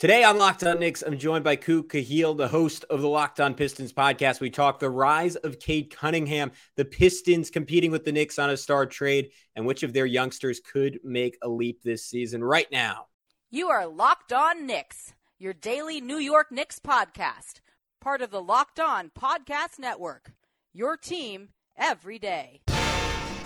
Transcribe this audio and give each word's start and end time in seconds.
Today 0.00 0.24
on 0.24 0.38
Locked 0.38 0.64
On 0.64 0.80
Knicks, 0.80 1.02
I'm 1.02 1.16
joined 1.16 1.44
by 1.44 1.54
Ku 1.54 1.84
Khahil, 1.84 2.36
the 2.36 2.48
host 2.48 2.84
of 2.90 3.00
the 3.00 3.08
Locked 3.08 3.38
On 3.38 3.54
Pistons 3.54 3.92
podcast. 3.92 4.40
We 4.40 4.50
talk 4.50 4.80
the 4.80 4.90
rise 4.90 5.36
of 5.36 5.60
Cade 5.60 5.94
Cunningham, 5.94 6.50
the 6.74 6.84
Pistons 6.84 7.48
competing 7.48 7.92
with 7.92 8.04
the 8.04 8.10
Knicks 8.10 8.36
on 8.40 8.50
a 8.50 8.56
star 8.56 8.86
trade, 8.86 9.30
and 9.54 9.64
which 9.64 9.84
of 9.84 9.92
their 9.92 10.04
youngsters 10.04 10.58
could 10.58 10.98
make 11.04 11.38
a 11.42 11.48
leap 11.48 11.84
this 11.84 12.04
season 12.04 12.42
right 12.42 12.66
now. 12.72 13.06
You 13.52 13.68
are 13.68 13.86
Locked 13.86 14.32
On 14.32 14.66
Knicks, 14.66 15.14
your 15.38 15.52
daily 15.52 16.00
New 16.00 16.18
York 16.18 16.50
Knicks 16.50 16.80
podcast, 16.80 17.60
part 18.00 18.20
of 18.20 18.32
the 18.32 18.42
Locked 18.42 18.80
On 18.80 19.12
Podcast 19.16 19.78
Network. 19.78 20.32
Your 20.72 20.96
team 20.96 21.50
every 21.76 22.18
day. 22.18 22.62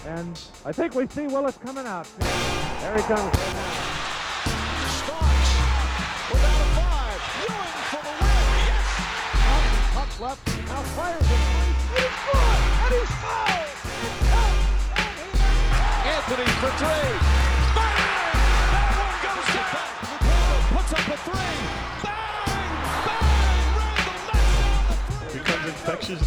And 0.06 0.40
I 0.64 0.72
think 0.72 0.94
we 0.94 1.06
see 1.08 1.26
Willis 1.26 1.58
coming 1.58 1.86
out. 1.86 2.08
There 2.18 2.96
he 2.96 3.02
comes. 3.02 3.97
Left, 10.20 10.46
now 10.66 10.82
fires 10.98 11.22
it, 11.22 11.26
and 11.26 11.68
he's 11.94 12.18
good, 12.26 12.58
and 12.82 12.94
he's 12.94 13.12
fouled! 13.22 13.68
Anthony 16.08 16.48
for 16.58 16.70
three. 16.78 17.12
Bang! 17.76 18.34
That 18.74 18.90
one 18.98 19.18
goes 19.22 19.46
to 19.54 19.62
back. 19.74 19.92
Puts 20.74 20.92
up 20.92 21.06
a 21.06 21.18
three. 21.22 21.54
Bang! 22.02 22.72
Bang! 23.06 23.78
Randle 23.78 24.02
knocks 24.02 24.22
down 24.26 24.46
the 24.50 24.96
three. 25.22 25.38
Becomes 25.38 25.64
infectious. 25.66 26.22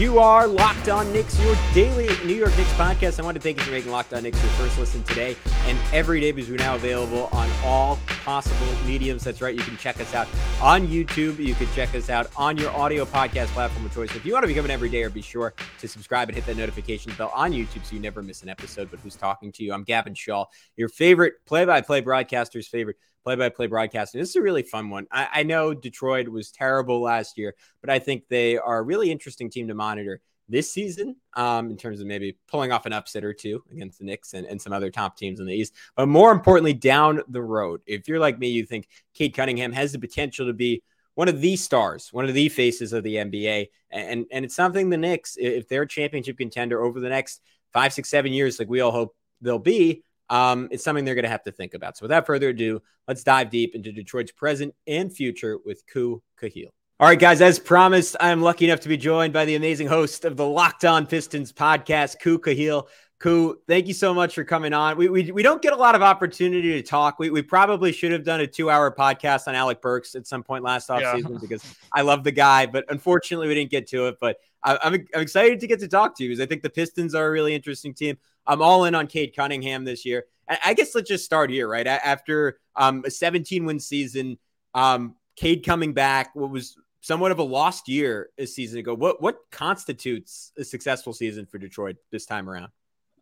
You 0.00 0.18
are 0.18 0.46
Locked 0.46 0.88
On 0.88 1.12
Knicks, 1.12 1.38
your 1.42 1.54
daily 1.74 2.08
New 2.24 2.32
York 2.32 2.56
Knicks 2.56 2.72
podcast. 2.72 3.20
I 3.20 3.22
want 3.22 3.34
to 3.34 3.40
thank 3.42 3.58
you 3.58 3.64
for 3.64 3.70
making 3.70 3.90
Locked 3.90 4.14
On 4.14 4.22
Knicks 4.22 4.42
your 4.42 4.50
first 4.52 4.78
listen 4.78 5.02
today 5.02 5.36
and 5.66 5.78
every 5.92 6.20
day 6.20 6.32
because 6.32 6.48
we're 6.48 6.56
now 6.56 6.74
available 6.74 7.28
on 7.32 7.50
all 7.62 7.98
possible 8.24 8.66
mediums. 8.86 9.24
That's 9.24 9.42
right. 9.42 9.54
You 9.54 9.60
can 9.60 9.76
check 9.76 10.00
us 10.00 10.14
out 10.14 10.26
on 10.62 10.88
YouTube. 10.88 11.38
You 11.38 11.54
can 11.54 11.68
check 11.74 11.94
us 11.94 12.08
out 12.08 12.30
on 12.34 12.56
your 12.56 12.70
audio 12.70 13.04
podcast 13.04 13.48
platform 13.48 13.84
of 13.84 13.92
choice. 13.92 14.16
If 14.16 14.24
you 14.24 14.32
want 14.32 14.44
to 14.44 14.46
become 14.46 14.64
an 14.64 14.70
everydayer, 14.70 15.12
be 15.12 15.20
sure 15.20 15.52
to 15.80 15.86
subscribe 15.86 16.30
and 16.30 16.34
hit 16.34 16.46
that 16.46 16.56
notification 16.56 17.12
bell 17.18 17.30
on 17.34 17.52
YouTube 17.52 17.84
so 17.84 17.94
you 17.94 18.00
never 18.00 18.22
miss 18.22 18.42
an 18.42 18.48
episode. 18.48 18.90
But 18.90 19.00
who's 19.00 19.16
talking 19.16 19.52
to 19.52 19.62
you? 19.62 19.74
I'm 19.74 19.84
Gavin 19.84 20.14
Schall, 20.14 20.50
your 20.76 20.88
favorite 20.88 21.44
play 21.44 21.66
by 21.66 21.82
play 21.82 22.00
broadcaster's 22.00 22.68
favorite 22.68 22.96
play 23.24 23.36
by 23.36 23.48
play 23.48 23.66
broadcasting. 23.66 24.20
This 24.20 24.30
is 24.30 24.36
a 24.36 24.42
really 24.42 24.62
fun 24.62 24.90
one. 24.90 25.06
I, 25.10 25.28
I, 25.32 25.42
know 25.42 25.74
Detroit 25.74 26.28
was 26.28 26.50
terrible 26.50 27.00
last 27.00 27.36
year, 27.36 27.54
but 27.80 27.90
I 27.90 27.98
think 27.98 28.24
they 28.28 28.56
are 28.56 28.78
a 28.78 28.82
really 28.82 29.10
interesting 29.10 29.50
team 29.50 29.68
to 29.68 29.74
monitor 29.74 30.20
this 30.48 30.72
season 30.72 31.16
um, 31.34 31.70
in 31.70 31.76
terms 31.76 32.00
of 32.00 32.06
maybe 32.06 32.36
pulling 32.48 32.72
off 32.72 32.84
an 32.84 32.92
upset 32.92 33.24
or 33.24 33.32
two 33.32 33.62
against 33.70 33.98
the 33.98 34.04
Knicks 34.04 34.34
and, 34.34 34.46
and 34.46 34.60
some 34.60 34.72
other 34.72 34.90
top 34.90 35.16
teams 35.16 35.38
in 35.38 35.46
the 35.46 35.54
East. 35.54 35.74
But 35.96 36.06
more 36.06 36.32
importantly, 36.32 36.74
down 36.74 37.22
the 37.28 37.42
road, 37.42 37.80
if 37.86 38.08
you're 38.08 38.18
like 38.18 38.38
me, 38.38 38.48
you 38.48 38.66
think 38.66 38.88
Cade 39.14 39.34
Cunningham 39.34 39.72
has 39.72 39.92
the 39.92 39.98
potential 39.98 40.46
to 40.46 40.52
be 40.52 40.82
one 41.14 41.28
of 41.28 41.40
the 41.40 41.56
stars, 41.56 42.08
one 42.12 42.24
of 42.24 42.34
the 42.34 42.48
faces 42.48 42.92
of 42.92 43.04
the 43.04 43.16
NBA. 43.16 43.68
And, 43.90 44.26
and 44.32 44.44
it's 44.44 44.56
something 44.56 44.90
the 44.90 44.96
Knicks, 44.96 45.36
if 45.38 45.68
they're 45.68 45.82
a 45.82 45.88
championship 45.88 46.38
contender 46.38 46.82
over 46.82 46.98
the 47.00 47.08
next 47.08 47.42
five, 47.72 47.92
six, 47.92 48.10
seven 48.10 48.32
years, 48.32 48.58
like 48.58 48.68
we 48.68 48.80
all 48.80 48.92
hope 48.92 49.14
they'll 49.40 49.58
be, 49.58 50.02
um, 50.30 50.68
it's 50.70 50.82
something 50.82 51.04
they're 51.04 51.14
going 51.14 51.24
to 51.24 51.28
have 51.28 51.42
to 51.42 51.52
think 51.52 51.74
about. 51.74 51.98
So 51.98 52.04
without 52.04 52.24
further 52.24 52.48
ado, 52.48 52.80
let's 53.06 53.22
dive 53.22 53.50
deep 53.50 53.74
into 53.74 53.92
Detroit's 53.92 54.32
present 54.32 54.74
and 54.86 55.12
future 55.12 55.58
with 55.64 55.84
Ku 55.86 56.22
Khahil. 56.40 56.68
All 57.00 57.08
right, 57.08 57.18
guys, 57.18 57.40
as 57.40 57.58
promised, 57.58 58.14
I'm 58.20 58.42
lucky 58.42 58.66
enough 58.66 58.80
to 58.80 58.88
be 58.88 58.96
joined 58.96 59.32
by 59.32 59.44
the 59.44 59.56
amazing 59.56 59.86
host 59.86 60.24
of 60.24 60.36
the 60.36 60.46
Locked 60.46 60.84
On 60.84 61.06
Pistons 61.06 61.52
podcast, 61.52 62.20
Ku 62.20 62.38
Khahil. 62.38 62.86
Ku, 63.18 63.58
thank 63.66 63.86
you 63.86 63.92
so 63.92 64.14
much 64.14 64.34
for 64.34 64.44
coming 64.44 64.72
on. 64.72 64.96
We, 64.96 65.08
we, 65.08 65.30
we 65.30 65.42
don't 65.42 65.60
get 65.60 65.74
a 65.74 65.76
lot 65.76 65.94
of 65.94 66.00
opportunity 66.00 66.72
to 66.72 66.82
talk. 66.82 67.18
We, 67.18 67.28
we 67.30 67.42
probably 67.42 67.92
should 67.92 68.12
have 68.12 68.24
done 68.24 68.40
a 68.40 68.46
two 68.46 68.70
hour 68.70 68.94
podcast 68.94 69.46
on 69.46 69.54
Alec 69.54 69.82
Burks 69.82 70.14
at 70.14 70.26
some 70.26 70.42
point 70.42 70.64
last 70.64 70.88
offseason 70.88 71.32
yeah. 71.32 71.38
because 71.38 71.62
I 71.92 72.00
love 72.00 72.24
the 72.24 72.32
guy, 72.32 72.64
but 72.66 72.86
unfortunately 72.88 73.48
we 73.48 73.54
didn't 73.54 73.70
get 73.70 73.88
to 73.88 74.06
it. 74.06 74.16
But 74.20 74.38
I, 74.62 74.78
I'm, 74.82 74.94
I'm 75.14 75.20
excited 75.20 75.60
to 75.60 75.66
get 75.66 75.80
to 75.80 75.88
talk 75.88 76.16
to 76.16 76.22
you 76.22 76.30
because 76.30 76.42
I 76.42 76.46
think 76.46 76.62
the 76.62 76.70
Pistons 76.70 77.14
are 77.14 77.26
a 77.26 77.30
really 77.30 77.54
interesting 77.54 77.92
team. 77.92 78.16
I'm 78.46 78.62
all 78.62 78.84
in 78.84 78.94
on 78.94 79.06
Cade 79.06 79.34
Cunningham 79.34 79.84
this 79.84 80.04
year. 80.04 80.24
I 80.64 80.74
guess 80.74 80.94
let's 80.94 81.08
just 81.08 81.24
start 81.24 81.50
here, 81.50 81.68
right? 81.68 81.86
After 81.86 82.58
um, 82.74 83.04
a 83.06 83.10
17 83.10 83.64
win 83.64 83.78
season, 83.78 84.36
um, 84.74 85.14
Cade 85.36 85.64
coming 85.64 85.92
back, 85.92 86.34
what 86.34 86.50
was 86.50 86.76
somewhat 87.00 87.32
of 87.32 87.38
a 87.38 87.42
lost 87.42 87.88
year 87.88 88.30
a 88.38 88.46
season 88.46 88.78
ago. 88.80 88.94
What 88.94 89.22
what 89.22 89.38
constitutes 89.50 90.52
a 90.58 90.64
successful 90.64 91.12
season 91.12 91.46
for 91.46 91.58
Detroit 91.58 91.96
this 92.10 92.26
time 92.26 92.48
around? 92.48 92.70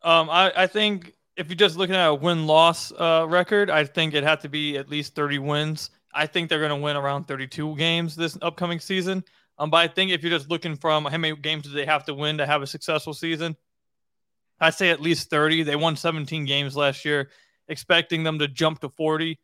Um, 0.02 0.30
I, 0.30 0.52
I 0.56 0.66
think 0.66 1.14
if 1.36 1.48
you're 1.48 1.56
just 1.56 1.76
looking 1.76 1.94
at 1.94 2.06
a 2.06 2.14
win 2.14 2.46
loss 2.46 2.92
uh, 2.92 3.26
record, 3.28 3.70
I 3.70 3.84
think 3.84 4.14
it 4.14 4.24
had 4.24 4.40
to 4.40 4.48
be 4.48 4.76
at 4.76 4.88
least 4.88 5.14
30 5.14 5.38
wins. 5.38 5.90
I 6.12 6.26
think 6.26 6.48
they're 6.48 6.58
going 6.58 6.70
to 6.70 6.76
win 6.76 6.96
around 6.96 7.28
32 7.28 7.76
games 7.76 8.16
this 8.16 8.36
upcoming 8.42 8.80
season. 8.80 9.24
Um, 9.58 9.70
but 9.70 9.78
I 9.78 9.88
think 9.88 10.10
if 10.10 10.22
you're 10.22 10.36
just 10.36 10.48
looking 10.48 10.76
from 10.76 11.04
how 11.04 11.18
many 11.18 11.36
games 11.36 11.64
do 11.64 11.70
they 11.70 11.84
have 11.84 12.04
to 12.06 12.14
win 12.14 12.38
to 12.38 12.46
have 12.46 12.62
a 12.62 12.66
successful 12.66 13.12
season, 13.12 13.56
I 14.60 14.70
say 14.70 14.90
at 14.90 15.00
least 15.00 15.30
30. 15.30 15.62
They 15.62 15.76
won 15.76 15.96
17 15.96 16.44
games 16.44 16.76
last 16.76 17.04
year. 17.04 17.30
Expecting 17.68 18.22
them 18.22 18.38
to 18.38 18.48
jump 18.48 18.80
to 18.80 18.88
40, 18.88 19.38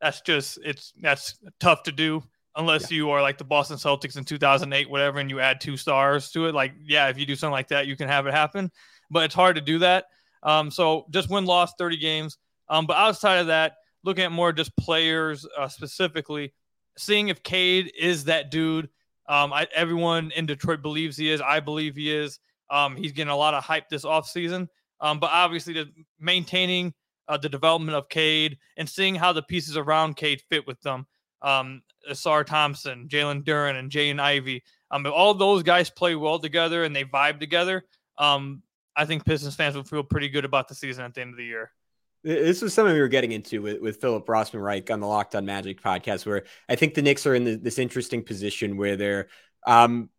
that's 0.00 0.20
just 0.20 0.58
it's 0.62 0.92
that's 1.00 1.38
tough 1.60 1.82
to 1.84 1.92
do 1.92 2.22
unless 2.56 2.90
yeah. 2.90 2.96
you 2.96 3.10
are 3.10 3.22
like 3.22 3.38
the 3.38 3.44
Boston 3.44 3.76
Celtics 3.76 4.16
in 4.16 4.24
2008, 4.24 4.90
whatever, 4.90 5.18
and 5.18 5.30
you 5.30 5.40
add 5.40 5.60
two 5.60 5.76
stars 5.76 6.30
to 6.32 6.46
it. 6.46 6.54
Like, 6.54 6.74
yeah, 6.84 7.08
if 7.08 7.18
you 7.18 7.26
do 7.26 7.36
something 7.36 7.52
like 7.52 7.68
that, 7.68 7.86
you 7.86 7.96
can 7.96 8.08
have 8.08 8.26
it 8.26 8.34
happen, 8.34 8.70
but 9.10 9.24
it's 9.24 9.34
hard 9.34 9.56
to 9.56 9.62
do 9.62 9.78
that. 9.78 10.06
Um, 10.42 10.70
so 10.70 11.06
just 11.10 11.30
win 11.30 11.44
loss 11.44 11.72
30 11.78 11.96
games. 11.98 12.38
Um, 12.68 12.86
but 12.86 12.96
outside 12.96 13.36
of 13.36 13.48
that, 13.48 13.76
looking 14.04 14.24
at 14.24 14.32
more 14.32 14.52
just 14.52 14.76
players 14.76 15.46
uh, 15.58 15.68
specifically, 15.68 16.52
seeing 16.96 17.28
if 17.28 17.42
Cade 17.42 17.92
is 17.98 18.24
that 18.24 18.50
dude. 18.50 18.88
Um, 19.28 19.52
I, 19.52 19.68
everyone 19.74 20.32
in 20.32 20.46
Detroit 20.46 20.82
believes 20.82 21.16
he 21.16 21.30
is. 21.30 21.40
I 21.40 21.60
believe 21.60 21.94
he 21.96 22.12
is. 22.12 22.40
Um, 22.70 22.96
he's 22.96 23.12
getting 23.12 23.30
a 23.30 23.36
lot 23.36 23.54
of 23.54 23.64
hype 23.64 23.88
this 23.88 24.04
offseason. 24.04 24.68
Um, 25.00 25.18
but 25.18 25.30
obviously, 25.32 25.74
the, 25.74 25.88
maintaining 26.18 26.94
uh, 27.28 27.36
the 27.36 27.48
development 27.48 27.96
of 27.96 28.08
Cade 28.08 28.58
and 28.76 28.88
seeing 28.88 29.14
how 29.14 29.32
the 29.32 29.42
pieces 29.42 29.76
around 29.76 30.16
Cade 30.16 30.42
fit 30.50 30.66
with 30.66 30.80
them. 30.82 31.06
Um, 31.42 31.82
Ausar 32.10 32.44
Thompson, 32.44 33.08
Jalen 33.08 33.44
Duren, 33.44 33.78
and 33.78 33.90
Jaden 33.90 34.20
Ivey. 34.20 34.62
Um, 34.90 35.06
if 35.06 35.12
all 35.12 35.34
those 35.34 35.62
guys 35.62 35.90
play 35.90 36.14
well 36.16 36.38
together 36.38 36.84
and 36.84 36.94
they 36.94 37.04
vibe 37.04 37.40
together, 37.40 37.84
um, 38.18 38.62
I 38.96 39.04
think 39.04 39.24
Pistons 39.24 39.54
fans 39.54 39.76
will 39.76 39.84
feel 39.84 40.02
pretty 40.02 40.28
good 40.28 40.44
about 40.44 40.68
the 40.68 40.74
season 40.74 41.04
at 41.04 41.14
the 41.14 41.20
end 41.20 41.30
of 41.30 41.36
the 41.36 41.44
year. 41.44 41.72
This 42.22 42.60
was 42.60 42.74
something 42.74 42.92
we 42.92 43.00
were 43.00 43.08
getting 43.08 43.32
into 43.32 43.62
with, 43.62 43.80
with 43.80 44.00
Philip 44.00 44.26
Rossman 44.26 44.62
Reich 44.62 44.90
on 44.90 45.00
the 45.00 45.06
Locked 45.06 45.34
On 45.34 45.44
Magic 45.46 45.80
podcast, 45.80 46.26
where 46.26 46.44
I 46.68 46.76
think 46.76 46.92
the 46.92 47.00
Knicks 47.00 47.26
are 47.26 47.34
in 47.34 47.44
the, 47.44 47.56
this 47.56 47.78
interesting 47.78 48.22
position 48.22 48.76
where 48.76 48.96
they're 48.96 49.28
um, 49.66 50.10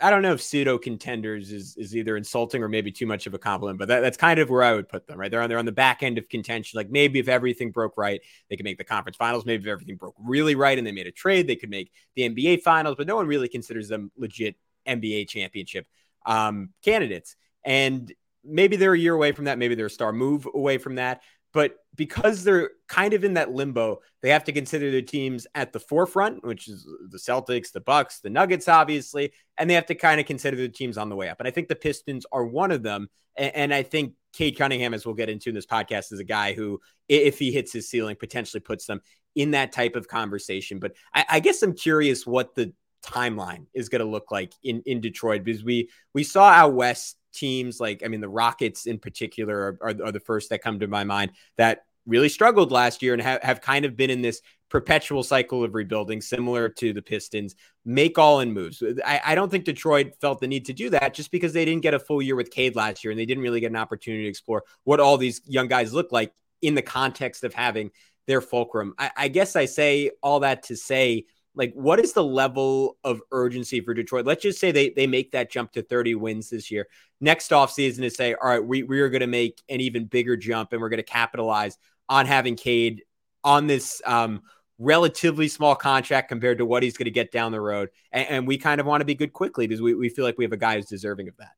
I 0.00 0.10
don't 0.10 0.22
know 0.22 0.32
if 0.32 0.42
pseudo 0.42 0.78
contenders 0.78 1.52
is, 1.52 1.76
is 1.76 1.94
either 1.94 2.16
insulting 2.16 2.62
or 2.62 2.68
maybe 2.68 2.90
too 2.90 3.06
much 3.06 3.26
of 3.26 3.34
a 3.34 3.38
compliment, 3.38 3.78
but 3.78 3.88
that, 3.88 4.00
that's 4.00 4.16
kind 4.16 4.40
of 4.40 4.48
where 4.48 4.62
I 4.62 4.74
would 4.74 4.88
put 4.88 5.06
them, 5.06 5.18
right? 5.18 5.30
They're 5.30 5.42
on, 5.42 5.48
they're 5.48 5.58
on 5.58 5.66
the 5.66 5.72
back 5.72 6.02
end 6.02 6.18
of 6.18 6.28
contention. 6.28 6.76
Like 6.76 6.90
maybe 6.90 7.18
if 7.18 7.28
everything 7.28 7.70
broke 7.70 7.96
right, 7.96 8.20
they 8.48 8.56
could 8.56 8.64
make 8.64 8.78
the 8.78 8.84
conference 8.84 9.16
finals. 9.16 9.44
Maybe 9.44 9.64
if 9.64 9.68
everything 9.68 9.96
broke 9.96 10.14
really 10.18 10.54
right 10.54 10.76
and 10.76 10.86
they 10.86 10.92
made 10.92 11.06
a 11.06 11.12
trade, 11.12 11.46
they 11.46 11.56
could 11.56 11.70
make 11.70 11.92
the 12.16 12.28
NBA 12.28 12.62
finals, 12.62 12.96
but 12.96 13.06
no 13.06 13.16
one 13.16 13.26
really 13.26 13.48
considers 13.48 13.88
them 13.88 14.10
legit 14.16 14.56
NBA 14.86 15.28
championship 15.28 15.86
um, 16.26 16.70
candidates. 16.82 17.36
And 17.64 18.12
maybe 18.44 18.76
they're 18.76 18.94
a 18.94 18.98
year 18.98 19.14
away 19.14 19.32
from 19.32 19.46
that. 19.46 19.58
Maybe 19.58 19.74
they're 19.74 19.86
a 19.86 19.90
star 19.90 20.12
move 20.12 20.46
away 20.52 20.78
from 20.78 20.96
that. 20.96 21.22
But 21.52 21.76
because 21.94 22.44
they're 22.44 22.70
kind 22.88 23.12
of 23.12 23.24
in 23.24 23.34
that 23.34 23.52
limbo, 23.52 24.00
they 24.22 24.30
have 24.30 24.44
to 24.44 24.52
consider 24.52 24.90
their 24.90 25.02
teams 25.02 25.46
at 25.54 25.72
the 25.72 25.80
forefront, 25.80 26.44
which 26.44 26.68
is 26.68 26.86
the 27.08 27.18
Celtics, 27.18 27.72
the 27.72 27.80
Bucks, 27.80 28.20
the 28.20 28.30
Nuggets, 28.30 28.68
obviously, 28.68 29.32
and 29.58 29.68
they 29.68 29.74
have 29.74 29.86
to 29.86 29.94
kind 29.94 30.20
of 30.20 30.26
consider 30.26 30.56
the 30.56 30.68
teams 30.68 30.96
on 30.96 31.08
the 31.08 31.16
way 31.16 31.28
up. 31.28 31.40
And 31.40 31.48
I 31.48 31.50
think 31.50 31.68
the 31.68 31.76
Pistons 31.76 32.24
are 32.30 32.44
one 32.44 32.70
of 32.70 32.82
them. 32.82 33.08
And, 33.36 33.72
I 33.72 33.84
think 33.84 34.14
Cade 34.34 34.58
Cunningham, 34.58 34.92
as 34.92 35.06
we'll 35.06 35.14
get 35.14 35.30
into 35.30 35.48
in 35.48 35.54
this 35.54 35.66
podcast, 35.66 36.12
is 36.12 36.20
a 36.20 36.24
guy 36.24 36.52
who, 36.52 36.80
if 37.08 37.38
he 37.38 37.52
hits 37.52 37.72
his 37.72 37.88
ceiling, 37.88 38.16
potentially 38.16 38.60
puts 38.60 38.86
them 38.86 39.00
in 39.34 39.52
that 39.52 39.72
type 39.72 39.96
of 39.96 40.08
conversation. 40.08 40.78
But 40.78 40.92
I, 41.14 41.24
I 41.28 41.40
guess 41.40 41.62
I'm 41.62 41.74
curious 41.74 42.26
what 42.26 42.54
the 42.54 42.72
timeline 43.02 43.66
is 43.72 43.88
going 43.88 44.00
to 44.00 44.10
look 44.10 44.30
like 44.30 44.52
in 44.62 44.82
in 44.84 45.00
Detroit 45.00 45.42
because 45.44 45.64
we 45.64 45.88
we 46.12 46.22
saw 46.22 46.48
out 46.48 46.74
west 46.74 47.16
teams 47.32 47.80
like 47.80 48.02
I 48.04 48.08
mean 48.08 48.20
the 48.20 48.28
Rockets 48.28 48.86
in 48.86 48.98
particular 48.98 49.78
are, 49.82 49.90
are, 49.90 50.06
are 50.06 50.12
the 50.12 50.20
first 50.20 50.50
that 50.50 50.62
come 50.62 50.80
to 50.80 50.86
my 50.86 51.04
mind 51.04 51.32
that 51.56 51.84
really 52.06 52.28
struggled 52.28 52.72
last 52.72 53.02
year 53.02 53.12
and 53.12 53.22
have, 53.22 53.42
have 53.42 53.60
kind 53.60 53.84
of 53.84 53.96
been 53.96 54.10
in 54.10 54.22
this 54.22 54.40
perpetual 54.68 55.22
cycle 55.22 55.64
of 55.64 55.74
rebuilding, 55.74 56.20
similar 56.20 56.68
to 56.68 56.92
the 56.92 57.02
Pistons, 57.02 57.56
make 57.84 58.18
all 58.18 58.40
in 58.40 58.52
moves. 58.52 58.82
I, 59.04 59.20
I, 59.24 59.34
don't 59.34 59.50
think 59.50 59.64
Detroit 59.64 60.14
felt 60.20 60.40
the 60.40 60.46
need 60.46 60.64
to 60.66 60.72
do 60.72 60.90
that 60.90 61.12
just 61.12 61.30
because 61.30 61.52
they 61.52 61.64
didn't 61.64 61.82
get 61.82 61.94
a 61.94 61.98
full 61.98 62.22
year 62.22 62.36
with 62.36 62.50
Cade 62.50 62.76
last 62.76 63.02
year 63.02 63.10
and 63.10 63.18
they 63.18 63.26
didn't 63.26 63.42
really 63.42 63.60
get 63.60 63.70
an 63.70 63.76
opportunity 63.76 64.24
to 64.24 64.28
explore 64.28 64.64
what 64.84 65.00
all 65.00 65.18
these 65.18 65.40
young 65.44 65.66
guys 65.66 65.92
look 65.92 66.12
like 66.12 66.32
in 66.62 66.74
the 66.74 66.82
context 66.82 67.42
of 67.42 67.52
having 67.52 67.90
their 68.26 68.40
fulcrum. 68.40 68.94
I, 68.98 69.10
I 69.16 69.28
guess 69.28 69.56
I 69.56 69.64
say 69.64 70.12
all 70.22 70.40
that 70.40 70.64
to 70.64 70.76
say 70.76 71.26
like 71.60 71.74
what 71.74 72.00
is 72.00 72.14
the 72.14 72.24
level 72.24 72.96
of 73.04 73.20
urgency 73.32 73.82
for 73.82 73.92
Detroit? 73.92 74.24
Let's 74.24 74.42
just 74.42 74.58
say 74.58 74.72
they 74.72 74.88
they 74.88 75.06
make 75.06 75.32
that 75.32 75.50
jump 75.50 75.72
to 75.72 75.82
30 75.82 76.14
wins 76.14 76.48
this 76.48 76.70
year. 76.70 76.88
Next 77.20 77.50
offseason 77.50 78.00
is 78.00 78.14
say, 78.14 78.32
all 78.32 78.48
right, 78.48 78.64
we, 78.64 78.82
we 78.82 79.00
are 79.00 79.10
going 79.10 79.20
to 79.20 79.26
make 79.26 79.60
an 79.68 79.78
even 79.78 80.06
bigger 80.06 80.38
jump 80.38 80.72
and 80.72 80.80
we're 80.80 80.88
going 80.88 80.96
to 80.96 81.02
capitalize 81.02 81.76
on 82.08 82.24
having 82.24 82.56
Cade 82.56 83.02
on 83.44 83.66
this 83.66 84.00
um, 84.06 84.40
relatively 84.78 85.48
small 85.48 85.74
contract 85.74 86.30
compared 86.30 86.56
to 86.56 86.64
what 86.64 86.82
he's 86.82 86.96
going 86.96 87.04
to 87.04 87.10
get 87.10 87.30
down 87.30 87.52
the 87.52 87.60
road. 87.60 87.90
And, 88.10 88.28
and 88.28 88.46
we 88.48 88.56
kind 88.56 88.80
of 88.80 88.86
want 88.86 89.02
to 89.02 89.04
be 89.04 89.14
good 89.14 89.34
quickly 89.34 89.66
because 89.66 89.82
we, 89.82 89.94
we 89.94 90.08
feel 90.08 90.24
like 90.24 90.38
we 90.38 90.44
have 90.44 90.54
a 90.54 90.56
guy 90.56 90.76
who's 90.76 90.86
deserving 90.86 91.28
of 91.28 91.36
that. 91.36 91.52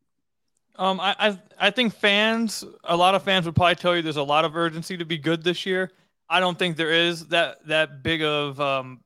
Um, 0.75 0.99
I, 0.99 1.15
I 1.17 1.39
I 1.61 1.71
think 1.71 1.95
fans, 1.95 2.65
a 2.83 2.97
lot 2.97 3.15
of 3.15 3.23
fans 3.23 3.47
would 3.47 3.55
probably 3.55 3.77
tell 3.77 3.95
you 3.95 4.03
there's 4.03 4.17
a 4.17 4.23
lot 4.25 4.45
of 4.45 4.57
urgency 4.57 4.97
to 4.97 5.05
be 5.05 5.17
good 5.19 5.45
this 5.45 5.65
year. 5.65 5.93
I 6.29 6.41
don't 6.41 6.59
think 6.59 6.77
there 6.77 6.91
is 6.91 7.29
that 7.29 7.65
that 7.69 8.03
big 8.03 8.23
of 8.23 8.61
um, 8.61 9.01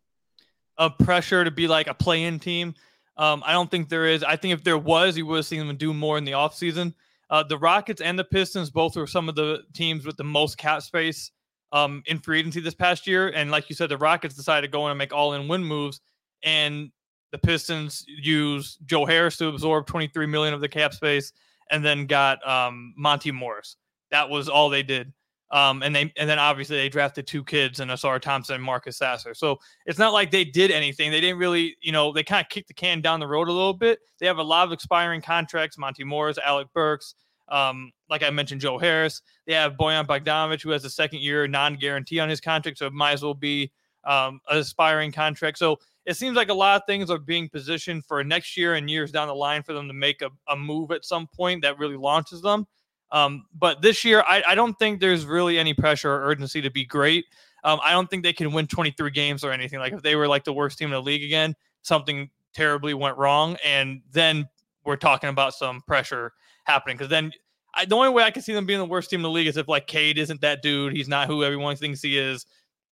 of 0.79 0.97
pressure 0.99 1.45
to 1.45 1.51
be 1.51 1.67
like 1.69 1.87
a 1.87 1.95
play-in 1.95 2.39
team. 2.39 2.75
Um, 3.17 3.43
I 3.47 3.53
don't 3.53 3.71
think 3.71 3.89
there 3.89 4.07
is. 4.07 4.23
I 4.23 4.37
think 4.37 4.55
if 4.55 4.63
there 4.63 4.79
was, 4.79 5.17
you 5.17 5.27
would 5.27 5.37
have 5.37 5.47
seen 5.47 5.67
them 5.67 5.77
do 5.77 5.95
more 5.95 6.19
in 6.19 6.25
the 6.25 6.33
offseason. 6.33 6.95
Uh, 7.31 7.43
the 7.43 7.59
Rockets 7.59 8.01
and 8.01 8.19
the 8.19 8.25
Pistons 8.25 8.71
both 8.71 8.97
were 8.97 9.07
some 9.07 9.29
of 9.29 9.35
the 9.35 9.63
teams 9.73 10.07
with 10.07 10.17
the 10.17 10.25
most 10.25 10.59
cap 10.59 10.83
space 10.83 11.31
um, 11.73 12.03
in 12.07 12.19
free 12.19 12.39
agency 12.39 12.61
this 12.61 12.75
past 12.75 13.07
year. 13.07 13.29
And 13.29 13.51
like 13.51 13.69
you 13.69 13.75
said, 13.75 13.89
the 13.89 13.99
Rockets 13.99 14.35
decided 14.35 14.67
to 14.67 14.71
go 14.71 14.87
in 14.87 14.91
and 14.91 14.99
make 14.99 15.13
all-in 15.13 15.49
win 15.49 15.65
moves, 15.65 16.01
and 16.43 16.91
the 17.33 17.39
Pistons 17.39 18.05
used 18.07 18.79
Joe 18.87 19.05
Harris 19.05 19.37
to 19.39 19.49
absorb 19.49 19.87
23 19.87 20.27
million 20.27 20.55
of 20.55 20.61
the 20.61 20.69
cap 20.69 20.95
space, 20.95 21.33
and 21.71 21.85
then 21.85 22.07
got 22.07 22.47
um, 22.47 22.95
Monte 22.97 23.33
Morris. 23.33 23.77
That 24.11 24.29
was 24.31 24.49
all 24.49 24.69
they 24.69 24.85
did. 24.85 25.13
Um, 25.53 25.83
and 25.83 25.95
they 25.95 26.13
and 26.17 26.29
then 26.29 26.41
obviously 26.41 26.77
they 26.77 26.89
drafted 26.89 27.27
two 27.27 27.45
kids 27.45 27.79
and 27.79 27.91
Ausar 27.91 28.21
Thompson 28.21 28.57
and 28.57 28.65
Marcus 28.65 28.99
Sasser. 28.99 29.33
So 29.33 29.59
it's 29.87 29.99
not 29.99 30.13
like 30.13 30.33
they 30.33 30.45
did 30.45 30.73
anything. 30.73 31.13
They 31.13 31.21
didn't 31.21 31.39
really, 31.39 31.77
you 31.81 31.93
know, 31.93 32.13
they 32.13 32.25
kind 32.25 32.45
of 32.45 32.49
kicked 32.49 32.69
the 32.69 32.75
can 32.75 33.01
down 33.01 33.21
the 33.21 33.29
road 33.29 33.49
a 33.49 33.53
little 33.53 33.73
bit. 33.73 34.01
They 34.19 34.27
have 34.27 34.39
a 34.39 34.43
lot 34.43 34.67
of 34.67 34.73
expiring 34.73 35.23
contracts: 35.23 35.79
Monte 35.79 36.03
Morris, 36.03 36.39
Alec 36.45 36.67
Burks, 36.75 37.15
um, 37.49 37.93
like 38.11 38.25
I 38.25 38.31
mentioned, 38.31 38.61
Joe 38.61 38.79
Harris. 38.79 39.23
They 39.47 39.55
have 39.55 39.75
Bojan 39.75 40.07
Bogdanovic, 40.07 40.63
who 40.63 40.71
has 40.71 40.85
a 40.85 40.91
second 40.91 41.21
year 41.21 41.47
non-guarantee 41.47 42.19
on 42.19 42.29
his 42.29 42.41
contract, 42.41 42.79
so 42.79 42.87
it 42.87 42.93
might 42.93 43.13
as 43.13 43.23
well 43.23 43.35
be 43.35 43.71
um, 44.05 44.41
an 44.49 44.59
aspiring 44.59 45.13
contract. 45.13 45.59
So 45.59 45.79
it 46.07 46.17
seems 46.17 46.37
like 46.37 46.49
a 46.49 46.55
lot 46.55 46.77
of 46.77 46.83
things 46.87 47.11
are 47.11 47.19
being 47.19 47.49
positioned 47.49 48.05
for 48.05 48.23
next 48.23 48.57
year 48.57 48.75
and 48.75 48.89
years 48.89 49.11
down 49.11 49.29
the 49.29 49.35
line 49.35 49.63
for 49.63 49.73
them 49.73 49.89
to 49.89 49.95
make 49.95 50.23
a, 50.23 50.31
a 50.49 50.57
move 50.57 50.93
at 50.93 51.05
some 51.05 51.27
point 51.27 51.63
that 51.63 51.79
really 51.79 51.97
launches 51.97 52.41
them. 52.41 52.67
Um, 53.13 53.45
but 53.55 53.83
this 53.83 54.05
year, 54.05 54.25
I, 54.27 54.43
I, 54.49 54.55
don't 54.55 54.77
think 54.79 55.01
there's 55.01 55.25
really 55.25 55.59
any 55.59 55.73
pressure 55.73 56.11
or 56.11 56.25
urgency 56.25 56.61
to 56.63 56.71
be 56.71 56.85
great. 56.85 57.25
Um, 57.63 57.79
I 57.83 57.93
don't 57.93 58.11
think 58.11 58.25
they 58.25 58.33
can 58.33 58.53
win 58.53 58.67
23 58.67 59.11
games 59.11 59.45
or 59.45 59.53
anything. 59.53 59.79
Like 59.79 59.93
if 59.93 60.03
they 60.03 60.17
were 60.17 60.27
like 60.27 60.45
the 60.45 60.53
worst 60.53 60.79
team 60.79 60.87
in 60.87 60.93
the 60.93 61.03
league 61.03 61.23
again, 61.23 61.55
something 61.83 62.31
terribly 62.53 62.95
went 62.95 63.17
wrong, 63.17 63.57
and 63.65 64.03
then 64.11 64.49
we're 64.85 64.97
talking 64.97 65.31
about 65.31 65.55
some 65.55 65.83
pressure 65.83 66.33
happening. 66.65 66.97
Because 66.97 67.11
then 67.11 67.33
I, 67.75 67.85
the 67.85 67.95
only 67.95 68.09
way 68.09 68.25
I 68.25 68.31
can 68.31 68.43
see 68.43 68.53
them 68.53 68.67
being 68.67 68.79
the 68.79 68.87
worst 68.87 69.11
team 69.11 69.21
in 69.21 69.23
the 69.23 69.31
league 69.31 69.47
is 69.47 69.57
if 69.57 69.69
like 69.69 69.87
Cade 69.87 70.19
isn't 70.19 70.41
that 70.41 70.63
dude. 70.63 70.93
He's 70.93 71.09
not 71.09 71.29
who 71.29 71.45
everyone 71.45 71.77
thinks 71.77 72.03
he 72.03 72.19
is, 72.19 72.47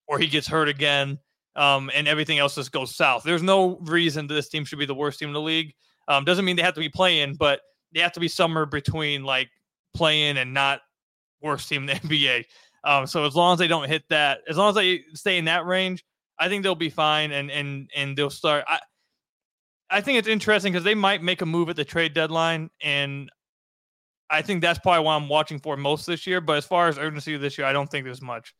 or 0.06 0.18
he 0.18 0.26
gets 0.26 0.46
hurt 0.46 0.68
again, 0.68 1.18
um, 1.56 1.90
and 1.94 2.06
everything 2.06 2.38
else 2.38 2.54
just 2.54 2.70
goes 2.70 2.94
south. 2.94 3.24
There's 3.24 3.42
no 3.42 3.78
reason 3.82 4.26
this 4.26 4.48
team 4.48 4.64
should 4.64 4.78
be 4.78 4.86
the 4.86 4.94
worst 4.94 5.18
team 5.18 5.28
in 5.28 5.34
the 5.34 5.40
league. 5.40 5.74
Um, 6.06 6.24
doesn't 6.24 6.44
mean 6.44 6.56
they 6.56 6.62
have 6.62 6.74
to 6.74 6.80
be 6.80 6.90
playing, 6.90 7.34
but 7.34 7.60
they 7.92 8.00
have 8.00 8.12
to 8.12 8.20
be 8.20 8.28
somewhere 8.28 8.66
between 8.66 9.24
like 9.24 9.48
playing 9.94 10.36
and 10.36 10.52
not 10.52 10.80
worst 11.40 11.68
team 11.68 11.82
in 11.82 11.86
the 11.86 11.92
NBA. 12.08 12.44
Um, 12.84 13.06
so 13.06 13.24
as 13.24 13.34
long 13.34 13.54
as 13.54 13.58
they 13.58 13.68
don't 13.68 13.88
hit 13.88 14.04
that, 14.10 14.40
as 14.48 14.56
long 14.56 14.68
as 14.68 14.74
they 14.74 15.02
stay 15.14 15.38
in 15.38 15.46
that 15.46 15.64
range, 15.64 16.04
I 16.38 16.48
think 16.48 16.62
they'll 16.62 16.74
be 16.74 16.90
fine 16.90 17.32
and 17.32 17.50
and 17.50 17.90
and 17.96 18.16
they'll 18.16 18.30
start. 18.30 18.64
I 18.68 18.80
I 19.90 20.00
think 20.00 20.18
it's 20.18 20.28
interesting 20.28 20.72
because 20.72 20.84
they 20.84 20.94
might 20.94 21.22
make 21.22 21.40
a 21.40 21.46
move 21.46 21.68
at 21.68 21.76
the 21.76 21.84
trade 21.84 22.14
deadline, 22.14 22.70
and 22.82 23.30
I 24.28 24.42
think 24.42 24.60
that's 24.60 24.78
probably 24.78 25.04
what 25.04 25.12
I'm 25.12 25.28
watching 25.28 25.60
for 25.60 25.76
most 25.76 26.06
this 26.06 26.26
year. 26.26 26.40
But 26.40 26.58
as 26.58 26.64
far 26.64 26.88
as 26.88 26.98
urgency 26.98 27.36
this 27.36 27.56
year, 27.56 27.66
I 27.66 27.72
don't 27.72 27.90
think 27.90 28.04
there's 28.04 28.22
much. 28.22 28.54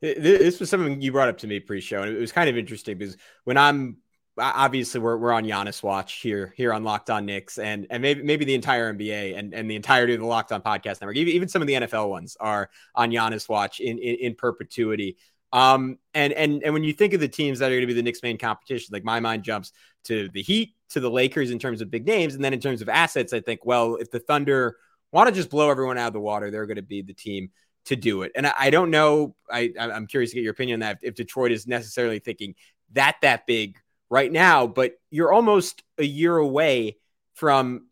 This 0.00 0.58
was 0.58 0.68
something 0.68 1.00
you 1.00 1.12
brought 1.12 1.28
up 1.28 1.38
to 1.38 1.46
me 1.46 1.60
pre-show, 1.60 2.02
and 2.02 2.14
it 2.14 2.20
was 2.20 2.32
kind 2.32 2.50
of 2.50 2.58
interesting 2.58 2.98
because 2.98 3.16
when 3.44 3.56
I'm 3.56 3.98
obviously 4.38 5.00
we're, 5.00 5.16
we're 5.16 5.32
on 5.32 5.44
Giannis 5.44 5.82
watch 5.82 6.14
here 6.14 6.54
here 6.56 6.72
on 6.72 6.84
Locked 6.84 7.10
On 7.10 7.26
Knicks 7.26 7.58
and 7.58 7.86
and 7.90 8.00
maybe 8.02 8.22
maybe 8.22 8.44
the 8.44 8.54
entire 8.54 8.92
NBA 8.92 9.38
and, 9.38 9.52
and 9.52 9.70
the 9.70 9.76
entirety 9.76 10.14
of 10.14 10.20
the 10.20 10.26
Locked 10.26 10.52
On 10.52 10.62
podcast 10.62 11.00
network. 11.00 11.16
Even, 11.16 11.48
some 11.48 11.62
of 11.62 11.68
the 11.68 11.74
NFL 11.74 12.08
ones 12.08 12.36
are 12.40 12.70
on 12.94 13.10
Giannis 13.10 13.48
watch 13.48 13.80
in 13.80 13.98
in, 13.98 14.16
in 14.16 14.34
perpetuity. 14.34 15.16
Um 15.52 15.98
and 16.14 16.32
and 16.32 16.62
and 16.62 16.72
when 16.72 16.84
you 16.84 16.92
think 16.92 17.12
of 17.12 17.20
the 17.20 17.28
teams 17.28 17.58
that 17.58 17.66
are 17.66 17.74
going 17.74 17.82
to 17.82 17.86
be 17.86 17.92
the 17.92 18.02
Knicks 18.02 18.22
main 18.22 18.38
competition 18.38 18.88
like 18.92 19.04
my 19.04 19.20
mind 19.20 19.42
jumps 19.42 19.72
to 20.04 20.28
the 20.30 20.42
Heat 20.42 20.74
to 20.90 21.00
the 21.00 21.10
Lakers 21.10 21.50
in 21.50 21.58
terms 21.58 21.82
of 21.82 21.90
big 21.90 22.06
names 22.06 22.34
and 22.34 22.42
then 22.42 22.54
in 22.54 22.60
terms 22.60 22.80
of 22.80 22.88
assets 22.88 23.34
I 23.34 23.40
think 23.40 23.60
well 23.64 23.96
if 23.96 24.10
the 24.10 24.20
Thunder 24.20 24.76
want 25.12 25.28
to 25.28 25.34
just 25.34 25.50
blow 25.50 25.70
everyone 25.70 25.98
out 25.98 26.06
of 26.06 26.12
the 26.14 26.20
water 26.20 26.50
they're 26.50 26.66
going 26.66 26.76
to 26.76 26.82
be 26.82 27.02
the 27.02 27.12
team 27.12 27.50
to 27.84 27.96
do 27.96 28.22
it. 28.22 28.32
And 28.34 28.46
I, 28.46 28.52
I 28.58 28.70
don't 28.70 28.90
know 28.90 29.34
I 29.50 29.72
I'm 29.78 30.06
curious 30.06 30.30
to 30.30 30.36
get 30.36 30.42
your 30.42 30.52
opinion 30.52 30.76
on 30.76 30.80
that 30.80 31.00
if 31.02 31.14
Detroit 31.14 31.52
is 31.52 31.66
necessarily 31.66 32.18
thinking 32.18 32.54
that 32.92 33.16
that 33.20 33.46
big 33.46 33.76
right 34.12 34.30
now, 34.30 34.66
but 34.66 34.92
you're 35.10 35.32
almost 35.32 35.82
a 35.96 36.04
year 36.04 36.36
away 36.36 36.98
from 37.32 37.86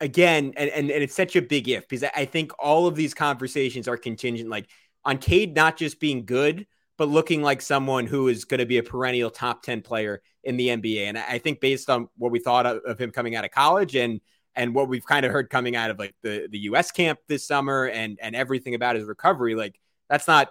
again, 0.00 0.54
and, 0.56 0.70
and, 0.70 0.90
and 0.90 1.02
it's 1.02 1.14
such 1.14 1.36
a 1.36 1.42
big 1.42 1.68
if 1.68 1.86
because 1.86 2.08
I 2.16 2.24
think 2.24 2.52
all 2.58 2.86
of 2.86 2.96
these 2.96 3.12
conversations 3.12 3.86
are 3.86 3.98
contingent 3.98 4.48
like 4.48 4.66
on 5.04 5.18
Cade 5.18 5.54
not 5.54 5.76
just 5.76 6.00
being 6.00 6.24
good, 6.24 6.66
but 6.96 7.10
looking 7.10 7.42
like 7.42 7.60
someone 7.60 8.06
who 8.06 8.28
is 8.28 8.46
going 8.46 8.60
to 8.60 8.66
be 8.66 8.78
a 8.78 8.82
perennial 8.82 9.30
top 9.30 9.62
10 9.62 9.82
player 9.82 10.22
in 10.42 10.56
the 10.56 10.68
NBA. 10.68 11.04
And 11.04 11.18
I 11.18 11.36
think 11.36 11.60
based 11.60 11.90
on 11.90 12.08
what 12.16 12.32
we 12.32 12.38
thought 12.38 12.64
of, 12.64 12.78
of 12.86 12.98
him 12.98 13.10
coming 13.10 13.36
out 13.36 13.44
of 13.44 13.50
college 13.50 13.94
and 13.94 14.22
and 14.54 14.74
what 14.74 14.88
we've 14.88 15.04
kind 15.04 15.26
of 15.26 15.32
heard 15.32 15.50
coming 15.50 15.76
out 15.76 15.90
of 15.90 15.98
like 15.98 16.14
the, 16.22 16.48
the 16.50 16.60
US 16.60 16.90
camp 16.92 17.18
this 17.28 17.46
summer 17.46 17.84
and 17.84 18.18
and 18.22 18.34
everything 18.34 18.74
about 18.74 18.96
his 18.96 19.04
recovery, 19.04 19.54
like 19.54 19.78
that's 20.08 20.26
not 20.26 20.50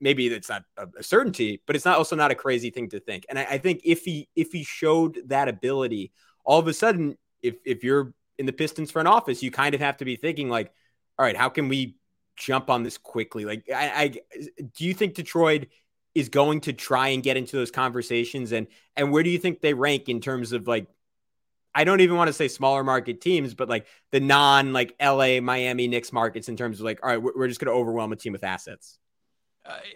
maybe 0.00 0.26
it's 0.28 0.48
not 0.48 0.64
a 0.76 1.02
certainty, 1.02 1.62
but 1.66 1.76
it's 1.76 1.84
not 1.84 1.98
also 1.98 2.16
not 2.16 2.30
a 2.30 2.34
crazy 2.34 2.70
thing 2.70 2.88
to 2.90 3.00
think. 3.00 3.26
And 3.28 3.38
I, 3.38 3.44
I, 3.44 3.58
think 3.58 3.80
if 3.84 4.04
he 4.04 4.28
if 4.36 4.52
he 4.52 4.64
showed 4.64 5.18
that 5.26 5.48
ability, 5.48 6.12
all 6.44 6.58
of 6.58 6.68
a 6.68 6.72
sudden, 6.72 7.16
if 7.42 7.56
if 7.64 7.84
you're 7.84 8.12
in 8.38 8.46
the 8.46 8.52
Pistons 8.52 8.90
front 8.90 9.08
office, 9.08 9.42
you 9.42 9.50
kind 9.50 9.74
of 9.74 9.80
have 9.80 9.96
to 9.98 10.04
be 10.04 10.16
thinking 10.16 10.48
like, 10.48 10.72
all 11.18 11.24
right, 11.24 11.36
how 11.36 11.48
can 11.48 11.68
we 11.68 11.96
jump 12.36 12.70
on 12.70 12.82
this 12.82 12.98
quickly? 12.98 13.44
Like, 13.44 13.64
I, 13.74 13.90
I 13.94 14.60
do 14.74 14.84
you 14.84 14.94
think 14.94 15.14
Detroit 15.14 15.66
is 16.14 16.28
going 16.28 16.60
to 16.62 16.72
try 16.72 17.08
and 17.08 17.22
get 17.22 17.36
into 17.36 17.56
those 17.56 17.70
conversations, 17.70 18.52
and 18.52 18.66
and 18.96 19.12
where 19.12 19.22
do 19.22 19.30
you 19.30 19.38
think 19.38 19.60
they 19.60 19.74
rank 19.74 20.08
in 20.08 20.20
terms 20.20 20.52
of 20.52 20.66
like 20.66 20.86
I 21.74 21.84
don't 21.84 22.00
even 22.00 22.16
want 22.16 22.28
to 22.28 22.32
say 22.32 22.48
smaller 22.48 22.82
market 22.82 23.20
teams, 23.20 23.54
but 23.54 23.68
like 23.68 23.86
the 24.10 24.20
non 24.20 24.72
like 24.72 24.94
LA, 25.00 25.40
Miami, 25.40 25.86
Knicks 25.86 26.12
markets 26.12 26.48
in 26.48 26.56
terms 26.56 26.80
of 26.80 26.84
like, 26.84 27.00
all 27.04 27.10
right, 27.10 27.22
we're 27.22 27.48
just 27.48 27.60
going 27.60 27.72
to 27.72 27.78
overwhelm 27.78 28.12
a 28.12 28.16
team 28.16 28.32
with 28.32 28.44
assets. 28.44 28.98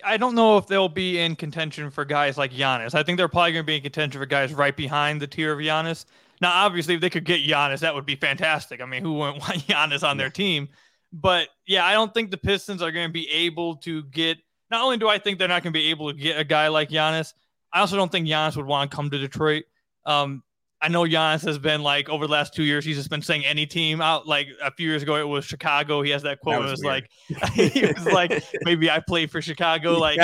I 0.04 0.16
don't 0.16 0.34
know 0.34 0.58
if 0.58 0.66
they'll 0.66 0.88
be 0.88 1.19
in 1.19 1.36
contention 1.36 1.90
for 1.90 2.04
guys 2.04 2.36
like 2.36 2.52
Giannis. 2.52 2.94
I 2.94 3.02
think 3.02 3.16
they're 3.16 3.28
probably 3.28 3.52
going 3.52 3.64
to 3.64 3.66
be 3.66 3.76
in 3.76 3.82
contention 3.82 4.20
for 4.20 4.26
guys 4.26 4.52
right 4.52 4.76
behind 4.76 5.20
the 5.20 5.26
tier 5.26 5.52
of 5.52 5.58
Giannis. 5.58 6.05
Now, 6.41 6.52
obviously, 6.52 6.94
if 6.94 7.00
they 7.00 7.10
could 7.10 7.24
get 7.24 7.41
Giannis, 7.41 7.81
that 7.81 7.94
would 7.94 8.06
be 8.06 8.17
fantastic. 8.17 8.81
I 8.81 8.86
mean, 8.86 9.02
who 9.02 9.14
wouldn't 9.14 9.41
want 9.41 9.67
Giannis 9.67 10.06
on 10.06 10.17
their 10.17 10.31
team? 10.31 10.69
But 11.12 11.48
yeah, 11.67 11.84
I 11.84 11.93
don't 11.93 12.12
think 12.12 12.31
the 12.31 12.38
Pistons 12.38 12.82
are 12.82 12.91
going 12.91 13.08
to 13.08 13.12
be 13.12 13.29
able 13.31 13.76
to 13.76 14.02
get. 14.05 14.38
Not 14.70 14.82
only 14.82 14.96
do 14.96 15.08
I 15.08 15.19
think 15.19 15.38
they're 15.38 15.48
not 15.48 15.62
going 15.62 15.72
to 15.72 15.79
be 15.79 15.91
able 15.91 16.12
to 16.12 16.19
get 16.19 16.38
a 16.38 16.44
guy 16.44 16.69
like 16.69 16.88
Giannis, 16.88 17.34
I 17.72 17.81
also 17.81 17.96
don't 17.96 18.10
think 18.10 18.26
Giannis 18.26 18.56
would 18.56 18.67
want 18.67 18.91
to 18.91 18.96
come 18.96 19.10
to 19.10 19.19
Detroit. 19.19 19.64
Um, 20.05 20.43
I 20.82 20.89
know 20.89 21.03
Giannis 21.03 21.44
has 21.46 21.60
been 21.60 21.84
like 21.84 22.08
over 22.08 22.27
the 22.27 22.32
last 22.32 22.55
two 22.55 22.65
years, 22.65 22.84
he's 22.84 22.96
just 22.96 23.08
been 23.08 23.22
saying 23.22 23.46
any 23.46 23.67
team 23.67 24.01
out. 24.01 24.27
Like 24.27 24.48
a 24.60 24.72
few 24.72 24.89
years 24.89 25.05
ago, 25.05 25.15
it 25.15 25.29
was 25.29 25.44
Chicago. 25.44 26.03
He 26.03 26.10
has 26.10 26.22
that 26.22 26.41
quote. 26.41 26.55
That 26.55 26.62
was 26.62 26.70
it 26.70 26.72
was 26.72 26.84
like, 26.84 27.10
he 27.72 27.86
was 27.86 28.05
like, 28.06 28.44
maybe 28.62 28.91
I 28.91 28.98
play 28.98 29.27
for 29.27 29.41
Chicago. 29.41 29.93
Like 30.03 30.19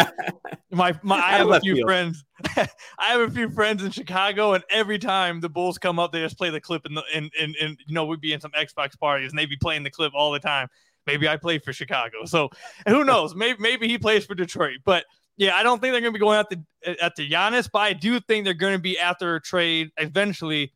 my, 0.72 0.98
my 1.04 1.18
I 1.18 1.32
have 1.34 1.50
a 1.50 1.60
few 1.60 1.84
friends. 1.84 2.24
I 2.56 2.66
have 2.98 3.20
a 3.20 3.30
few 3.30 3.48
friends 3.48 3.84
in 3.84 3.92
Chicago, 3.92 4.54
and 4.54 4.64
every 4.70 4.98
time 4.98 5.40
the 5.40 5.48
Bulls 5.48 5.78
come 5.78 6.00
up, 6.00 6.10
they 6.10 6.20
just 6.20 6.36
play 6.36 6.50
the 6.50 6.60
clip 6.60 6.84
in 6.84 6.94
the 6.94 7.04
in 7.14 7.30
in, 7.38 7.54
in 7.60 7.76
you 7.86 7.94
know 7.94 8.04
we'd 8.06 8.20
be 8.20 8.32
in 8.32 8.40
some 8.40 8.50
Xbox 8.50 8.98
parties, 8.98 9.30
and 9.30 9.38
they'd 9.38 9.48
be 9.48 9.56
playing 9.56 9.84
the 9.84 9.90
clip 9.90 10.12
all 10.16 10.32
the 10.32 10.40
time. 10.40 10.66
Maybe 11.06 11.28
I 11.28 11.36
play 11.36 11.58
for 11.58 11.72
Chicago. 11.72 12.24
So 12.24 12.50
who 12.88 13.04
knows? 13.04 13.36
Maybe 13.36 13.58
maybe 13.60 13.86
he 13.86 13.98
plays 13.98 14.26
for 14.26 14.34
Detroit, 14.34 14.78
but 14.84 15.04
yeah, 15.38 15.54
I 15.54 15.62
don't 15.62 15.80
think 15.80 15.92
they're 15.92 16.00
going 16.00 16.12
to 16.12 16.18
be 16.18 16.20
going 16.20 16.44
the 16.50 17.00
at 17.00 17.16
Giannis, 17.16 17.70
but 17.72 17.78
I 17.78 17.92
do 17.92 18.18
think 18.18 18.44
they're 18.44 18.54
going 18.54 18.74
to 18.74 18.80
be 18.80 18.98
after 18.98 19.36
a 19.36 19.40
trade 19.40 19.90
eventually 19.96 20.72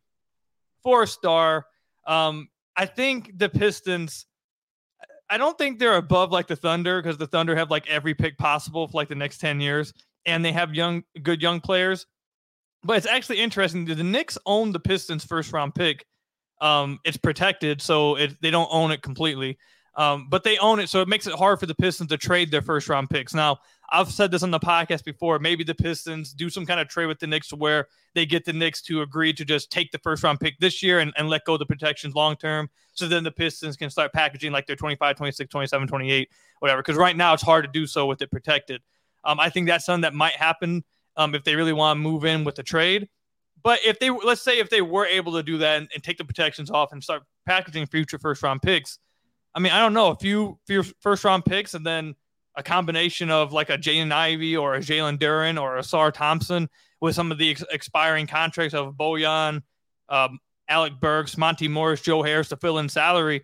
for 0.85 1.03
a 1.03 1.07
star. 1.07 1.67
Um, 2.07 2.49
I 2.77 2.87
think 2.87 3.33
the 3.37 3.49
Pistons. 3.49 4.27
I 5.29 5.39
don't 5.39 5.57
think 5.59 5.79
they're 5.79 5.97
above 5.97 6.31
like 6.31 6.47
the 6.47 6.57
Thunder 6.57 7.03
because 7.03 7.19
the 7.19 7.27
Thunder 7.27 7.57
have 7.57 7.71
like 7.71 7.89
every 7.89 8.15
pick 8.15 8.39
possible 8.39 8.87
for 8.87 8.93
like 8.95 9.09
the 9.09 9.15
next 9.17 9.39
ten 9.39 9.61
years, 9.61 9.93
and 10.27 10.45
they 10.45 10.53
have 10.53 10.75
young, 10.75 11.03
good 11.23 11.43
young 11.43 11.61
players. 11.61 12.07
But 12.85 12.99
it's 12.99 13.07
actually 13.07 13.41
interesting. 13.41 13.85
The 13.85 13.97
Knicks 13.97 14.39
own 14.47 14.71
the 14.73 14.81
Pistons' 14.81 15.25
first 15.25 15.53
round 15.53 15.75
pick. 15.75 16.07
Um, 16.61 17.01
it's 17.05 17.17
protected, 17.17 17.83
so 17.83 18.15
it, 18.15 18.37
they 18.41 18.51
don't 18.51 18.69
own 18.71 18.93
it 18.93 19.03
completely. 19.03 19.59
Um, 19.97 20.29
but 20.31 20.45
they 20.45 20.59
own 20.59 20.81
it, 20.81 20.89
so 20.89 21.01
it 21.01 21.09
makes 21.09 21.27
it 21.27 21.35
hard 21.35 21.59
for 21.59 21.67
the 21.67 21.75
Pistons 21.75 22.11
to 22.11 22.17
trade 22.17 22.51
their 22.51 22.63
first 22.63 22.89
round 22.89 23.11
picks. 23.11 23.35
Now, 23.35 23.59
I've 23.95 24.11
said 24.11 24.31
this 24.31 24.43
on 24.43 24.51
the 24.51 24.59
podcast 24.59 25.05
before. 25.05 25.39
Maybe 25.39 25.65
the 25.65 25.75
Pistons 25.75 26.33
do 26.33 26.49
some 26.49 26.65
kind 26.65 26.81
of 26.81 26.89
trade 26.89 27.07
with 27.07 27.19
the 27.19 27.27
Knicks 27.27 27.53
where 27.53 27.89
they 28.15 28.25
get 28.25 28.47
the 28.47 28.53
Knicks 28.55 28.81
to 28.83 29.03
agree 29.03 29.35
to 29.35 29.45
just 29.45 29.71
take 29.71 29.93
the 29.93 29.99
first 29.99 30.23
round 30.23 30.41
pick 30.41 30.59
this 30.59 30.83
year 30.83 31.01
and, 31.01 31.13
and 31.19 31.29
let 31.29 31.45
go 31.45 31.53
of 31.53 31.59
the 31.59 31.67
protections 31.67 32.15
long 32.15 32.35
term. 32.37 32.71
So 32.95 33.07
then 33.07 33.23
the 33.23 33.31
Pistons 33.31 33.77
can 33.77 33.91
start 33.91 34.15
packaging 34.15 34.51
like 34.51 34.67
their 34.67 34.77
25, 34.77 35.15
26, 35.15 35.51
27, 35.51 35.89
28, 35.89 36.29
whatever. 36.61 36.81
Because 36.81 36.97
right 36.97 37.15
now 37.15 37.35
it's 37.35 37.43
hard 37.43 37.67
to 37.67 37.71
do 37.71 37.87
so 37.87 38.07
with 38.07 38.23
it 38.23 38.31
protected. 38.31 38.81
Um, 39.25 39.39
I 39.39 39.51
think 39.51 39.67
that's 39.67 39.85
something 39.85 40.03
that 40.03 40.15
might 40.15 40.37
happen 40.37 40.85
um, 41.19 41.35
if 41.35 41.45
they 41.45 41.55
really 41.55 41.75
want 41.75 41.99
to 41.99 42.01
move 42.01 42.25
in 42.25 42.45
with 42.45 42.55
the 42.55 42.63
trade. 42.63 43.11
But 43.63 43.81
if 43.85 43.99
they 44.01 44.11
let's 44.11 44.43
say 44.43 44.59
if 44.59 44.71
they 44.71 44.83
were 44.83 45.07
able 45.07 45.33
to 45.35 45.43
do 45.43 45.59
that 45.59 45.79
and, 45.79 45.89
and 45.95 46.03
take 46.03 46.19
the 46.19 46.25
protections 46.25 46.71
off 46.71 46.93
and 46.93 47.03
start 47.03 47.23
packaging 47.47 47.87
future 47.87 48.19
first 48.19 48.43
round 48.43 48.63
picks, 48.63 48.99
I 49.55 49.61
mean 49.61 49.71
I 49.71 49.79
don't 49.79 49.95
know 49.95 50.11
a 50.11 50.17
few 50.17 50.59
first 51.01 51.25
round 51.25 51.45
picks 51.45 51.75
and 51.75 51.87
then 51.87 52.17
a 52.55 52.63
combination 52.63 53.31
of 53.31 53.53
like 53.53 53.71
a 53.71 53.79
Jaden 53.79 54.13
Ivey 54.13 54.57
or 54.57 54.75
a 54.75 54.81
Jalen 54.81 55.19
Duren 55.19 55.61
or 55.61 55.79
Ausar 55.79 56.13
Thompson 56.13 56.69
with 57.01 57.15
some 57.15 57.33
of 57.33 57.39
the 57.39 57.51
ex- 57.51 57.65
expiring 57.71 58.27
contracts 58.27 58.75
of 58.75 58.95
Bojan, 58.95 59.63
um, 60.09 60.39
Alec 60.69 60.95
Burks, 61.01 61.37
Monte 61.37 61.69
Morris, 61.69 62.01
Joe 62.01 62.23
Harris 62.23 62.51
to 62.51 62.57
fill 62.57 62.79
in 62.79 62.89
salary. 62.89 63.43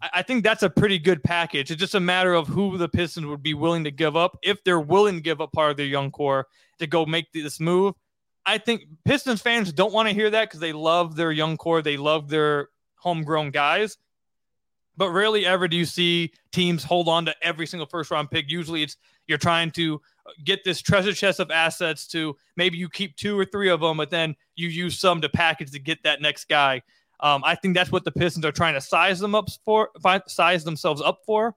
I, 0.00 0.10
I 0.14 0.22
think 0.22 0.42
that's 0.42 0.62
a 0.62 0.70
pretty 0.70 0.98
good 0.98 1.22
package. 1.22 1.70
It's 1.70 1.80
just 1.80 1.94
a 1.94 2.00
matter 2.00 2.34
of 2.34 2.48
who 2.48 2.78
the 2.78 2.88
Pistons 2.88 3.26
would 3.26 3.42
be 3.42 3.54
willing 3.54 3.84
to 3.84 3.90
give 3.90 4.16
up 4.16 4.38
if 4.42 4.62
they're 4.64 4.80
willing 4.80 5.16
to 5.16 5.20
give 5.20 5.40
up 5.40 5.52
part 5.52 5.70
of 5.70 5.76
their 5.76 5.86
young 5.86 6.10
core 6.10 6.46
to 6.78 6.86
go 6.86 7.06
make 7.06 7.32
this 7.32 7.60
move. 7.60 7.94
I 8.44 8.58
think 8.58 8.82
Pistons 9.04 9.42
fans 9.42 9.72
don't 9.72 9.92
want 9.92 10.08
to 10.08 10.14
hear 10.14 10.30
that 10.30 10.48
because 10.48 10.60
they 10.60 10.72
love 10.72 11.16
their 11.16 11.32
young 11.32 11.56
core, 11.56 11.82
they 11.82 11.96
love 11.96 12.28
their 12.28 12.68
homegrown 12.96 13.50
guys. 13.50 13.96
But 14.96 15.10
rarely 15.10 15.44
ever 15.44 15.68
do 15.68 15.76
you 15.76 15.84
see 15.84 16.32
teams 16.52 16.82
hold 16.82 17.08
on 17.08 17.26
to 17.26 17.34
every 17.42 17.66
single 17.66 17.86
first 17.86 18.10
round 18.10 18.30
pick. 18.30 18.50
Usually 18.50 18.82
it's 18.82 18.96
you're 19.26 19.38
trying 19.38 19.70
to 19.72 20.00
get 20.44 20.64
this 20.64 20.80
treasure 20.80 21.12
chest 21.12 21.40
of 21.40 21.50
assets 21.50 22.06
to 22.08 22.36
maybe 22.56 22.78
you 22.78 22.88
keep 22.88 23.16
two 23.16 23.38
or 23.38 23.44
three 23.44 23.68
of 23.68 23.80
them, 23.80 23.96
but 23.96 24.10
then 24.10 24.34
you 24.54 24.68
use 24.68 24.98
some 24.98 25.20
to 25.20 25.28
package 25.28 25.70
to 25.72 25.78
get 25.78 26.02
that 26.04 26.20
next 26.20 26.48
guy. 26.48 26.82
Um, 27.20 27.42
I 27.44 27.54
think 27.54 27.74
that's 27.74 27.90
what 27.90 28.04
the 28.04 28.12
Pistons 28.12 28.44
are 28.44 28.52
trying 28.52 28.74
to 28.74 28.80
size 28.80 29.18
them 29.18 29.34
up 29.34 29.48
for, 29.64 29.90
size 30.26 30.64
themselves 30.64 31.00
up 31.00 31.20
for. 31.24 31.54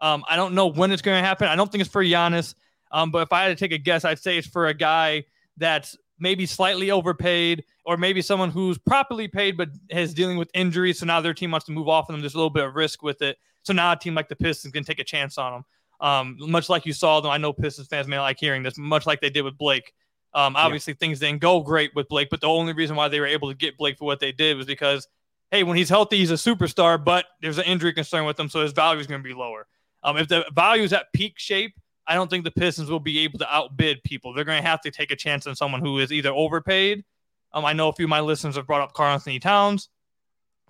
Um, 0.00 0.24
I 0.28 0.36
don't 0.36 0.54
know 0.54 0.66
when 0.66 0.92
it's 0.92 1.02
going 1.02 1.20
to 1.20 1.26
happen. 1.26 1.48
I 1.48 1.56
don't 1.56 1.70
think 1.70 1.80
it's 1.80 1.90
for 1.90 2.04
Giannis. 2.04 2.54
Um, 2.90 3.10
but 3.10 3.22
if 3.22 3.32
I 3.32 3.42
had 3.42 3.48
to 3.48 3.56
take 3.56 3.72
a 3.72 3.78
guess, 3.78 4.04
I'd 4.04 4.18
say 4.18 4.38
it's 4.38 4.46
for 4.46 4.68
a 4.68 4.74
guy 4.74 5.24
that's 5.56 5.96
maybe 6.18 6.46
slightly 6.46 6.90
overpaid, 6.90 7.64
or 7.84 7.96
maybe 7.96 8.22
someone 8.22 8.50
who's 8.50 8.78
properly 8.78 9.28
paid 9.28 9.56
but 9.56 9.68
is 9.90 10.14
dealing 10.14 10.36
with 10.36 10.50
injuries. 10.54 10.98
So 10.98 11.06
now 11.06 11.20
their 11.20 11.34
team 11.34 11.50
wants 11.50 11.66
to 11.66 11.72
move 11.72 11.88
off 11.88 12.08
of 12.08 12.14
them. 12.14 12.20
There's 12.20 12.34
a 12.34 12.38
little 12.38 12.50
bit 12.50 12.64
of 12.64 12.74
risk 12.74 13.02
with 13.02 13.22
it. 13.22 13.38
So 13.62 13.72
now 13.72 13.92
a 13.92 13.96
team 13.96 14.14
like 14.14 14.28
the 14.28 14.36
Pistons 14.36 14.72
can 14.72 14.84
take 14.84 14.98
a 14.98 15.04
chance 15.04 15.38
on 15.38 15.52
them. 15.52 15.64
Um, 16.00 16.36
much 16.38 16.68
like 16.68 16.86
you 16.86 16.92
saw 16.92 17.20
them, 17.20 17.30
I 17.30 17.38
know 17.38 17.52
Pistons 17.52 17.88
fans 17.88 18.06
may 18.06 18.18
like 18.18 18.38
hearing 18.38 18.62
this, 18.62 18.78
much 18.78 19.06
like 19.06 19.20
they 19.20 19.30
did 19.30 19.42
with 19.42 19.58
Blake. 19.58 19.92
Um, 20.34 20.56
obviously, 20.56 20.92
yeah. 20.92 20.98
things 21.00 21.18
didn't 21.18 21.40
go 21.40 21.60
great 21.60 21.94
with 21.94 22.08
Blake, 22.08 22.28
but 22.30 22.40
the 22.40 22.46
only 22.46 22.72
reason 22.72 22.96
why 22.96 23.08
they 23.08 23.18
were 23.18 23.26
able 23.26 23.48
to 23.48 23.56
get 23.56 23.76
Blake 23.76 23.98
for 23.98 24.04
what 24.04 24.20
they 24.20 24.30
did 24.30 24.56
was 24.56 24.66
because, 24.66 25.08
hey, 25.50 25.62
when 25.62 25.76
he's 25.76 25.88
healthy, 25.88 26.18
he's 26.18 26.30
a 26.30 26.34
superstar, 26.34 27.02
but 27.02 27.24
there's 27.40 27.58
an 27.58 27.64
injury 27.64 27.92
concern 27.92 28.26
with 28.26 28.38
him, 28.38 28.48
so 28.48 28.60
his 28.60 28.72
value 28.72 29.00
is 29.00 29.06
going 29.06 29.22
to 29.22 29.28
be 29.28 29.34
lower. 29.34 29.66
Um, 30.02 30.16
if 30.16 30.28
the 30.28 30.44
value 30.54 30.84
is 30.84 30.92
at 30.92 31.12
peak 31.12 31.38
shape, 31.38 31.74
I 32.08 32.14
don't 32.14 32.30
think 32.30 32.44
the 32.44 32.50
Pistons 32.50 32.90
will 32.90 33.00
be 33.00 33.20
able 33.20 33.38
to 33.38 33.54
outbid 33.54 34.02
people. 34.02 34.32
They're 34.32 34.44
going 34.44 34.62
to 34.62 34.68
have 34.68 34.80
to 34.80 34.90
take 34.90 35.10
a 35.10 35.16
chance 35.16 35.46
on 35.46 35.54
someone 35.54 35.82
who 35.82 35.98
is 35.98 36.10
either 36.10 36.30
overpaid. 36.30 37.04
Um, 37.52 37.64
I 37.64 37.74
know 37.74 37.88
a 37.88 37.92
few 37.92 38.06
of 38.06 38.10
my 38.10 38.20
listeners 38.20 38.56
have 38.56 38.66
brought 38.66 38.80
up 38.80 38.94
Karl-Anthony 38.94 39.38
Towns, 39.38 39.90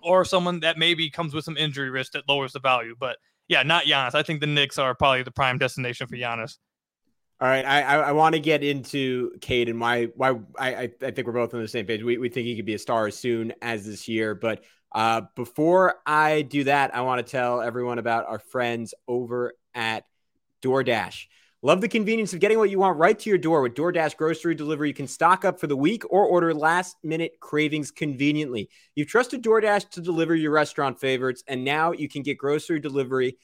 or 0.03 0.25
someone 0.25 0.59
that 0.59 0.77
maybe 0.77 1.09
comes 1.09 1.33
with 1.33 1.45
some 1.45 1.57
injury 1.57 1.89
risk 1.89 2.11
that 2.11 2.27
lowers 2.27 2.53
the 2.53 2.59
value. 2.59 2.95
But 2.99 3.17
yeah, 3.47 3.63
not 3.63 3.85
Giannis. 3.85 4.15
I 4.15 4.23
think 4.23 4.41
the 4.41 4.47
Knicks 4.47 4.77
are 4.77 4.93
probably 4.93 5.23
the 5.23 5.31
prime 5.31 5.57
destination 5.57 6.07
for 6.07 6.15
Giannis. 6.15 6.57
All 7.41 7.47
right, 7.47 7.65
I 7.65 7.81
I, 7.81 7.95
I 8.09 8.11
want 8.11 8.35
to 8.35 8.41
get 8.41 8.63
into 8.63 9.31
Cade 9.39 9.69
and 9.69 9.79
why 9.79 10.05
why 10.15 10.35
I 10.57 10.91
I 11.01 11.11
think 11.11 11.25
we're 11.25 11.33
both 11.33 11.53
on 11.53 11.61
the 11.61 11.67
same 11.69 11.85
page. 11.85 12.03
We 12.03 12.17
we 12.17 12.27
think 12.27 12.47
he 12.47 12.55
could 12.57 12.65
be 12.65 12.73
a 12.73 12.79
star 12.79 13.07
as 13.07 13.17
soon 13.17 13.53
as 13.61 13.85
this 13.85 14.09
year, 14.09 14.35
but 14.35 14.63
uh, 14.91 15.21
before 15.35 15.95
I 16.05 16.41
do 16.41 16.65
that, 16.65 16.95
I 16.95 17.01
want 17.01 17.25
to 17.25 17.31
tell 17.31 17.61
everyone 17.61 17.99
about 17.99 18.27
our 18.27 18.39
friends 18.39 18.93
over 19.07 19.53
at 19.73 20.03
DoorDash. 20.61 21.25
Love 21.61 21.81
the 21.81 21.89
convenience 21.89 22.33
of 22.33 22.39
getting 22.39 22.57
what 22.57 22.69
you 22.69 22.79
want 22.79 22.97
right 22.97 23.19
to 23.19 23.29
your 23.29 23.37
door 23.37 23.61
with 23.61 23.75
DoorDash 23.75 24.15
grocery 24.15 24.55
delivery. 24.55 24.87
You 24.87 24.93
can 24.93 25.07
stock 25.07 25.43
up 25.43 25.59
for 25.59 25.67
the 25.67 25.75
week 25.75 26.03
or 26.09 26.25
order 26.25 26.53
last 26.53 26.95
minute 27.03 27.33
cravings 27.41 27.91
conveniently. 27.91 28.69
You've 28.95 29.09
trusted 29.09 29.43
DoorDash 29.43 29.89
to 29.89 30.01
deliver 30.01 30.35
your 30.35 30.51
restaurant 30.51 31.01
favorites, 31.01 31.43
and 31.47 31.65
now 31.65 31.91
you 31.91 32.07
can 32.07 32.23
get 32.23 32.37
grocery 32.37 32.79
delivery 32.79 33.37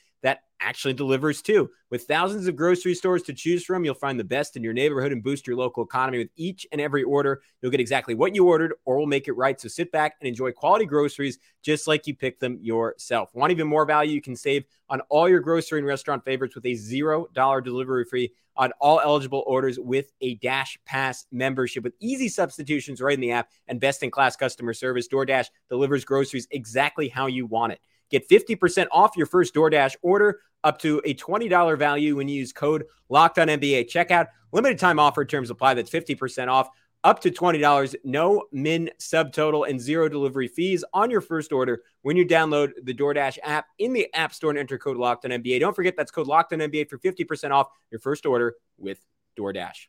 actually 0.59 0.93
delivers 0.93 1.41
too. 1.41 1.69
With 1.89 2.03
thousands 2.03 2.47
of 2.47 2.55
grocery 2.55 2.95
stores 2.95 3.23
to 3.23 3.33
choose 3.33 3.63
from, 3.63 3.85
you'll 3.85 3.93
find 3.93 4.19
the 4.19 4.23
best 4.23 4.55
in 4.55 4.63
your 4.63 4.73
neighborhood 4.73 5.11
and 5.11 5.23
boost 5.23 5.47
your 5.47 5.55
local 5.55 5.83
economy. 5.83 6.17
With 6.19 6.29
each 6.35 6.65
and 6.71 6.81
every 6.81 7.03
order, 7.03 7.41
you'll 7.61 7.71
get 7.71 7.79
exactly 7.79 8.15
what 8.15 8.35
you 8.35 8.47
ordered 8.47 8.73
or 8.85 8.97
we'll 8.97 9.05
make 9.05 9.27
it 9.27 9.33
right. 9.33 9.59
So 9.59 9.67
sit 9.67 9.91
back 9.91 10.15
and 10.19 10.27
enjoy 10.27 10.51
quality 10.51 10.85
groceries 10.85 11.39
just 11.61 11.87
like 11.87 12.07
you 12.07 12.15
picked 12.15 12.39
them 12.39 12.57
yourself. 12.61 13.29
Want 13.33 13.51
even 13.51 13.67
more 13.67 13.85
value? 13.85 14.13
You 14.13 14.21
can 14.21 14.35
save 14.35 14.65
on 14.89 15.01
all 15.09 15.27
your 15.29 15.39
grocery 15.39 15.79
and 15.79 15.87
restaurant 15.87 16.23
favorites 16.23 16.55
with 16.55 16.65
a 16.65 16.73
$0 16.73 17.63
delivery 17.63 18.05
fee 18.05 18.31
on 18.57 18.71
all 18.79 19.01
eligible 19.01 19.43
orders 19.47 19.77
with 19.79 20.11
a 20.21 20.35
Dash 20.35 20.77
Pass 20.85 21.25
membership 21.31 21.83
with 21.83 21.93
easy 21.99 22.29
substitutions 22.29 23.01
right 23.01 23.13
in 23.13 23.19
the 23.19 23.31
app 23.31 23.49
and 23.67 23.79
best 23.79 24.03
in 24.03 24.11
class 24.11 24.35
customer 24.35 24.73
service. 24.73 25.07
DoorDash 25.07 25.47
delivers 25.69 26.05
groceries 26.05 26.47
exactly 26.51 27.09
how 27.09 27.27
you 27.27 27.45
want 27.45 27.73
it. 27.73 27.79
Get 28.09 28.29
50% 28.29 28.87
off 28.91 29.17
your 29.17 29.25
first 29.25 29.53
DoorDash 29.53 29.95
order 30.01 30.39
up 30.63 30.79
to 30.79 31.01
a 31.05 31.13
$20 31.13 31.77
value 31.77 32.15
when 32.15 32.27
you 32.27 32.35
use 32.35 32.53
code 32.53 32.85
Locked 33.09 33.37
on 33.39 33.47
NBA 33.47 33.89
checkout. 33.89 34.27
Limited 34.51 34.79
time 34.79 34.99
offer 34.99 35.25
terms 35.25 35.49
apply. 35.49 35.75
That's 35.75 35.91
50% 35.91 36.47
off 36.47 36.69
up 37.03 37.21
to 37.21 37.29
$20. 37.29 37.95
No 38.03 38.45
min 38.51 38.89
subtotal 38.99 39.69
and 39.69 39.79
zero 39.79 40.09
delivery 40.09 40.47
fees 40.47 40.83
on 40.93 41.11
your 41.11 41.21
first 41.21 41.53
order 41.53 41.83
when 42.01 42.17
you 42.17 42.25
download 42.25 42.71
the 42.83 42.93
DoorDash 42.93 43.37
app 43.43 43.67
in 43.77 43.93
the 43.93 44.11
App 44.13 44.33
Store 44.33 44.49
and 44.49 44.59
enter 44.59 44.77
code 44.77 44.97
Locked 44.97 45.23
on 45.25 45.31
NBA. 45.31 45.59
Don't 45.59 45.75
forget 45.75 45.95
that's 45.95 46.11
code 46.11 46.27
Locked 46.27 46.51
on 46.53 46.59
NBA 46.59 46.89
for 46.89 46.97
50% 46.97 47.51
off 47.51 47.67
your 47.91 47.99
first 47.99 48.25
order 48.25 48.55
with 48.77 48.99
DoorDash. 49.37 49.87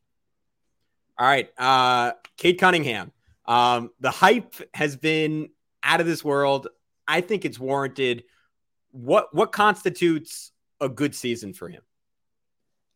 All 1.18 1.26
right. 1.26 1.48
Uh, 1.56 2.12
Cade 2.36 2.58
Cunningham. 2.58 3.12
Um, 3.46 3.90
the 4.00 4.10
hype 4.10 4.54
has 4.74 4.96
been 4.96 5.48
out 5.82 6.00
of 6.00 6.06
this 6.06 6.22
world. 6.22 6.68
I 7.08 7.20
think 7.20 7.44
it's 7.44 7.58
warranted. 7.58 8.24
What 8.90 9.34
what 9.34 9.52
constitutes 9.52 10.52
a 10.80 10.88
good 10.88 11.14
season 11.14 11.52
for 11.52 11.68
him? 11.68 11.82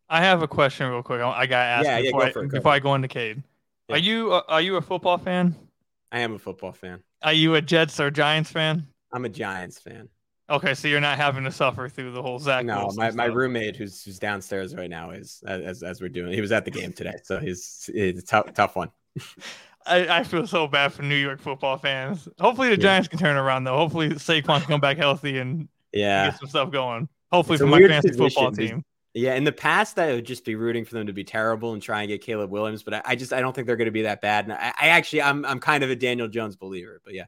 I 0.09 0.21
have 0.21 0.41
a 0.41 0.47
question 0.47 0.89
real 0.89 1.03
quick. 1.03 1.21
I 1.21 1.45
got 1.45 1.63
to 1.63 1.69
ask 1.69 1.85
yeah, 1.85 2.01
before, 2.01 2.23
yeah, 2.25 2.31
I, 2.35 2.47
before 2.47 2.71
I 2.73 2.79
go 2.79 2.95
into 2.95 3.07
Cade. 3.07 3.41
Yeah. 3.87 3.95
Are 3.95 3.99
you 3.99 4.33
uh, 4.33 4.41
are 4.47 4.61
you 4.61 4.75
a 4.75 4.81
football 4.81 5.17
fan? 5.17 5.55
I 6.11 6.19
am 6.19 6.35
a 6.35 6.39
football 6.39 6.73
fan. 6.73 7.01
Are 7.23 7.33
you 7.33 7.55
a 7.55 7.61
Jets 7.61 7.99
or 7.99 8.11
Giants 8.11 8.51
fan? 8.51 8.87
I'm 9.13 9.25
a 9.25 9.29
Giants 9.29 9.79
fan. 9.79 10.09
Okay, 10.49 10.73
so 10.73 10.89
you're 10.89 10.99
not 10.99 11.17
having 11.17 11.45
to 11.45 11.51
suffer 11.51 11.87
through 11.87 12.11
the 12.11 12.21
whole 12.21 12.37
Zach. 12.37 12.65
No, 12.65 12.91
my, 12.95 13.11
my 13.11 13.25
roommate 13.25 13.77
who's 13.77 14.03
who's 14.03 14.19
downstairs 14.19 14.75
right 14.75 14.89
now 14.89 15.11
is 15.11 15.41
as 15.47 15.81
as 15.81 16.01
we're 16.01 16.09
doing. 16.09 16.33
He 16.33 16.41
was 16.41 16.51
at 16.51 16.65
the 16.65 16.71
game 16.71 16.91
today, 16.91 17.15
so 17.23 17.39
he's 17.39 17.89
it's 17.93 18.19
a 18.19 18.25
tough 18.25 18.53
tough 18.53 18.75
one. 18.75 18.91
I, 19.85 20.19
I, 20.19 20.23
feel 20.23 20.45
so 20.47 20.67
bad 20.67 20.93
for 20.93 21.01
New 21.03 21.15
York 21.15 21.39
football 21.39 21.77
fans. 21.77 22.27
Hopefully 22.39 22.69
the 22.69 22.75
yeah. 22.75 22.81
Giants 22.81 23.07
can 23.07 23.19
turn 23.19 23.37
around 23.37 23.63
though. 23.63 23.77
Hopefully 23.77 24.09
Saquon 24.09 24.59
can 24.59 24.67
come 24.67 24.81
back 24.81 24.97
healthy 24.97 25.39
and 25.39 25.67
yeah 25.91 26.29
get 26.29 26.39
some 26.39 26.49
stuff 26.49 26.71
going. 26.71 27.07
Hopefully 27.31 27.55
it's 27.55 27.61
for 27.61 27.67
my 27.67 27.79
fantasy 27.79 28.09
position. 28.09 28.29
football 28.29 28.51
team. 28.51 28.83
Yeah, 29.13 29.35
in 29.35 29.43
the 29.43 29.51
past, 29.51 29.99
I 29.99 30.13
would 30.13 30.25
just 30.25 30.45
be 30.45 30.55
rooting 30.55 30.85
for 30.85 30.93
them 30.93 31.07
to 31.07 31.13
be 31.13 31.25
terrible 31.25 31.73
and 31.73 31.81
try 31.81 32.01
and 32.01 32.07
get 32.07 32.21
Caleb 32.21 32.49
Williams, 32.49 32.81
but 32.81 32.93
I, 32.93 33.01
I 33.05 33.15
just 33.15 33.33
I 33.33 33.41
don't 33.41 33.53
think 33.53 33.67
they're 33.67 33.75
going 33.75 33.85
to 33.85 33.91
be 33.91 34.03
that 34.03 34.21
bad. 34.21 34.45
And 34.45 34.53
I, 34.53 34.73
I, 34.79 34.87
actually 34.89 35.23
I'm 35.23 35.45
I'm 35.45 35.59
kind 35.59 35.83
of 35.83 35.89
a 35.89 35.95
Daniel 35.95 36.29
Jones 36.29 36.55
believer, 36.55 37.01
but 37.03 37.13
yeah, 37.13 37.25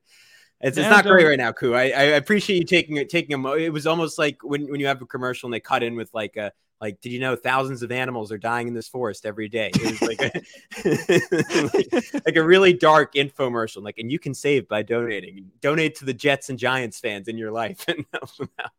it's, 0.62 0.78
it's 0.78 0.88
not 0.88 1.04
great 1.04 1.26
right 1.26 1.38
now, 1.38 1.52
Ku. 1.52 1.74
I, 1.74 1.84
I 1.84 2.04
appreciate 2.16 2.58
you 2.58 2.64
taking 2.64 2.96
it 2.98 3.10
taking 3.10 3.32
them. 3.32 3.46
It 3.58 3.74
was 3.74 3.86
almost 3.86 4.18
like 4.18 4.38
when 4.44 4.72
when 4.72 4.80
you 4.80 4.88
have 4.88 5.02
a 5.02 5.06
commercial 5.06 5.48
and 5.48 5.54
they 5.54 5.60
cut 5.60 5.84
in 5.84 5.96
with 5.96 6.10
like 6.14 6.38
a 6.38 6.54
like, 6.84 7.00
did 7.00 7.14
you 7.14 7.20
know 7.22 7.34
thousands 7.38 7.82
of 7.82 7.94
animals 7.94 8.30
are 8.30 8.38
dying 8.38 8.68
in 8.68 8.74
this 8.74 8.90
forest 8.90 9.26
every 9.26 9.48
day? 9.48 9.72
It 9.74 9.90
was 9.90 10.02
like 10.02 10.20
a, 10.20 11.72
like, 12.14 12.26
like, 12.26 12.36
a 12.36 12.44
really 12.44 12.74
dark 12.74 13.14
infomercial. 13.14 13.82
Like, 13.82 14.00
and 14.00 14.12
you 14.12 14.20
can 14.20 14.34
save 14.34 14.68
by 14.68 14.84
donating. 14.84 15.50
Donate 15.62 15.96
to 16.00 16.06
the 16.06 16.14
Jets 16.14 16.50
and 16.50 16.60
Giants 16.60 17.00
fans 17.00 17.30
in 17.30 17.38
your 17.38 17.52
life 17.52 17.86
and 17.88 18.04
help 18.12 18.36
them 18.36 18.50
out. 18.60 18.72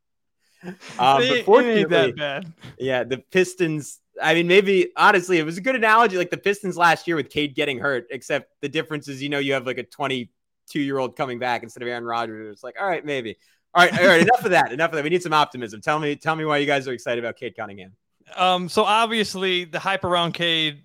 Um, 0.98 1.44
fortunately, 1.44 1.84
that 1.84 2.14
bad. 2.14 2.52
yeah, 2.78 3.04
the 3.04 3.24
Pistons. 3.30 4.00
I 4.22 4.34
mean, 4.34 4.48
maybe 4.48 4.90
honestly, 4.98 5.38
it 5.38 5.46
was 5.46 5.56
a 5.56 5.62
good 5.62 5.74
analogy. 5.74 6.18
Like 6.18 6.28
the 6.28 6.36
Pistons 6.36 6.76
last 6.76 7.06
year 7.06 7.16
with 7.16 7.30
Cade 7.30 7.54
getting 7.54 7.78
hurt, 7.78 8.06
except 8.10 8.52
the 8.60 8.68
difference 8.68 9.08
is, 9.08 9.22
you 9.22 9.30
know, 9.30 9.38
you 9.38 9.54
have 9.54 9.64
like 9.64 9.78
a 9.78 9.82
22 9.82 10.78
year 10.78 10.98
old 10.98 11.16
coming 11.16 11.38
back 11.38 11.62
instead 11.62 11.82
of 11.82 11.88
Aaron 11.88 12.04
Rodgers. 12.04 12.52
It's 12.52 12.62
like, 12.62 12.76
all 12.78 12.86
right, 12.86 13.04
maybe. 13.04 13.38
All 13.74 13.84
right, 13.84 14.00
all 14.00 14.06
right. 14.06 14.20
enough 14.20 14.44
of 14.44 14.52
that. 14.52 14.72
Enough 14.72 14.90
of 14.90 14.96
that. 14.96 15.04
We 15.04 15.10
need 15.10 15.22
some 15.22 15.32
optimism. 15.32 15.80
Tell 15.80 15.98
me, 15.98 16.14
tell 16.14 16.36
me 16.36 16.44
why 16.44 16.58
you 16.58 16.66
guys 16.66 16.86
are 16.86 16.92
excited 16.92 17.22
about 17.22 17.36
Cade 17.36 17.56
Cunningham. 17.56 17.92
Um, 18.36 18.68
so 18.68 18.84
obviously 18.84 19.64
the 19.64 19.80
hype 19.80 20.04
around 20.04 20.32
Cade, 20.32 20.82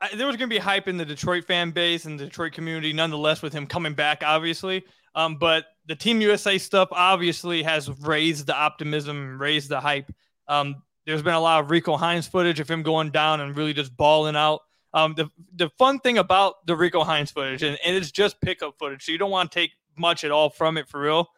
I, 0.00 0.14
there 0.14 0.26
was 0.26 0.36
going 0.36 0.50
to 0.50 0.54
be 0.54 0.58
hype 0.58 0.86
in 0.86 0.98
the 0.98 1.04
Detroit 1.04 1.44
fan 1.44 1.70
base 1.70 2.04
and 2.04 2.20
the 2.20 2.26
Detroit 2.26 2.52
community, 2.52 2.92
nonetheless, 2.92 3.40
with 3.40 3.54
him 3.54 3.66
coming 3.66 3.94
back, 3.94 4.22
obviously. 4.24 4.84
Um, 5.14 5.36
but 5.36 5.64
the 5.86 5.96
Team 5.96 6.20
USA 6.20 6.58
stuff 6.58 6.88
obviously 6.92 7.62
has 7.62 7.88
raised 8.00 8.46
the 8.46 8.54
optimism, 8.54 9.40
raised 9.40 9.70
the 9.70 9.80
hype. 9.80 10.12
Um, 10.46 10.82
there's 11.06 11.22
been 11.22 11.34
a 11.34 11.40
lot 11.40 11.64
of 11.64 11.70
Rico 11.70 11.96
Hines 11.96 12.26
footage 12.26 12.60
of 12.60 12.68
him 12.68 12.82
going 12.82 13.10
down 13.10 13.40
and 13.40 13.56
really 13.56 13.72
just 13.72 13.96
balling 13.96 14.36
out. 14.36 14.60
Um, 14.92 15.14
the 15.14 15.30
the 15.54 15.70
fun 15.78 16.00
thing 16.00 16.18
about 16.18 16.66
the 16.66 16.76
Rico 16.76 17.04
Hines 17.04 17.30
footage, 17.30 17.62
and, 17.62 17.78
and 17.84 17.96
it's 17.96 18.10
just 18.10 18.40
pickup 18.40 18.78
footage, 18.78 19.04
so 19.04 19.12
you 19.12 19.18
don't 19.18 19.30
want 19.30 19.50
to 19.52 19.58
take 19.58 19.72
much 19.96 20.24
at 20.24 20.30
all 20.30 20.48
from 20.50 20.76
it 20.76 20.88
for 20.88 21.00
real 21.00 21.28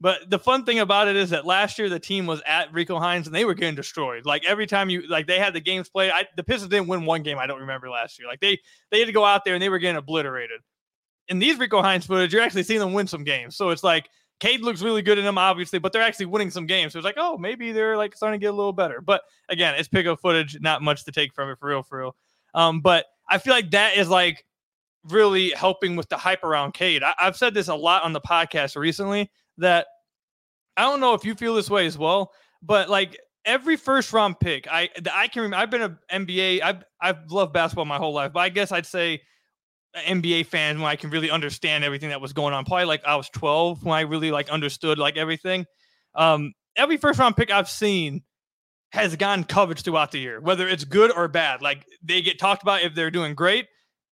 But 0.00 0.30
the 0.30 0.38
fun 0.38 0.64
thing 0.64 0.78
about 0.78 1.08
it 1.08 1.16
is 1.16 1.30
that 1.30 1.44
last 1.44 1.78
year 1.78 1.90
the 1.90 2.00
team 2.00 2.26
was 2.26 2.40
at 2.46 2.72
Rico 2.72 2.98
Hines 2.98 3.26
and 3.26 3.34
they 3.34 3.44
were 3.44 3.52
getting 3.52 3.74
destroyed. 3.74 4.24
Like 4.24 4.46
every 4.46 4.66
time 4.66 4.88
you 4.88 5.06
like 5.08 5.26
they 5.26 5.38
had 5.38 5.52
the 5.52 5.60
games 5.60 5.90
played. 5.90 6.10
I, 6.10 6.26
the 6.36 6.42
Pistons 6.42 6.70
didn't 6.70 6.88
win 6.88 7.04
one 7.04 7.22
game. 7.22 7.38
I 7.38 7.46
don't 7.46 7.60
remember 7.60 7.90
last 7.90 8.18
year. 8.18 8.26
Like 8.26 8.40
they 8.40 8.58
they 8.90 9.00
had 9.00 9.06
to 9.06 9.12
go 9.12 9.24
out 9.24 9.44
there 9.44 9.54
and 9.54 9.62
they 9.62 9.68
were 9.68 9.78
getting 9.78 9.96
obliterated. 9.96 10.60
In 11.28 11.38
these 11.38 11.58
Rico 11.58 11.82
Hines 11.82 12.06
footage, 12.06 12.32
you're 12.32 12.42
actually 12.42 12.62
seeing 12.62 12.80
them 12.80 12.94
win 12.94 13.06
some 13.06 13.24
games. 13.24 13.56
So 13.56 13.70
it's 13.70 13.84
like 13.84 14.08
Cade 14.40 14.62
looks 14.62 14.80
really 14.80 15.02
good 15.02 15.18
in 15.18 15.24
them, 15.24 15.36
obviously, 15.36 15.78
but 15.78 15.92
they're 15.92 16.02
actually 16.02 16.26
winning 16.26 16.50
some 16.50 16.66
games. 16.66 16.94
So 16.94 16.98
it's 16.98 17.04
like, 17.04 17.16
oh, 17.18 17.36
maybe 17.36 17.72
they're 17.72 17.98
like 17.98 18.16
starting 18.16 18.40
to 18.40 18.44
get 18.44 18.52
a 18.52 18.56
little 18.56 18.72
better. 18.72 19.02
But 19.02 19.20
again, 19.50 19.74
it's 19.76 19.86
pickup 19.86 20.20
footage, 20.20 20.58
not 20.60 20.80
much 20.80 21.04
to 21.04 21.12
take 21.12 21.34
from 21.34 21.50
it 21.50 21.58
for 21.58 21.68
real, 21.68 21.82
for 21.82 21.98
real. 21.98 22.16
Um, 22.54 22.80
but 22.80 23.04
I 23.28 23.36
feel 23.36 23.52
like 23.52 23.70
that 23.72 23.98
is 23.98 24.08
like 24.08 24.44
really 25.10 25.50
helping 25.50 25.94
with 25.94 26.08
the 26.08 26.16
hype 26.16 26.42
around 26.42 26.72
Cade. 26.72 27.02
I, 27.02 27.14
I've 27.18 27.36
said 27.36 27.52
this 27.52 27.68
a 27.68 27.74
lot 27.74 28.02
on 28.02 28.14
the 28.14 28.20
podcast 28.20 28.76
recently 28.76 29.30
that 29.60 29.86
I 30.76 30.82
don't 30.82 31.00
know 31.00 31.14
if 31.14 31.24
you 31.24 31.34
feel 31.34 31.54
this 31.54 31.70
way 31.70 31.86
as 31.86 31.96
well, 31.96 32.32
but 32.62 32.90
like 32.90 33.18
every 33.44 33.76
first 33.76 34.12
round 34.12 34.38
pick, 34.40 34.66
I 34.70 34.88
I 35.12 35.28
can 35.28 35.42
remember 35.42 35.62
I've 35.62 35.70
been 35.70 35.82
an 35.82 36.26
NBA, 36.26 36.62
I've 36.62 36.84
I've 37.00 37.30
loved 37.30 37.52
basketball 37.52 37.84
my 37.84 37.98
whole 37.98 38.12
life, 38.12 38.32
but 38.32 38.40
I 38.40 38.48
guess 38.48 38.72
I'd 38.72 38.86
say 38.86 39.22
NBA 39.96 40.46
fan 40.46 40.80
when 40.80 40.90
I 40.90 40.96
can 40.96 41.10
really 41.10 41.30
understand 41.30 41.84
everything 41.84 42.10
that 42.10 42.20
was 42.20 42.32
going 42.32 42.54
on. 42.54 42.64
Probably 42.64 42.84
like 42.84 43.04
I 43.04 43.16
was 43.16 43.28
12 43.30 43.84
when 43.84 43.94
I 43.94 44.02
really 44.02 44.30
like 44.30 44.48
understood 44.50 44.98
like 44.98 45.16
everything. 45.16 45.66
Um, 46.14 46.52
every 46.76 46.96
first 46.96 47.18
round 47.18 47.36
pick 47.36 47.50
I've 47.50 47.68
seen 47.68 48.22
has 48.92 49.14
gotten 49.16 49.44
coverage 49.44 49.82
throughout 49.82 50.10
the 50.12 50.18
year, 50.18 50.40
whether 50.40 50.68
it's 50.68 50.84
good 50.84 51.12
or 51.12 51.28
bad. 51.28 51.62
Like 51.62 51.86
they 52.02 52.22
get 52.22 52.38
talked 52.38 52.62
about 52.62 52.82
if 52.82 52.94
they're 52.94 53.10
doing 53.10 53.34
great. 53.34 53.66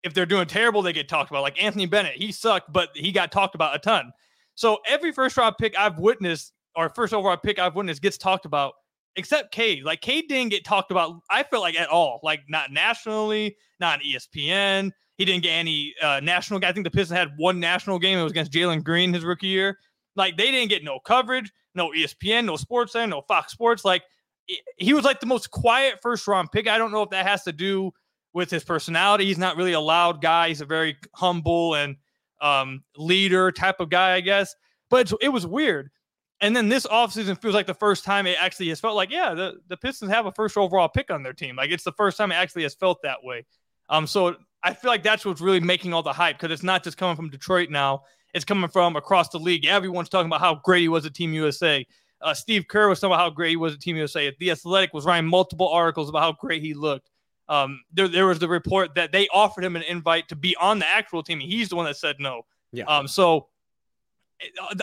If 0.04 0.14
they're 0.14 0.26
doing 0.26 0.46
terrible, 0.46 0.82
they 0.82 0.92
get 0.92 1.08
talked 1.08 1.30
about. 1.30 1.42
Like 1.42 1.60
Anthony 1.62 1.86
Bennett, 1.86 2.14
he 2.14 2.30
sucked, 2.30 2.72
but 2.72 2.90
he 2.94 3.10
got 3.10 3.32
talked 3.32 3.56
about 3.56 3.74
a 3.74 3.78
ton. 3.80 4.12
So 4.58 4.78
every 4.88 5.12
first 5.12 5.36
round 5.36 5.54
pick 5.56 5.78
I've 5.78 6.00
witnessed, 6.00 6.52
or 6.74 6.88
first 6.88 7.14
overall 7.14 7.36
pick 7.36 7.60
I've 7.60 7.76
witnessed, 7.76 8.02
gets 8.02 8.18
talked 8.18 8.44
about, 8.44 8.72
except 9.14 9.52
Cade. 9.52 9.84
Like 9.84 10.00
Cade 10.00 10.24
didn't 10.28 10.50
get 10.50 10.64
talked 10.64 10.90
about. 10.90 11.20
I 11.30 11.44
feel 11.44 11.60
like 11.60 11.76
at 11.76 11.88
all. 11.88 12.18
Like 12.24 12.40
not 12.48 12.72
nationally, 12.72 13.56
not 13.78 14.00
on 14.00 14.04
ESPN. 14.04 14.90
He 15.16 15.24
didn't 15.24 15.44
get 15.44 15.50
any 15.50 15.94
uh, 16.02 16.18
national. 16.24 16.58
I 16.64 16.72
think 16.72 16.82
the 16.82 16.90
Pistons 16.90 17.16
had 17.16 17.28
one 17.36 17.60
national 17.60 18.00
game. 18.00 18.18
It 18.18 18.24
was 18.24 18.32
against 18.32 18.50
Jalen 18.50 18.82
Green 18.82 19.14
his 19.14 19.24
rookie 19.24 19.46
year. 19.46 19.78
Like 20.16 20.36
they 20.36 20.50
didn't 20.50 20.70
get 20.70 20.82
no 20.82 20.98
coverage, 20.98 21.52
no 21.76 21.92
ESPN, 21.96 22.44
no 22.44 22.56
Sports 22.56 22.94
Center, 22.94 23.06
no 23.06 23.22
Fox 23.28 23.52
Sports. 23.52 23.84
Like 23.84 24.02
he 24.76 24.92
was 24.92 25.04
like 25.04 25.20
the 25.20 25.26
most 25.26 25.52
quiet 25.52 26.00
first 26.02 26.26
round 26.26 26.50
pick. 26.50 26.66
I 26.66 26.78
don't 26.78 26.90
know 26.90 27.04
if 27.04 27.10
that 27.10 27.28
has 27.28 27.44
to 27.44 27.52
do 27.52 27.92
with 28.32 28.50
his 28.50 28.64
personality. 28.64 29.24
He's 29.24 29.38
not 29.38 29.56
really 29.56 29.74
a 29.74 29.80
loud 29.80 30.20
guy. 30.20 30.48
He's 30.48 30.60
a 30.60 30.66
very 30.66 30.96
humble 31.14 31.76
and 31.76 31.94
um, 32.40 32.82
leader 32.96 33.50
type 33.52 33.80
of 33.80 33.90
guy, 33.90 34.14
I 34.14 34.20
guess. 34.20 34.54
But 34.90 35.12
it 35.20 35.28
was 35.28 35.46
weird. 35.46 35.90
And 36.40 36.54
then 36.54 36.68
this 36.68 36.86
offseason 36.86 37.40
feels 37.40 37.54
like 37.54 37.66
the 37.66 37.74
first 37.74 38.04
time 38.04 38.26
it 38.26 38.36
actually 38.40 38.68
has 38.68 38.80
felt 38.80 38.94
like, 38.94 39.10
yeah, 39.10 39.34
the, 39.34 39.56
the 39.68 39.76
Pistons 39.76 40.10
have 40.12 40.26
a 40.26 40.32
first 40.32 40.56
overall 40.56 40.88
pick 40.88 41.10
on 41.10 41.22
their 41.22 41.32
team. 41.32 41.56
Like 41.56 41.70
it's 41.70 41.84
the 41.84 41.92
first 41.92 42.16
time 42.16 42.30
it 42.30 42.36
actually 42.36 42.62
has 42.62 42.74
felt 42.74 43.02
that 43.02 43.24
way. 43.24 43.44
Um, 43.88 44.06
so 44.06 44.36
I 44.62 44.74
feel 44.74 44.90
like 44.90 45.02
that's 45.02 45.24
what's 45.24 45.40
really 45.40 45.60
making 45.60 45.92
all 45.92 46.02
the 46.02 46.12
hype 46.12 46.38
because 46.38 46.52
it's 46.52 46.62
not 46.62 46.84
just 46.84 46.96
coming 46.96 47.16
from 47.16 47.30
Detroit 47.30 47.70
now. 47.70 48.02
It's 48.34 48.44
coming 48.44 48.68
from 48.70 48.96
across 48.96 49.30
the 49.30 49.38
league. 49.38 49.66
Everyone's 49.66 50.08
talking 50.08 50.26
about 50.26 50.40
how 50.40 50.56
great 50.56 50.82
he 50.82 50.88
was 50.88 51.06
at 51.06 51.14
Team 51.14 51.32
USA. 51.32 51.84
Uh, 52.20 52.34
Steve 52.34 52.66
Kerr 52.68 52.88
was 52.88 53.00
talking 53.00 53.14
about 53.14 53.20
how 53.20 53.30
great 53.30 53.50
he 53.50 53.56
was 53.56 53.74
at 53.74 53.80
Team 53.80 53.96
USA. 53.96 54.34
The 54.38 54.50
Athletic 54.50 54.92
was 54.92 55.04
writing 55.04 55.28
multiple 55.28 55.68
articles 55.68 56.08
about 56.08 56.22
how 56.22 56.32
great 56.32 56.62
he 56.62 56.74
looked. 56.74 57.10
Um, 57.48 57.82
there, 57.92 58.08
there 58.08 58.26
was 58.26 58.38
the 58.38 58.48
report 58.48 58.94
that 58.94 59.12
they 59.12 59.28
offered 59.28 59.64
him 59.64 59.76
an 59.76 59.82
invite 59.82 60.28
to 60.28 60.36
be 60.36 60.54
on 60.56 60.78
the 60.78 60.86
actual 60.86 61.22
team. 61.22 61.40
And 61.40 61.50
he's 61.50 61.70
the 61.70 61.76
one 61.76 61.86
that 61.86 61.96
said 61.96 62.16
no. 62.18 62.42
Yeah. 62.72 62.84
Um, 62.84 63.08
so 63.08 63.48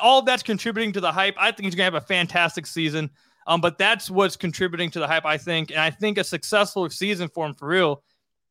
all 0.02 0.22
that's 0.22 0.44
contributing 0.44 0.92
to 0.94 1.02
the 1.02 1.12
hype. 1.12 1.36
I 1.38 1.52
think 1.52 1.66
he's 1.66 1.76
gonna 1.76 1.86
have 1.86 1.94
a 1.96 2.02
fantastic 2.02 2.66
season. 2.66 3.10
Um, 3.48 3.62
but 3.62 3.78
that's 3.78 4.10
what's 4.10 4.36
contributing 4.36 4.90
to 4.92 5.00
the 5.00 5.08
hype, 5.08 5.26
I 5.26 5.38
think. 5.38 5.70
And 5.70 5.80
I 5.80 5.92
think 5.92 6.18
a 6.18 6.24
successful 6.24 6.90
season 6.90 7.30
for 7.30 7.46
him 7.46 7.54
for 7.54 7.68
real 7.68 8.04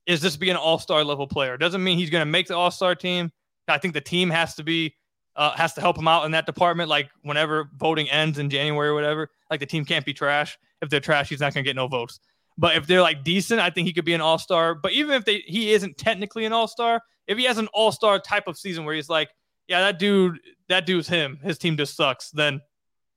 is 0.06 0.20
just 0.20 0.38
be 0.38 0.50
an 0.50 0.56
all-star 0.56 1.02
level 1.02 1.26
player. 1.26 1.56
Doesn't 1.56 1.82
mean 1.82 1.98
he's 1.98 2.10
gonna 2.10 2.24
make 2.24 2.46
the 2.46 2.56
all-star 2.56 2.94
team. 2.94 3.32
I 3.66 3.78
think 3.78 3.94
the 3.94 4.00
team 4.00 4.30
has 4.30 4.54
to 4.56 4.62
be 4.62 4.94
uh, 5.36 5.50
has 5.56 5.74
to 5.74 5.80
help 5.80 5.98
him 5.98 6.06
out 6.06 6.24
in 6.26 6.30
that 6.30 6.46
department. 6.46 6.88
Like 6.88 7.10
whenever 7.22 7.70
voting 7.76 8.08
ends 8.08 8.38
in 8.38 8.48
January 8.48 8.88
or 8.88 8.94
whatever, 8.94 9.30
like 9.50 9.58
the 9.60 9.66
team 9.66 9.84
can't 9.84 10.04
be 10.04 10.14
trash. 10.14 10.56
If 10.80 10.90
they're 10.90 11.00
trash, 11.00 11.28
he's 11.28 11.40
not 11.40 11.54
gonna 11.54 11.64
get 11.64 11.74
no 11.74 11.88
votes. 11.88 12.20
But 12.56 12.76
if 12.76 12.86
they're 12.86 13.02
like 13.02 13.24
decent, 13.24 13.60
I 13.60 13.70
think 13.70 13.86
he 13.86 13.92
could 13.92 14.04
be 14.04 14.14
an 14.14 14.20
all 14.20 14.38
star. 14.38 14.74
But 14.74 14.92
even 14.92 15.14
if 15.14 15.24
they 15.24 15.42
he 15.46 15.72
isn't 15.72 15.98
technically 15.98 16.44
an 16.44 16.52
all 16.52 16.68
star, 16.68 17.02
if 17.26 17.38
he 17.38 17.44
has 17.44 17.58
an 17.58 17.68
all 17.72 17.92
star 17.92 18.18
type 18.18 18.46
of 18.46 18.56
season 18.56 18.84
where 18.84 18.94
he's 18.94 19.08
like, 19.08 19.28
yeah, 19.66 19.80
that 19.80 19.98
dude, 19.98 20.38
that 20.68 20.86
dude's 20.86 21.08
him. 21.08 21.38
His 21.42 21.58
team 21.58 21.76
just 21.76 21.96
sucks. 21.96 22.30
Then 22.30 22.60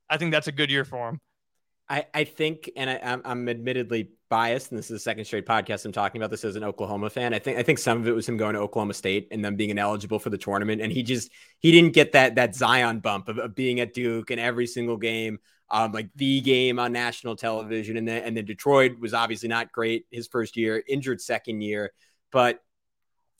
I 0.09 0.17
think 0.17 0.31
that's 0.31 0.47
a 0.47 0.51
good 0.51 0.71
year 0.71 0.85
for 0.85 1.09
him. 1.09 1.19
I, 1.89 2.05
I 2.13 2.23
think, 2.25 2.69
and 2.75 2.89
I, 2.89 3.19
I'm, 3.23 3.47
admittedly 3.47 4.09
biased, 4.29 4.71
and 4.71 4.77
this 4.77 4.87
is 4.87 4.91
the 4.91 4.99
second 4.99 5.23
straight 5.23 5.45
podcast 5.45 5.85
I'm 5.85 5.93
talking 5.93 6.21
about 6.21 6.31
this 6.31 6.43
as 6.43 6.57
an 6.57 6.63
Oklahoma 6.65 7.09
fan. 7.09 7.33
I 7.33 7.39
think 7.39 7.57
I 7.57 7.63
think 7.63 7.79
some 7.79 8.01
of 8.01 8.07
it 8.07 8.11
was 8.11 8.27
him 8.27 8.35
going 8.35 8.55
to 8.55 8.59
Oklahoma 8.59 8.93
State 8.93 9.29
and 9.31 9.43
them 9.43 9.55
being 9.55 9.69
ineligible 9.69 10.19
for 10.19 10.29
the 10.29 10.37
tournament, 10.37 10.81
and 10.81 10.91
he 10.91 11.01
just 11.01 11.31
he 11.59 11.71
didn't 11.71 11.93
get 11.93 12.11
that 12.11 12.35
that 12.35 12.55
Zion 12.55 12.99
bump 12.99 13.29
of, 13.29 13.37
of 13.37 13.55
being 13.55 13.79
at 13.79 13.93
Duke 13.93 14.31
in 14.31 14.39
every 14.39 14.67
single 14.67 14.97
game 14.97 15.39
um, 15.69 15.91
like 15.91 16.09
the 16.15 16.41
game 16.41 16.79
on 16.79 16.91
national 16.91 17.35
television. 17.35 17.97
And 17.97 18.07
then, 18.07 18.23
and 18.23 18.37
then 18.37 18.45
Detroit 18.45 18.99
was 18.99 19.13
obviously 19.13 19.49
not 19.49 19.71
great 19.71 20.05
his 20.11 20.27
first 20.27 20.57
year, 20.57 20.81
injured 20.87 21.21
second 21.21 21.61
year. 21.61 21.91
But 22.31 22.59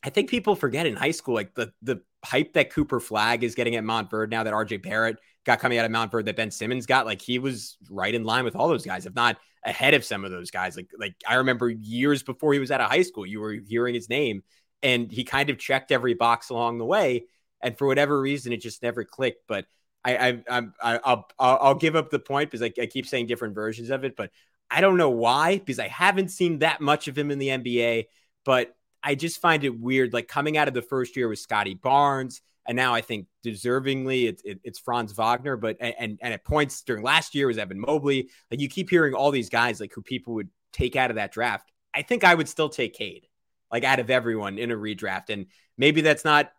I 0.03 0.09
think 0.09 0.29
people 0.29 0.55
forget 0.55 0.85
in 0.85 0.95
high 0.95 1.11
school, 1.11 1.35
like 1.35 1.55
the, 1.55 1.71
the 1.81 2.01
hype 2.23 2.53
that 2.53 2.71
Cooper 2.71 2.99
Flagg 2.99 3.43
is 3.43 3.55
getting 3.55 3.75
at 3.75 3.83
Montverde 3.83 4.29
now 4.29 4.43
that 4.43 4.53
RJ 4.53 4.83
Barrett 4.83 5.17
got 5.45 5.59
coming 5.59 5.77
out 5.77 5.85
of 5.85 5.91
Montverde 5.91 6.25
that 6.25 6.35
Ben 6.35 6.51
Simmons 6.51 6.85
got, 6.85 7.05
like 7.05 7.21
he 7.21 7.39
was 7.39 7.77
right 7.89 8.13
in 8.13 8.23
line 8.23 8.43
with 8.43 8.55
all 8.55 8.67
those 8.67 8.85
guys, 8.85 9.05
if 9.05 9.15
not 9.15 9.37
ahead 9.63 9.93
of 9.93 10.03
some 10.03 10.25
of 10.25 10.31
those 10.31 10.51
guys. 10.51 10.75
Like, 10.75 10.89
like 10.99 11.15
I 11.27 11.35
remember 11.35 11.69
years 11.69 12.23
before 12.23 12.53
he 12.53 12.59
was 12.59 12.71
out 12.71 12.81
of 12.81 12.89
high 12.89 13.01
school, 13.01 13.25
you 13.25 13.39
were 13.39 13.53
hearing 13.53 13.93
his 13.93 14.09
name 14.09 14.43
and 14.83 15.11
he 15.11 15.23
kind 15.23 15.49
of 15.49 15.57
checked 15.57 15.91
every 15.91 16.13
box 16.13 16.49
along 16.49 16.77
the 16.77 16.85
way. 16.85 17.25
And 17.61 17.77
for 17.77 17.87
whatever 17.87 18.19
reason, 18.19 18.53
it 18.53 18.61
just 18.61 18.83
never 18.83 19.03
clicked. 19.03 19.43
But 19.47 19.65
I, 20.07 20.43
I, 20.49 20.67
I, 20.81 20.99
I'll, 21.03 21.29
I'll 21.39 21.75
give 21.75 21.95
up 21.95 22.09
the 22.09 22.19
point 22.19 22.49
because 22.49 22.63
I, 22.63 22.81
I 22.81 22.85
keep 22.85 23.05
saying 23.05 23.27
different 23.27 23.55
versions 23.55 23.89
of 23.89 24.03
it, 24.03 24.15
but 24.15 24.31
I 24.69 24.81
don't 24.81 24.97
know 24.97 25.09
why 25.09 25.57
because 25.57 25.79
I 25.79 25.87
haven't 25.87 26.29
seen 26.29 26.59
that 26.59 26.81
much 26.81 27.07
of 27.07 27.17
him 27.17 27.31
in 27.31 27.39
the 27.39 27.49
NBA. 27.49 28.05
But 28.45 28.75
I 29.03 29.15
just 29.15 29.41
find 29.41 29.63
it 29.63 29.79
weird, 29.79 30.13
like 30.13 30.27
coming 30.27 30.57
out 30.57 30.67
of 30.67 30.73
the 30.73 30.81
first 30.81 31.15
year 31.15 31.27
with 31.27 31.39
Scottie 31.39 31.73
Barnes, 31.73 32.41
and 32.65 32.75
now 32.75 32.93
I 32.93 33.01
think 33.01 33.27
deservingly 33.45 34.27
it's 34.27 34.41
it, 34.43 34.59
it's 34.63 34.79
Franz 34.79 35.13
Wagner, 35.13 35.57
but 35.57 35.77
and 35.79 36.17
and 36.21 36.33
at 36.33 36.43
points 36.45 36.81
during 36.81 37.03
last 37.03 37.35
year 37.35 37.47
was 37.47 37.57
Evan 37.57 37.79
Mobley. 37.79 38.29
Like 38.51 38.59
you 38.59 38.69
keep 38.69 38.89
hearing 38.89 39.13
all 39.13 39.31
these 39.31 39.49
guys 39.49 39.79
like 39.79 39.93
who 39.93 40.01
people 40.01 40.33
would 40.35 40.49
take 40.73 40.95
out 40.95 41.09
of 41.09 41.15
that 41.15 41.31
draft. 41.31 41.71
I 41.93 42.01
think 42.01 42.23
I 42.23 42.35
would 42.35 42.49
still 42.49 42.69
take 42.69 42.93
Cade, 42.93 43.27
like 43.71 43.83
out 43.83 43.99
of 43.99 44.09
everyone 44.09 44.57
in 44.57 44.71
a 44.71 44.75
redraft, 44.75 45.29
and 45.29 45.47
maybe 45.77 46.01
that's 46.01 46.25
not 46.25 46.51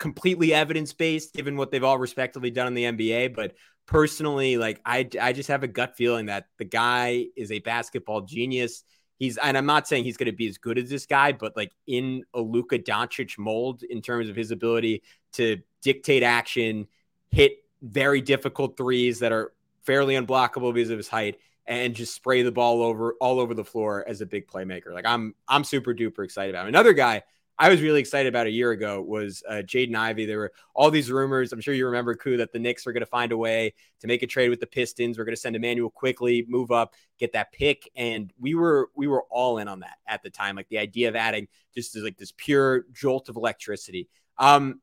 completely 0.00 0.52
evidence 0.52 0.92
based, 0.92 1.34
given 1.34 1.56
what 1.56 1.70
they've 1.70 1.84
all 1.84 1.98
respectively 1.98 2.50
done 2.50 2.66
in 2.66 2.74
the 2.74 2.84
NBA. 2.84 3.36
But 3.36 3.54
personally, 3.86 4.56
like 4.56 4.80
I, 4.84 5.08
I 5.20 5.32
just 5.32 5.50
have 5.50 5.62
a 5.62 5.68
gut 5.68 5.96
feeling 5.96 6.26
that 6.26 6.46
the 6.56 6.64
guy 6.64 7.26
is 7.36 7.52
a 7.52 7.60
basketball 7.60 8.22
genius. 8.22 8.82
He's, 9.18 9.36
and 9.36 9.56
I'm 9.56 9.66
not 9.66 9.86
saying 9.86 10.04
he's 10.04 10.16
going 10.16 10.30
to 10.30 10.36
be 10.36 10.48
as 10.48 10.56
good 10.56 10.78
as 10.78 10.88
this 10.88 11.04
guy, 11.04 11.32
but 11.32 11.54
like 11.54 11.72
in 11.86 12.24
a 12.32 12.40
Luka 12.40 12.78
Doncic 12.78 13.38
mold 13.38 13.82
in 13.82 14.00
terms 14.00 14.30
of 14.30 14.34
his 14.34 14.50
ability 14.50 15.02
to 15.34 15.58
dictate 15.82 16.22
action, 16.22 16.88
hit 17.28 17.58
very 17.82 18.22
difficult 18.22 18.78
threes 18.78 19.18
that 19.18 19.32
are 19.32 19.52
fairly 19.84 20.14
unblockable 20.14 20.72
because 20.72 20.90
of 20.90 20.96
his 20.96 21.08
height, 21.08 21.38
and 21.66 21.94
just 21.94 22.14
spray 22.14 22.42
the 22.42 22.50
ball 22.50 22.82
over 22.82 23.14
all 23.20 23.38
over 23.38 23.52
the 23.54 23.64
floor 23.64 24.02
as 24.08 24.22
a 24.22 24.26
big 24.26 24.48
playmaker. 24.48 24.92
Like 24.92 25.06
I'm, 25.06 25.34
I'm 25.46 25.62
super 25.62 25.94
duper 25.94 26.24
excited 26.24 26.54
about 26.54 26.62
him. 26.62 26.68
Another 26.68 26.94
guy 26.94 27.22
I 27.60 27.68
was 27.68 27.82
really 27.82 28.00
excited 28.00 28.26
about 28.26 28.46
a 28.46 28.50
year 28.50 28.70
ago 28.70 29.02
was 29.02 29.42
uh, 29.46 29.56
Jaden 29.56 29.94
Ivey. 29.94 30.24
There 30.24 30.38
were 30.38 30.52
all 30.74 30.90
these 30.90 31.10
rumors. 31.10 31.52
I'm 31.52 31.60
sure 31.60 31.74
you 31.74 31.84
remember, 31.84 32.14
Ku, 32.14 32.38
that 32.38 32.52
the 32.52 32.58
Knicks 32.58 32.86
were 32.86 32.92
going 32.94 33.02
to 33.02 33.06
find 33.06 33.32
a 33.32 33.36
way 33.36 33.74
to 34.00 34.06
make 34.06 34.22
a 34.22 34.26
trade 34.26 34.48
with 34.48 34.60
the 34.60 34.66
Pistons. 34.66 35.18
We're 35.18 35.26
going 35.26 35.36
to 35.36 35.40
send 35.40 35.54
Immanuel 35.54 35.90
Quickley, 35.90 36.46
move 36.48 36.70
up, 36.70 36.94
get 37.18 37.34
that 37.34 37.52
pick, 37.52 37.86
and 37.94 38.32
we 38.40 38.54
were 38.54 38.88
we 38.96 39.08
were 39.08 39.24
all 39.30 39.58
in 39.58 39.68
on 39.68 39.80
that 39.80 39.98
at 40.06 40.22
the 40.22 40.30
time. 40.30 40.56
Like 40.56 40.70
the 40.70 40.78
idea 40.78 41.10
of 41.10 41.16
adding 41.16 41.48
just 41.74 41.94
like 41.98 42.16
this 42.16 42.32
pure 42.34 42.86
jolt 42.94 43.28
of 43.28 43.36
electricity. 43.36 44.08
Um, 44.38 44.80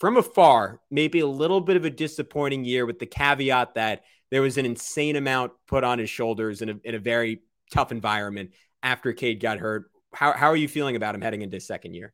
from 0.00 0.16
afar, 0.16 0.80
maybe 0.90 1.20
a 1.20 1.26
little 1.26 1.60
bit 1.60 1.76
of 1.76 1.84
a 1.84 1.90
disappointing 1.90 2.64
year 2.64 2.86
with 2.86 2.98
the 2.98 3.06
caveat 3.06 3.74
that 3.74 4.04
there 4.30 4.40
was 4.40 4.56
an 4.56 4.64
insane 4.64 5.16
amount 5.16 5.52
put 5.66 5.84
on 5.84 5.98
his 5.98 6.08
shoulders 6.08 6.62
in 6.62 6.70
a, 6.70 6.74
in 6.84 6.94
a 6.94 6.98
very 6.98 7.42
tough 7.70 7.92
environment 7.92 8.52
after 8.82 9.12
Cade 9.12 9.40
got 9.40 9.58
hurt 9.58 9.90
how 10.14 10.32
how 10.32 10.48
are 10.48 10.56
you 10.56 10.68
feeling 10.68 10.96
about 10.96 11.14
him 11.14 11.20
heading 11.20 11.42
into 11.42 11.56
his 11.56 11.66
second 11.66 11.94
year? 11.94 12.12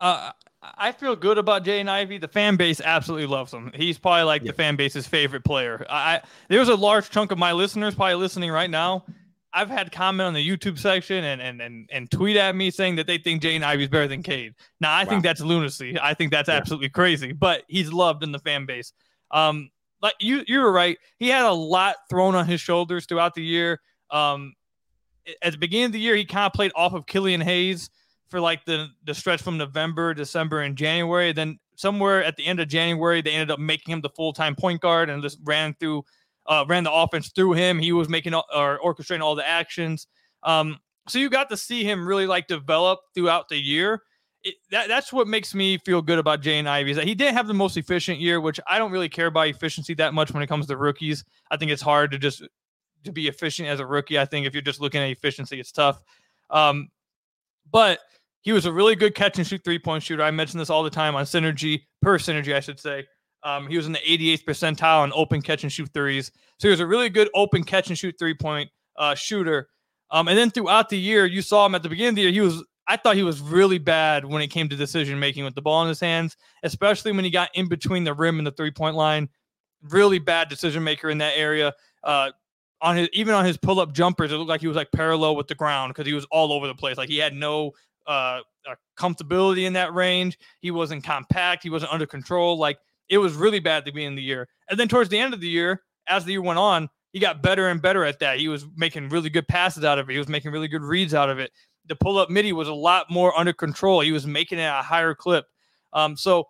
Uh, 0.00 0.32
I 0.62 0.92
feel 0.92 1.14
good 1.14 1.36
about 1.36 1.64
Jaden 1.64 1.88
Ivey. 1.88 2.18
The 2.18 2.28
fan 2.28 2.56
base 2.56 2.80
absolutely 2.80 3.26
loves 3.26 3.52
him. 3.52 3.70
He's 3.74 3.98
probably 3.98 4.22
like 4.24 4.42
yeah. 4.42 4.52
the 4.52 4.56
fan 4.56 4.76
base's 4.76 5.06
favorite 5.06 5.44
player. 5.44 5.84
I 5.88 6.22
there's 6.48 6.68
a 6.68 6.74
large 6.74 7.10
chunk 7.10 7.32
of 7.32 7.38
my 7.38 7.52
listeners 7.52 7.94
probably 7.94 8.14
listening 8.14 8.50
right 8.50 8.70
now. 8.70 9.04
I've 9.52 9.68
had 9.68 9.90
comment 9.90 10.28
on 10.28 10.34
the 10.34 10.46
YouTube 10.46 10.78
section 10.78 11.24
and 11.24 11.40
and 11.40 11.60
and, 11.60 11.88
and 11.92 12.10
tweet 12.10 12.36
at 12.36 12.54
me 12.54 12.70
saying 12.70 12.96
that 12.96 13.06
they 13.06 13.18
think 13.18 13.42
Jaden 13.42 13.62
Ivey's 13.62 13.88
better 13.88 14.08
than 14.08 14.22
Cade. 14.22 14.54
Now 14.80 14.92
I 14.92 15.04
wow. 15.04 15.10
think 15.10 15.22
that's 15.22 15.40
lunacy. 15.40 15.98
I 16.00 16.14
think 16.14 16.30
that's 16.30 16.48
yeah. 16.48 16.56
absolutely 16.56 16.90
crazy. 16.90 17.32
But 17.32 17.64
he's 17.68 17.92
loved 17.92 18.22
in 18.22 18.32
the 18.32 18.38
fan 18.38 18.66
base. 18.66 18.92
Um, 19.30 19.70
like 20.02 20.14
you 20.20 20.44
you 20.46 20.60
were 20.60 20.72
right. 20.72 20.98
He 21.18 21.28
had 21.28 21.44
a 21.44 21.52
lot 21.52 21.96
thrown 22.08 22.34
on 22.34 22.46
his 22.46 22.60
shoulders 22.60 23.06
throughout 23.06 23.34
the 23.34 23.44
year. 23.44 23.80
Um, 24.10 24.54
at 25.42 25.52
the 25.52 25.58
beginning 25.58 25.86
of 25.86 25.92
the 25.92 26.00
year, 26.00 26.16
he 26.16 26.24
kind 26.24 26.46
of 26.46 26.52
played 26.52 26.72
off 26.74 26.92
of 26.92 27.06
Killian 27.06 27.40
Hayes 27.40 27.90
for 28.28 28.40
like 28.40 28.64
the 28.64 28.88
the 29.04 29.14
stretch 29.14 29.42
from 29.42 29.58
November, 29.58 30.14
December, 30.14 30.60
and 30.60 30.76
January. 30.76 31.32
Then 31.32 31.58
somewhere 31.76 32.22
at 32.22 32.36
the 32.36 32.46
end 32.46 32.60
of 32.60 32.68
January, 32.68 33.22
they 33.22 33.32
ended 33.32 33.50
up 33.50 33.58
making 33.58 33.92
him 33.92 34.00
the 34.00 34.10
full 34.10 34.32
time 34.32 34.54
point 34.54 34.80
guard 34.80 35.10
and 35.10 35.22
just 35.22 35.38
ran 35.44 35.74
through, 35.80 36.04
uh, 36.46 36.64
ran 36.68 36.84
the 36.84 36.92
offense 36.92 37.30
through 37.34 37.52
him. 37.52 37.78
He 37.78 37.92
was 37.92 38.08
making 38.08 38.34
or 38.34 38.78
orchestrating 38.84 39.22
all 39.22 39.34
the 39.34 39.46
actions. 39.46 40.06
Um, 40.42 40.78
so 41.08 41.18
you 41.18 41.28
got 41.30 41.48
to 41.50 41.56
see 41.56 41.82
him 41.82 42.06
really 42.06 42.26
like 42.26 42.46
develop 42.46 43.00
throughout 43.14 43.48
the 43.48 43.56
year. 43.56 44.02
It, 44.42 44.54
that, 44.70 44.88
that's 44.88 45.12
what 45.12 45.28
makes 45.28 45.54
me 45.54 45.78
feel 45.78 46.00
good 46.00 46.18
about 46.18 46.40
Jaden 46.40 46.66
Ivey 46.66 46.92
is 46.92 46.96
that 46.96 47.06
he 47.06 47.14
didn't 47.14 47.34
have 47.34 47.46
the 47.46 47.54
most 47.54 47.76
efficient 47.76 48.20
year, 48.20 48.40
which 48.40 48.58
I 48.66 48.78
don't 48.78 48.90
really 48.90 49.08
care 49.08 49.26
about 49.26 49.48
efficiency 49.48 49.92
that 49.94 50.14
much 50.14 50.32
when 50.32 50.42
it 50.42 50.46
comes 50.46 50.66
to 50.66 50.76
rookies. 50.78 51.24
I 51.50 51.58
think 51.58 51.70
it's 51.70 51.82
hard 51.82 52.10
to 52.12 52.18
just 52.18 52.42
to 53.04 53.12
be 53.12 53.28
efficient 53.28 53.68
as 53.68 53.80
a 53.80 53.86
rookie. 53.86 54.18
I 54.18 54.24
think 54.24 54.46
if 54.46 54.54
you're 54.54 54.62
just 54.62 54.80
looking 54.80 55.00
at 55.00 55.10
efficiency, 55.10 55.58
it's 55.58 55.72
tough. 55.72 56.00
Um, 56.50 56.88
but 57.70 58.00
he 58.42 58.52
was 58.52 58.66
a 58.66 58.72
really 58.72 58.96
good 58.96 59.14
catch 59.14 59.38
and 59.38 59.46
shoot 59.46 59.62
three 59.64 59.78
point 59.78 60.02
shooter. 60.02 60.22
I 60.22 60.30
mention 60.30 60.58
this 60.58 60.70
all 60.70 60.82
the 60.82 60.90
time 60.90 61.14
on 61.14 61.24
synergy, 61.24 61.82
per 62.02 62.18
synergy, 62.18 62.54
I 62.54 62.60
should 62.60 62.80
say. 62.80 63.06
Um, 63.42 63.68
he 63.68 63.76
was 63.76 63.86
in 63.86 63.92
the 63.92 63.98
88th 64.00 64.44
percentile 64.44 65.00
on 65.00 65.12
open 65.14 65.40
catch 65.40 65.62
and 65.62 65.72
shoot 65.72 65.88
threes. 65.92 66.30
So 66.58 66.68
he 66.68 66.70
was 66.70 66.80
a 66.80 66.86
really 66.86 67.08
good 67.08 67.30
open 67.34 67.64
catch 67.64 67.88
and 67.88 67.98
shoot 67.98 68.16
three 68.18 68.34
point 68.34 68.70
uh, 68.96 69.14
shooter. 69.14 69.68
Um, 70.10 70.28
and 70.28 70.36
then 70.36 70.50
throughout 70.50 70.88
the 70.88 70.98
year, 70.98 71.26
you 71.26 71.40
saw 71.42 71.64
him 71.66 71.74
at 71.74 71.82
the 71.82 71.88
beginning 71.88 72.10
of 72.10 72.14
the 72.16 72.22
year. 72.22 72.32
He 72.32 72.40
was, 72.40 72.64
I 72.88 72.96
thought 72.96 73.16
he 73.16 73.22
was 73.22 73.40
really 73.40 73.78
bad 73.78 74.24
when 74.24 74.42
it 74.42 74.48
came 74.48 74.68
to 74.68 74.76
decision 74.76 75.18
making 75.18 75.44
with 75.44 75.54
the 75.54 75.62
ball 75.62 75.82
in 75.82 75.88
his 75.88 76.00
hands, 76.00 76.36
especially 76.64 77.12
when 77.12 77.24
he 77.24 77.30
got 77.30 77.48
in 77.54 77.68
between 77.68 78.04
the 78.04 78.12
rim 78.12 78.38
and 78.38 78.46
the 78.46 78.52
three 78.52 78.72
point 78.72 78.96
line. 78.96 79.28
Really 79.88 80.18
bad 80.18 80.48
decision 80.48 80.84
maker 80.84 81.08
in 81.08 81.18
that 81.18 81.34
area. 81.36 81.72
Uh, 82.02 82.32
on 82.82 82.96
his 82.96 83.08
even 83.12 83.34
on 83.34 83.44
his 83.44 83.56
pull 83.56 83.80
up 83.80 83.92
jumpers, 83.92 84.32
it 84.32 84.36
looked 84.36 84.48
like 84.48 84.60
he 84.60 84.68
was 84.68 84.76
like 84.76 84.90
parallel 84.92 85.36
with 85.36 85.48
the 85.48 85.54
ground 85.54 85.90
because 85.90 86.06
he 86.06 86.14
was 86.14 86.26
all 86.30 86.52
over 86.52 86.66
the 86.66 86.74
place. 86.74 86.96
Like 86.96 87.08
he 87.08 87.18
had 87.18 87.34
no 87.34 87.72
uh, 88.06 88.40
comfortability 88.98 89.66
in 89.66 89.72
that 89.74 89.94
range. 89.94 90.38
He 90.60 90.70
wasn't 90.70 91.04
compact. 91.04 91.62
He 91.62 91.70
wasn't 91.70 91.92
under 91.92 92.06
control. 92.06 92.58
Like 92.58 92.78
it 93.08 93.18
was 93.18 93.34
really 93.34 93.60
bad 93.60 93.84
the 93.84 93.90
beginning 93.90 94.14
of 94.14 94.16
the 94.16 94.22
year. 94.22 94.48
And 94.68 94.78
then 94.78 94.88
towards 94.88 95.10
the 95.10 95.18
end 95.18 95.34
of 95.34 95.40
the 95.40 95.48
year, 95.48 95.82
as 96.08 96.24
the 96.24 96.32
year 96.32 96.42
went 96.42 96.58
on, 96.58 96.88
he 97.12 97.18
got 97.18 97.42
better 97.42 97.68
and 97.68 97.82
better 97.82 98.04
at 98.04 98.20
that. 98.20 98.38
He 98.38 98.48
was 98.48 98.66
making 98.76 99.08
really 99.08 99.30
good 99.30 99.48
passes 99.48 99.84
out 99.84 99.98
of 99.98 100.08
it. 100.08 100.12
He 100.12 100.18
was 100.18 100.28
making 100.28 100.52
really 100.52 100.68
good 100.68 100.82
reads 100.82 101.12
out 101.12 101.28
of 101.28 101.38
it. 101.38 101.50
The 101.86 101.96
pull 101.96 102.18
up 102.18 102.30
midi 102.30 102.52
was 102.52 102.68
a 102.68 102.74
lot 102.74 103.10
more 103.10 103.36
under 103.38 103.52
control. 103.52 104.00
He 104.00 104.12
was 104.12 104.26
making 104.26 104.58
it 104.58 104.64
a 104.64 104.82
higher 104.82 105.14
clip. 105.14 105.46
Um, 105.92 106.16
so 106.16 106.46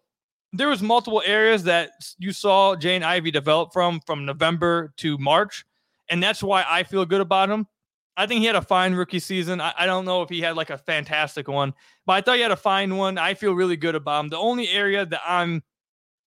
there 0.52 0.68
was 0.68 0.82
multiple 0.82 1.22
areas 1.24 1.62
that 1.64 1.92
you 2.18 2.32
saw 2.32 2.74
Jaden 2.74 3.02
Ivey 3.02 3.30
develop 3.30 3.72
from 3.72 4.00
from 4.06 4.26
November 4.26 4.92
to 4.98 5.16
March, 5.16 5.64
and 6.10 6.22
that's 6.22 6.42
why 6.42 6.64
I 6.68 6.82
feel 6.82 7.06
good 7.06 7.20
about 7.20 7.48
him. 7.48 7.66
I 8.16 8.26
think 8.26 8.40
he 8.40 8.46
had 8.46 8.56
a 8.56 8.62
fine 8.62 8.92
rookie 8.92 9.20
season. 9.20 9.60
I, 9.60 9.72
I, 9.78 9.86
don't 9.86 10.04
know 10.04 10.20
if 10.20 10.28
he 10.28 10.40
had 10.40 10.56
like 10.56 10.68
a 10.68 10.76
fantastic 10.76 11.48
one, 11.48 11.72
but 12.04 12.14
I 12.14 12.20
thought 12.20 12.36
he 12.36 12.42
had 12.42 12.50
a 12.50 12.56
fine 12.56 12.96
one. 12.96 13.16
I 13.16 13.34
feel 13.34 13.54
really 13.54 13.76
good 13.76 13.94
about 13.94 14.24
him. 14.24 14.28
The 14.28 14.36
only 14.36 14.68
area 14.68 15.06
that 15.06 15.20
I'm 15.26 15.62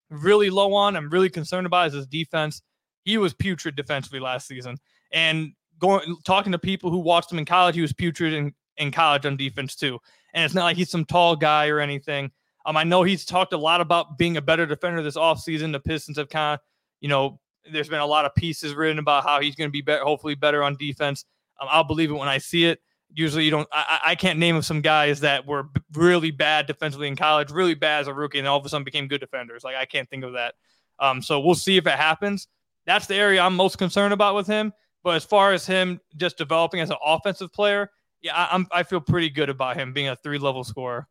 really 0.09 0.49
low 0.49 0.73
on, 0.73 0.95
I'm 0.95 1.09
really 1.09 1.29
concerned 1.29 1.65
about 1.65 1.87
is 1.87 1.93
his 1.93 2.07
defense. 2.07 2.61
He 3.03 3.17
was 3.17 3.33
putrid 3.33 3.75
defensively 3.75 4.19
last 4.19 4.47
season. 4.47 4.77
And 5.11 5.53
going 5.79 6.15
talking 6.23 6.51
to 6.51 6.59
people 6.59 6.91
who 6.91 6.99
watched 6.99 7.31
him 7.31 7.39
in 7.39 7.45
college, 7.45 7.75
he 7.75 7.81
was 7.81 7.93
putrid 7.93 8.33
in, 8.33 8.53
in 8.77 8.91
college 8.91 9.25
on 9.25 9.35
defense 9.35 9.75
too. 9.75 9.99
And 10.33 10.45
it's 10.45 10.53
not 10.53 10.63
like 10.63 10.77
he's 10.77 10.91
some 10.91 11.03
tall 11.03 11.35
guy 11.35 11.67
or 11.67 11.79
anything. 11.79 12.31
Um, 12.65 12.77
I 12.77 12.83
know 12.83 13.03
he's 13.03 13.25
talked 13.25 13.53
a 13.53 13.57
lot 13.57 13.81
about 13.81 14.17
being 14.17 14.37
a 14.37 14.41
better 14.41 14.65
defender 14.65 15.01
this 15.01 15.17
offseason. 15.17 15.71
The 15.71 15.79
Pistons 15.79 16.17
have 16.17 16.29
kind 16.29 16.53
of, 16.53 16.59
you 16.99 17.09
know, 17.09 17.39
there's 17.71 17.89
been 17.89 17.99
a 17.99 18.05
lot 18.05 18.25
of 18.25 18.33
pieces 18.35 18.73
written 18.73 18.99
about 18.99 19.23
how 19.23 19.41
he's 19.41 19.55
going 19.55 19.67
to 19.67 19.71
be 19.71 19.81
better, 19.81 20.03
hopefully 20.03 20.35
better 20.35 20.63
on 20.63 20.75
defense. 20.77 21.25
Um, 21.59 21.67
I'll 21.69 21.83
believe 21.83 22.09
it 22.11 22.15
when 22.15 22.27
I 22.27 22.37
see 22.37 22.65
it. 22.65 22.81
Usually, 23.13 23.43
you 23.43 23.51
don't. 23.51 23.67
I, 23.71 23.99
I 24.05 24.15
can't 24.15 24.39
name 24.39 24.61
some 24.61 24.81
guys 24.81 25.19
that 25.19 25.45
were 25.45 25.69
really 25.93 26.31
bad 26.31 26.65
defensively 26.65 27.09
in 27.09 27.15
college, 27.15 27.51
really 27.51 27.73
bad 27.73 28.01
as 28.01 28.07
a 28.07 28.13
rookie, 28.13 28.39
and 28.39 28.47
all 28.47 28.57
of 28.57 28.65
a 28.65 28.69
sudden 28.69 28.85
became 28.85 29.07
good 29.07 29.19
defenders. 29.19 29.63
Like 29.63 29.75
I 29.75 29.85
can't 29.85 30.09
think 30.09 30.23
of 30.23 30.33
that. 30.33 30.55
Um, 30.97 31.21
so 31.21 31.39
we'll 31.39 31.55
see 31.55 31.75
if 31.75 31.87
it 31.87 31.93
happens. 31.93 32.47
That's 32.85 33.07
the 33.07 33.15
area 33.15 33.41
I'm 33.41 33.55
most 33.55 33.77
concerned 33.77 34.13
about 34.13 34.35
with 34.35 34.47
him. 34.47 34.71
But 35.03 35.15
as 35.15 35.25
far 35.25 35.51
as 35.51 35.65
him 35.65 35.99
just 36.15 36.37
developing 36.37 36.79
as 36.79 36.89
an 36.89 36.97
offensive 37.03 37.51
player, 37.51 37.91
yeah, 38.21 38.35
I, 38.35 38.49
I'm 38.51 38.67
I 38.71 38.83
feel 38.83 39.01
pretty 39.01 39.29
good 39.29 39.49
about 39.49 39.75
him 39.75 39.93
being 39.93 40.07
a 40.07 40.15
three 40.15 40.37
level 40.37 40.63
scorer. 40.63 41.07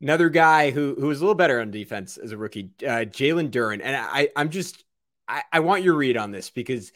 Another 0.00 0.28
guy 0.28 0.70
who 0.70 0.94
who 0.98 1.08
was 1.08 1.20
a 1.20 1.24
little 1.24 1.34
better 1.34 1.60
on 1.60 1.70
defense 1.70 2.16
as 2.16 2.32
a 2.32 2.36
rookie, 2.36 2.70
uh, 2.82 3.04
Jalen 3.04 3.50
Duren, 3.50 3.80
and 3.82 3.96
I 3.96 4.28
I'm 4.36 4.48
just 4.48 4.84
I, 5.28 5.42
I 5.52 5.60
want 5.60 5.82
your 5.82 5.94
read 5.94 6.16
on 6.16 6.30
this 6.30 6.50
because 6.50 6.92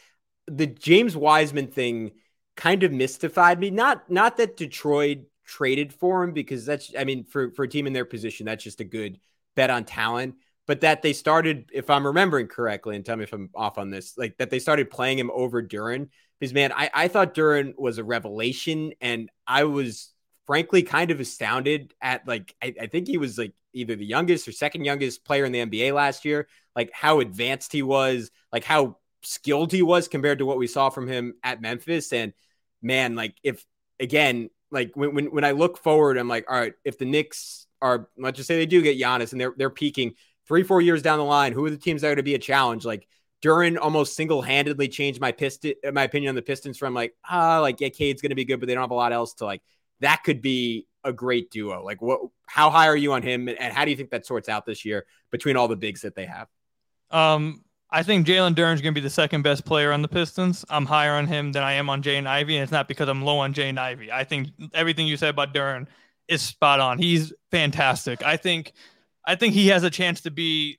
the 0.46 0.66
James 0.66 1.16
Wiseman 1.16 1.68
thing 1.68 2.12
kind 2.56 2.82
of 2.82 2.92
mystified 2.92 3.58
me. 3.60 3.70
Not 3.70 4.10
not 4.10 4.36
that 4.38 4.56
Detroit 4.56 5.18
traded 5.44 5.92
for 5.92 6.22
him 6.22 6.32
because 6.32 6.64
that's 6.64 6.92
I 6.98 7.04
mean 7.04 7.24
for 7.24 7.50
for 7.52 7.64
a 7.64 7.68
team 7.68 7.86
in 7.86 7.92
their 7.92 8.04
position 8.04 8.46
that's 8.46 8.64
just 8.64 8.80
a 8.80 8.84
good 8.84 9.18
bet 9.54 9.70
on 9.70 9.84
talent. 9.84 10.36
But 10.66 10.82
that 10.82 11.02
they 11.02 11.12
started, 11.12 11.70
if 11.72 11.90
I'm 11.90 12.06
remembering 12.06 12.46
correctly, 12.46 12.94
and 12.94 13.04
tell 13.04 13.16
me 13.16 13.24
if 13.24 13.32
I'm 13.32 13.50
off 13.54 13.78
on 13.78 13.90
this, 13.90 14.16
like 14.16 14.38
that 14.38 14.48
they 14.48 14.60
started 14.60 14.90
playing 14.90 15.18
him 15.18 15.30
over 15.34 15.60
Duren 15.60 16.08
Because 16.38 16.54
man, 16.54 16.72
I, 16.72 16.88
I 16.94 17.08
thought 17.08 17.34
Duren 17.34 17.74
was 17.76 17.98
a 17.98 18.04
revelation, 18.04 18.92
and 19.00 19.28
I 19.46 19.64
was 19.64 20.11
frankly 20.46 20.82
kind 20.82 21.10
of 21.10 21.20
astounded 21.20 21.94
at 22.00 22.26
like 22.26 22.54
I, 22.62 22.74
I 22.80 22.86
think 22.86 23.06
he 23.06 23.18
was 23.18 23.38
like 23.38 23.52
either 23.72 23.96
the 23.96 24.04
youngest 24.04 24.48
or 24.48 24.52
second 24.52 24.84
youngest 24.84 25.24
player 25.24 25.44
in 25.44 25.52
the 25.52 25.60
NBA 25.60 25.94
last 25.94 26.24
year. 26.24 26.48
Like 26.74 26.90
how 26.92 27.20
advanced 27.20 27.72
he 27.72 27.82
was, 27.82 28.30
like 28.52 28.64
how 28.64 28.98
skilled 29.22 29.72
he 29.72 29.82
was 29.82 30.08
compared 30.08 30.38
to 30.38 30.46
what 30.46 30.58
we 30.58 30.66
saw 30.66 30.90
from 30.90 31.06
him 31.06 31.34
at 31.42 31.60
Memphis. 31.60 32.12
And 32.12 32.32
man, 32.80 33.14
like 33.14 33.36
if 33.42 33.64
again, 34.00 34.50
like 34.70 34.92
when 34.94 35.14
when, 35.14 35.26
when 35.26 35.44
I 35.44 35.52
look 35.52 35.78
forward, 35.78 36.18
I'm 36.18 36.28
like, 36.28 36.50
all 36.50 36.58
right, 36.58 36.74
if 36.84 36.98
the 36.98 37.04
Knicks 37.04 37.66
are 37.80 38.08
let's 38.16 38.36
just 38.36 38.48
say 38.48 38.56
they 38.56 38.66
do 38.66 38.82
get 38.82 38.98
Giannis 38.98 39.32
and 39.32 39.40
they're 39.40 39.54
they're 39.56 39.70
peaking 39.70 40.14
three, 40.46 40.62
four 40.62 40.80
years 40.80 41.02
down 41.02 41.18
the 41.18 41.24
line, 41.24 41.52
who 41.52 41.64
are 41.64 41.70
the 41.70 41.76
teams 41.76 42.02
that 42.02 42.10
are 42.12 42.16
to 42.16 42.22
be 42.22 42.34
a 42.34 42.38
challenge? 42.38 42.84
Like 42.84 43.06
Duren 43.42 43.78
almost 43.80 44.16
single 44.16 44.42
handedly 44.42 44.88
changed 44.88 45.20
my 45.20 45.32
piston 45.32 45.74
my 45.92 46.04
opinion 46.04 46.30
on 46.30 46.34
the 46.34 46.42
Pistons 46.42 46.78
from 46.78 46.94
like, 46.94 47.14
ah, 47.28 47.60
like 47.60 47.80
yeah, 47.80 47.90
Cade's 47.90 48.22
gonna 48.22 48.34
be 48.34 48.44
good, 48.44 48.60
but 48.60 48.66
they 48.66 48.74
don't 48.74 48.82
have 48.82 48.90
a 48.90 48.94
lot 48.94 49.12
else 49.12 49.34
to 49.34 49.44
like 49.44 49.62
that 50.02 50.22
could 50.24 50.40
be 50.40 50.86
a 51.04 51.12
great 51.12 51.50
duo. 51.50 51.82
Like 51.82 52.00
what 52.00 52.20
how 52.46 52.70
high 52.70 52.86
are 52.86 52.96
you 52.96 53.12
on 53.12 53.22
him 53.22 53.48
and 53.48 53.72
how 53.72 53.84
do 53.84 53.90
you 53.90 53.96
think 53.96 54.10
that 54.10 54.26
sorts 54.26 54.48
out 54.48 54.66
this 54.66 54.84
year 54.84 55.06
between 55.30 55.56
all 55.56 55.68
the 55.68 55.76
bigs 55.76 56.02
that 56.02 56.14
they 56.14 56.26
have? 56.26 56.48
Um 57.10 57.64
I 57.94 58.02
think 58.02 58.26
Jalen 58.26 58.54
Duren's 58.54 58.80
going 58.80 58.94
to 58.94 58.98
be 58.98 59.02
the 59.02 59.10
second 59.10 59.42
best 59.42 59.66
player 59.66 59.92
on 59.92 60.00
the 60.00 60.08
Pistons. 60.08 60.64
I'm 60.70 60.86
higher 60.86 61.12
on 61.12 61.26
him 61.26 61.52
than 61.52 61.62
I 61.62 61.72
am 61.72 61.90
on 61.90 62.02
Jaden 62.02 62.26
Ivey, 62.26 62.56
and 62.56 62.62
it's 62.62 62.72
not 62.72 62.88
because 62.88 63.06
I'm 63.06 63.20
low 63.20 63.38
on 63.38 63.52
Jaden 63.52 63.76
Ivey. 63.76 64.10
I 64.10 64.24
think 64.24 64.48
everything 64.72 65.06
you 65.06 65.18
said 65.18 65.28
about 65.28 65.52
Duren 65.52 65.86
is 66.26 66.40
spot 66.40 66.80
on. 66.80 66.98
He's 66.98 67.34
fantastic. 67.50 68.24
I 68.24 68.38
think, 68.38 68.72
I 69.26 69.34
think 69.34 69.52
he 69.52 69.68
has 69.68 69.84
a 69.84 69.90
chance 69.90 70.22
to 70.22 70.30
be 70.30 70.78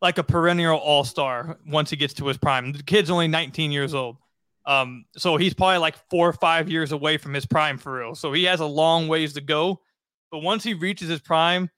like 0.00 0.16
a 0.16 0.22
perennial 0.22 0.78
All 0.78 1.04
Star 1.04 1.58
once 1.66 1.90
he 1.90 1.96
gets 1.96 2.14
to 2.14 2.26
his 2.28 2.38
prime. 2.38 2.72
The 2.72 2.82
kid's 2.82 3.10
only 3.10 3.28
19 3.28 3.70
years 3.70 3.92
old, 3.92 4.16
um, 4.66 5.04
so 5.16 5.36
he's 5.36 5.54
probably 5.54 5.78
like 5.78 5.96
four 6.10 6.28
or 6.28 6.32
five 6.32 6.70
years 6.70 6.92
away 6.92 7.16
from 7.16 7.34
his 7.34 7.46
prime 7.46 7.78
for 7.78 7.98
real. 7.98 8.14
So 8.14 8.32
he 8.32 8.44
has 8.44 8.60
a 8.60 8.66
long 8.66 9.08
ways 9.08 9.34
to 9.34 9.40
go. 9.40 9.80
But 10.30 10.38
once 10.38 10.64
he 10.64 10.74
reaches 10.74 11.08
his 11.08 11.20
prime, 11.20 11.70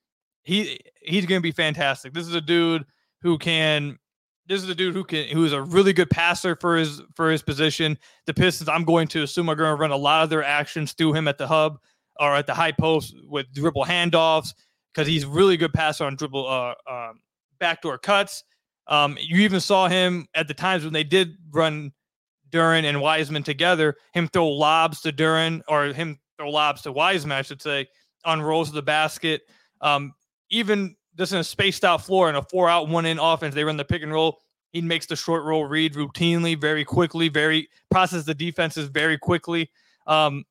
he 0.42 0.78
he's 1.02 1.26
to 1.26 1.40
be 1.40 1.52
fantastic. 1.52 2.14
This 2.14 2.26
is 2.26 2.34
a 2.34 2.40
dude 2.40 2.84
who 3.22 3.38
can 3.38 3.98
this 4.46 4.62
is 4.62 4.68
a 4.68 4.74
dude 4.74 4.94
who 4.94 5.04
can 5.04 5.28
who 5.28 5.44
is 5.44 5.52
a 5.52 5.60
really 5.60 5.92
good 5.92 6.10
passer 6.10 6.56
for 6.56 6.76
his 6.76 7.02
for 7.14 7.30
his 7.30 7.42
position. 7.42 7.98
The 8.26 8.34
Pistons, 8.34 8.68
I'm 8.68 8.84
going 8.84 9.08
to 9.08 9.22
assume 9.22 9.48
are 9.50 9.56
to 9.56 9.74
run 9.74 9.90
a 9.90 9.96
lot 9.96 10.22
of 10.22 10.30
their 10.30 10.44
actions 10.44 10.92
through 10.92 11.14
him 11.14 11.26
at 11.28 11.38
the 11.38 11.46
hub 11.46 11.78
or 12.18 12.34
at 12.36 12.46
the 12.46 12.54
high 12.54 12.72
post 12.72 13.14
with 13.24 13.52
dribble 13.52 13.84
handoffs 13.84 14.54
because 14.94 15.08
he's 15.08 15.26
really 15.26 15.56
good 15.56 15.72
passer 15.72 16.04
on 16.04 16.16
dribble 16.16 16.46
uh, 16.46 16.74
uh, 16.88 17.12
backdoor 17.58 17.98
cuts. 17.98 18.44
Um, 18.86 19.18
you 19.20 19.40
even 19.40 19.60
saw 19.60 19.88
him 19.88 20.26
at 20.34 20.46
the 20.46 20.54
times 20.54 20.84
when 20.84 20.92
they 20.92 21.04
did 21.04 21.36
run 21.50 21.92
Duren 22.50 22.84
and 22.84 23.00
Wiseman 23.00 23.42
together, 23.42 23.96
him 24.12 24.28
throw 24.28 24.48
lobs 24.48 25.00
to 25.02 25.12
Duren 25.12 25.62
or 25.68 25.86
him 25.86 26.18
throw 26.36 26.50
lobs 26.50 26.82
to 26.82 26.92
Wiseman, 26.92 27.36
I 27.36 27.42
should 27.42 27.62
say, 27.62 27.86
on 28.24 28.42
rolls 28.42 28.68
of 28.68 28.74
the 28.74 28.82
basket. 28.82 29.42
Um, 29.80 30.14
even 30.50 30.96
just 31.16 31.32
in 31.32 31.38
a 31.38 31.44
spaced 31.44 31.84
out 31.84 32.04
floor 32.04 32.28
and 32.28 32.36
a 32.36 32.42
four 32.42 32.68
out, 32.68 32.88
one 32.88 33.06
in 33.06 33.18
offense. 33.18 33.54
They 33.54 33.64
run 33.64 33.76
the 33.76 33.84
pick 33.84 34.02
and 34.02 34.12
roll. 34.12 34.38
He 34.72 34.80
makes 34.82 35.06
the 35.06 35.16
short 35.16 35.44
roll 35.44 35.64
read 35.64 35.94
routinely, 35.94 36.60
very 36.60 36.84
quickly, 36.84 37.28
very 37.28 37.68
process 37.90 38.24
the 38.24 38.34
defenses 38.34 38.88
very 38.88 39.16
quickly. 39.16 39.70
Um, 40.06 40.44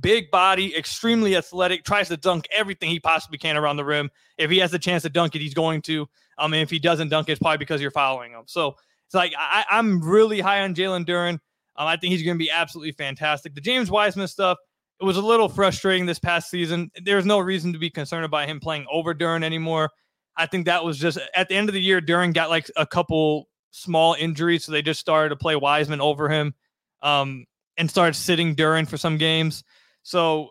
big 0.00 0.30
body, 0.30 0.76
extremely 0.76 1.36
athletic, 1.36 1.84
tries 1.84 2.08
to 2.08 2.16
dunk 2.16 2.46
everything 2.50 2.90
he 2.90 2.98
possibly 2.98 3.38
can 3.38 3.56
around 3.56 3.76
the 3.76 3.84
rim. 3.84 4.10
If 4.38 4.50
he 4.50 4.58
has 4.58 4.72
the 4.72 4.78
chance 4.78 5.04
to 5.04 5.08
dunk 5.08 5.36
it, 5.36 5.40
he's 5.40 5.54
going 5.54 5.82
to. 5.82 6.08
Um, 6.38 6.52
and 6.52 6.62
if 6.62 6.70
he 6.70 6.80
doesn't 6.80 7.10
dunk 7.10 7.28
it, 7.28 7.32
it's 7.32 7.38
probably 7.38 7.58
because 7.58 7.80
you're 7.80 7.92
following 7.92 8.32
him. 8.32 8.42
So 8.46 8.76
it's 9.14 9.32
like 9.32 9.32
I, 9.38 9.78
am 9.78 10.00
really 10.00 10.40
high 10.40 10.62
on 10.62 10.74
Jalen 10.74 11.06
Duren. 11.06 11.34
Um, 11.76 11.86
I 11.86 11.96
think 11.96 12.12
he's 12.12 12.22
going 12.24 12.36
to 12.36 12.44
be 12.44 12.50
absolutely 12.50 12.92
fantastic. 12.92 13.54
The 13.54 13.60
James 13.60 13.90
Wiseman 13.90 14.26
stuff, 14.26 14.58
it 15.00 15.04
was 15.04 15.16
a 15.16 15.22
little 15.22 15.48
frustrating 15.48 16.04
this 16.04 16.18
past 16.18 16.50
season. 16.50 16.90
There's 17.04 17.24
no 17.24 17.38
reason 17.38 17.72
to 17.72 17.78
be 17.78 17.90
concerned 17.90 18.24
about 18.24 18.48
him 18.48 18.58
playing 18.58 18.86
over 18.92 19.14
Duren 19.14 19.44
anymore. 19.44 19.90
I 20.36 20.46
think 20.46 20.66
that 20.66 20.84
was 20.84 20.98
just 20.98 21.18
at 21.34 21.48
the 21.48 21.54
end 21.54 21.68
of 21.68 21.74
the 21.74 21.80
year. 21.80 22.00
Duren 22.00 22.34
got 22.34 22.50
like 22.50 22.68
a 22.76 22.86
couple 22.86 23.48
small 23.70 24.14
injuries, 24.14 24.64
so 24.64 24.72
they 24.72 24.82
just 24.82 24.98
started 24.98 25.28
to 25.28 25.36
play 25.36 25.54
Wiseman 25.54 26.00
over 26.00 26.28
him, 26.28 26.54
um, 27.02 27.46
and 27.76 27.88
started 27.88 28.14
sitting 28.14 28.56
Duren 28.56 28.88
for 28.88 28.96
some 28.96 29.16
games. 29.16 29.62
So 30.02 30.50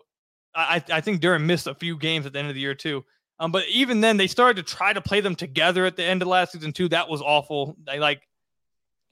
I, 0.54 0.82
I 0.90 1.02
think 1.02 1.20
Duren 1.20 1.44
missed 1.44 1.66
a 1.66 1.74
few 1.74 1.98
games 1.98 2.24
at 2.24 2.32
the 2.32 2.38
end 2.38 2.48
of 2.48 2.54
the 2.54 2.60
year 2.62 2.74
too. 2.74 3.04
Um, 3.38 3.52
but 3.52 3.64
even 3.68 4.00
then, 4.00 4.16
they 4.16 4.26
started 4.26 4.66
to 4.66 4.74
try 4.74 4.94
to 4.94 5.02
play 5.02 5.20
them 5.20 5.34
together 5.34 5.84
at 5.84 5.96
the 5.96 6.04
end 6.04 6.22
of 6.22 6.28
last 6.28 6.52
season 6.52 6.72
too. 6.72 6.88
That 6.88 7.10
was 7.10 7.20
awful. 7.20 7.76
They 7.84 7.98
like 7.98 8.22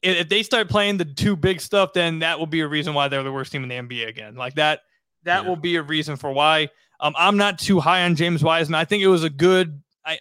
if 0.03 0.29
they 0.29 0.43
start 0.43 0.69
playing 0.69 0.97
the 0.97 1.05
two 1.05 1.37
big 1.37 1.61
stuff, 1.61 1.93
then 1.93 2.21
that 2.21 2.39
will 2.39 2.47
be 2.47 2.61
a 2.61 2.69
reason 2.69 2.95
why 2.95 3.09
they're 3.09 3.23
the 3.23 3.33
worst 3.33 3.53
team 3.53 3.63
in 3.63 3.69
the 3.69 3.77
NBA 3.77 4.09
again. 4.09 4.35
Like 4.35 4.55
that, 4.55 4.81
that 5.25 5.43
yeah. 5.43 5.49
will 5.49 5.57
be 5.57 5.77
a 5.77 5.83
reason 5.83 6.17
for 6.17 6.33
why. 6.33 6.69
Um, 7.01 7.15
I'm 7.17 7.37
not 7.37 7.59
too 7.59 7.81
high 7.81 8.05
on 8.05 8.17
James 8.17 8.43
Wiseman. 8.43 8.79
I 8.79 8.85
think 8.85 9.03
it 9.03 9.09
was 9.09 9.25
a 9.25 9.31
good. 9.31 9.81
I, 10.05 10.19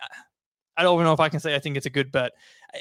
I 0.77 0.83
don't 0.83 0.95
even 0.95 1.05
know 1.05 1.13
if 1.13 1.19
I 1.19 1.29
can 1.29 1.39
say 1.39 1.55
I 1.55 1.59
think 1.59 1.77
it's 1.77 1.85
a 1.85 1.91
good 1.91 2.11
bet. 2.11 2.31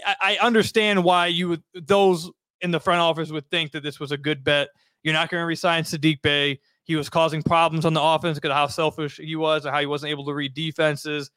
I, 0.06 0.14
I 0.20 0.46
understand 0.46 1.02
why 1.02 1.26
you 1.26 1.48
would 1.48 1.62
those 1.74 2.30
in 2.60 2.70
the 2.70 2.80
front 2.80 3.00
office 3.00 3.30
would 3.30 3.50
think 3.50 3.72
that 3.72 3.82
this 3.82 3.98
was 3.98 4.12
a 4.12 4.18
good 4.18 4.44
bet. 4.44 4.68
You're 5.02 5.14
not 5.14 5.30
going 5.30 5.40
to 5.40 5.46
resign 5.46 5.84
Saddiq 5.84 6.20
Bey. 6.22 6.60
He 6.84 6.96
was 6.96 7.08
causing 7.08 7.42
problems 7.42 7.84
on 7.84 7.94
the 7.94 8.02
offense 8.02 8.36
because 8.36 8.50
of 8.50 8.56
how 8.56 8.66
selfish 8.66 9.16
he 9.16 9.36
was 9.36 9.64
and 9.64 9.74
how 9.74 9.80
he 9.80 9.86
wasn't 9.86 10.10
able 10.10 10.26
to 10.26 10.34
read 10.34 10.54
defenses. 10.54 11.30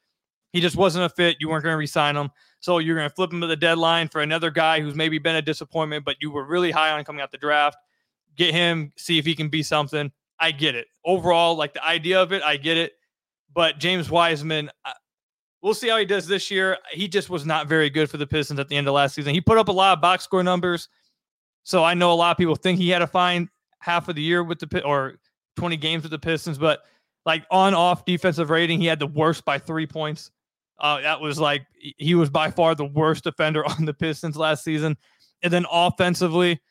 He 0.54 0.62
just 0.62 0.76
wasn't 0.76 1.06
a 1.06 1.10
fit. 1.10 1.38
You 1.39 1.50
weren't 1.50 1.63
going 1.63 1.74
to 1.74 1.78
resign 1.78 2.16
him. 2.16 2.30
So 2.60 2.78
you're 2.78 2.96
going 2.96 3.10
to 3.10 3.13
flip 3.13 3.34
him 3.34 3.42
to 3.42 3.48
the 3.48 3.56
deadline 3.56 4.08
for 4.08 4.22
another 4.22 4.52
guy 4.52 4.80
who's 4.80 4.96
maybe 4.96 5.18
been 5.18 5.36
a 5.36 5.42
disappointment, 5.42 6.06
but 6.06 6.16
you 6.22 6.32
were 6.32 6.46
really 6.46 6.72
high 6.72 6.92
on 6.92 7.04
coming 7.04 7.22
out 7.22 7.32
the 7.32 7.38
draft. 7.38 7.78
Get 8.38 8.54
him, 8.54 8.94
see 8.96 9.18
if 9.18 9.26
he 9.26 9.36
can 9.36 9.50
be 9.50 9.63
something. 9.63 10.12
I 10.39 10.52
get 10.52 10.76
it. 10.76 10.88
Overall, 11.04 11.56
like 11.56 11.74
the 11.74 11.84
idea 11.84 12.22
of 12.22 12.32
it, 12.32 12.44
I 12.44 12.58
get 12.58 12.78
it. 12.78 12.94
But 13.54 13.80
James 13.80 14.10
Wiseman, 14.10 14.70
we'll 15.62 15.74
see 15.74 15.89
how 15.89 15.98
he 15.98 16.06
does 16.06 16.28
this 16.28 16.52
year. 16.52 16.78
He 16.92 17.08
just 17.08 17.30
was 17.30 17.46
not 17.46 17.68
very 17.68 17.89
good 17.89 18.10
for 18.10 18.18
the 18.18 18.28
Pistons 18.28 18.60
at 18.60 18.70
the 18.70 18.76
end 18.76 18.88
of 18.88 18.94
last 18.94 19.16
season. 19.16 19.34
He 19.34 19.42
put 19.42 19.58
up 19.58 19.70
a 19.70 19.72
lot 19.74 19.94
of 19.94 20.02
box 20.02 20.24
score 20.24 20.44
numbers. 20.44 20.88
So 21.63 21.84
I 21.84 21.96
know 21.96 22.12
a 22.12 22.16
lot 22.16 22.32
of 22.32 22.38
people 22.38 22.56
think 22.56 22.78
he 22.78 22.89
had 22.89 23.02
a 23.02 23.08
fine 23.08 23.50
half 23.80 24.08
of 24.08 24.16
the 24.16 24.22
year 24.22 24.44
with 24.44 24.60
the 24.60 24.84
or 24.84 25.16
20 25.56 25.78
games 25.78 26.04
with 26.04 26.12
the 26.12 26.20
Pistons, 26.20 26.58
but 26.58 26.84
like 27.26 27.46
on 27.50 27.74
off 27.74 28.06
defensive 28.06 28.50
rating, 28.50 28.80
he 28.80 28.86
had 28.86 29.00
the 29.00 29.08
worst 29.08 29.46
by 29.46 29.58
three 29.58 29.88
points. 29.88 30.32
Uh, 30.84 31.00
that 31.00 31.22
was 31.22 31.39
like 31.39 31.65
he 31.98 32.13
was 32.13 32.30
by 32.30 32.52
far 32.52 32.76
the 32.76 32.86
worst 32.86 33.24
defender 33.24 33.65
on 33.69 33.86
the 33.86 33.93
Pistons 33.93 34.38
last 34.38 34.63
season. 34.63 34.98
And 35.41 35.52
then 35.52 35.65
offensively, 35.72 36.62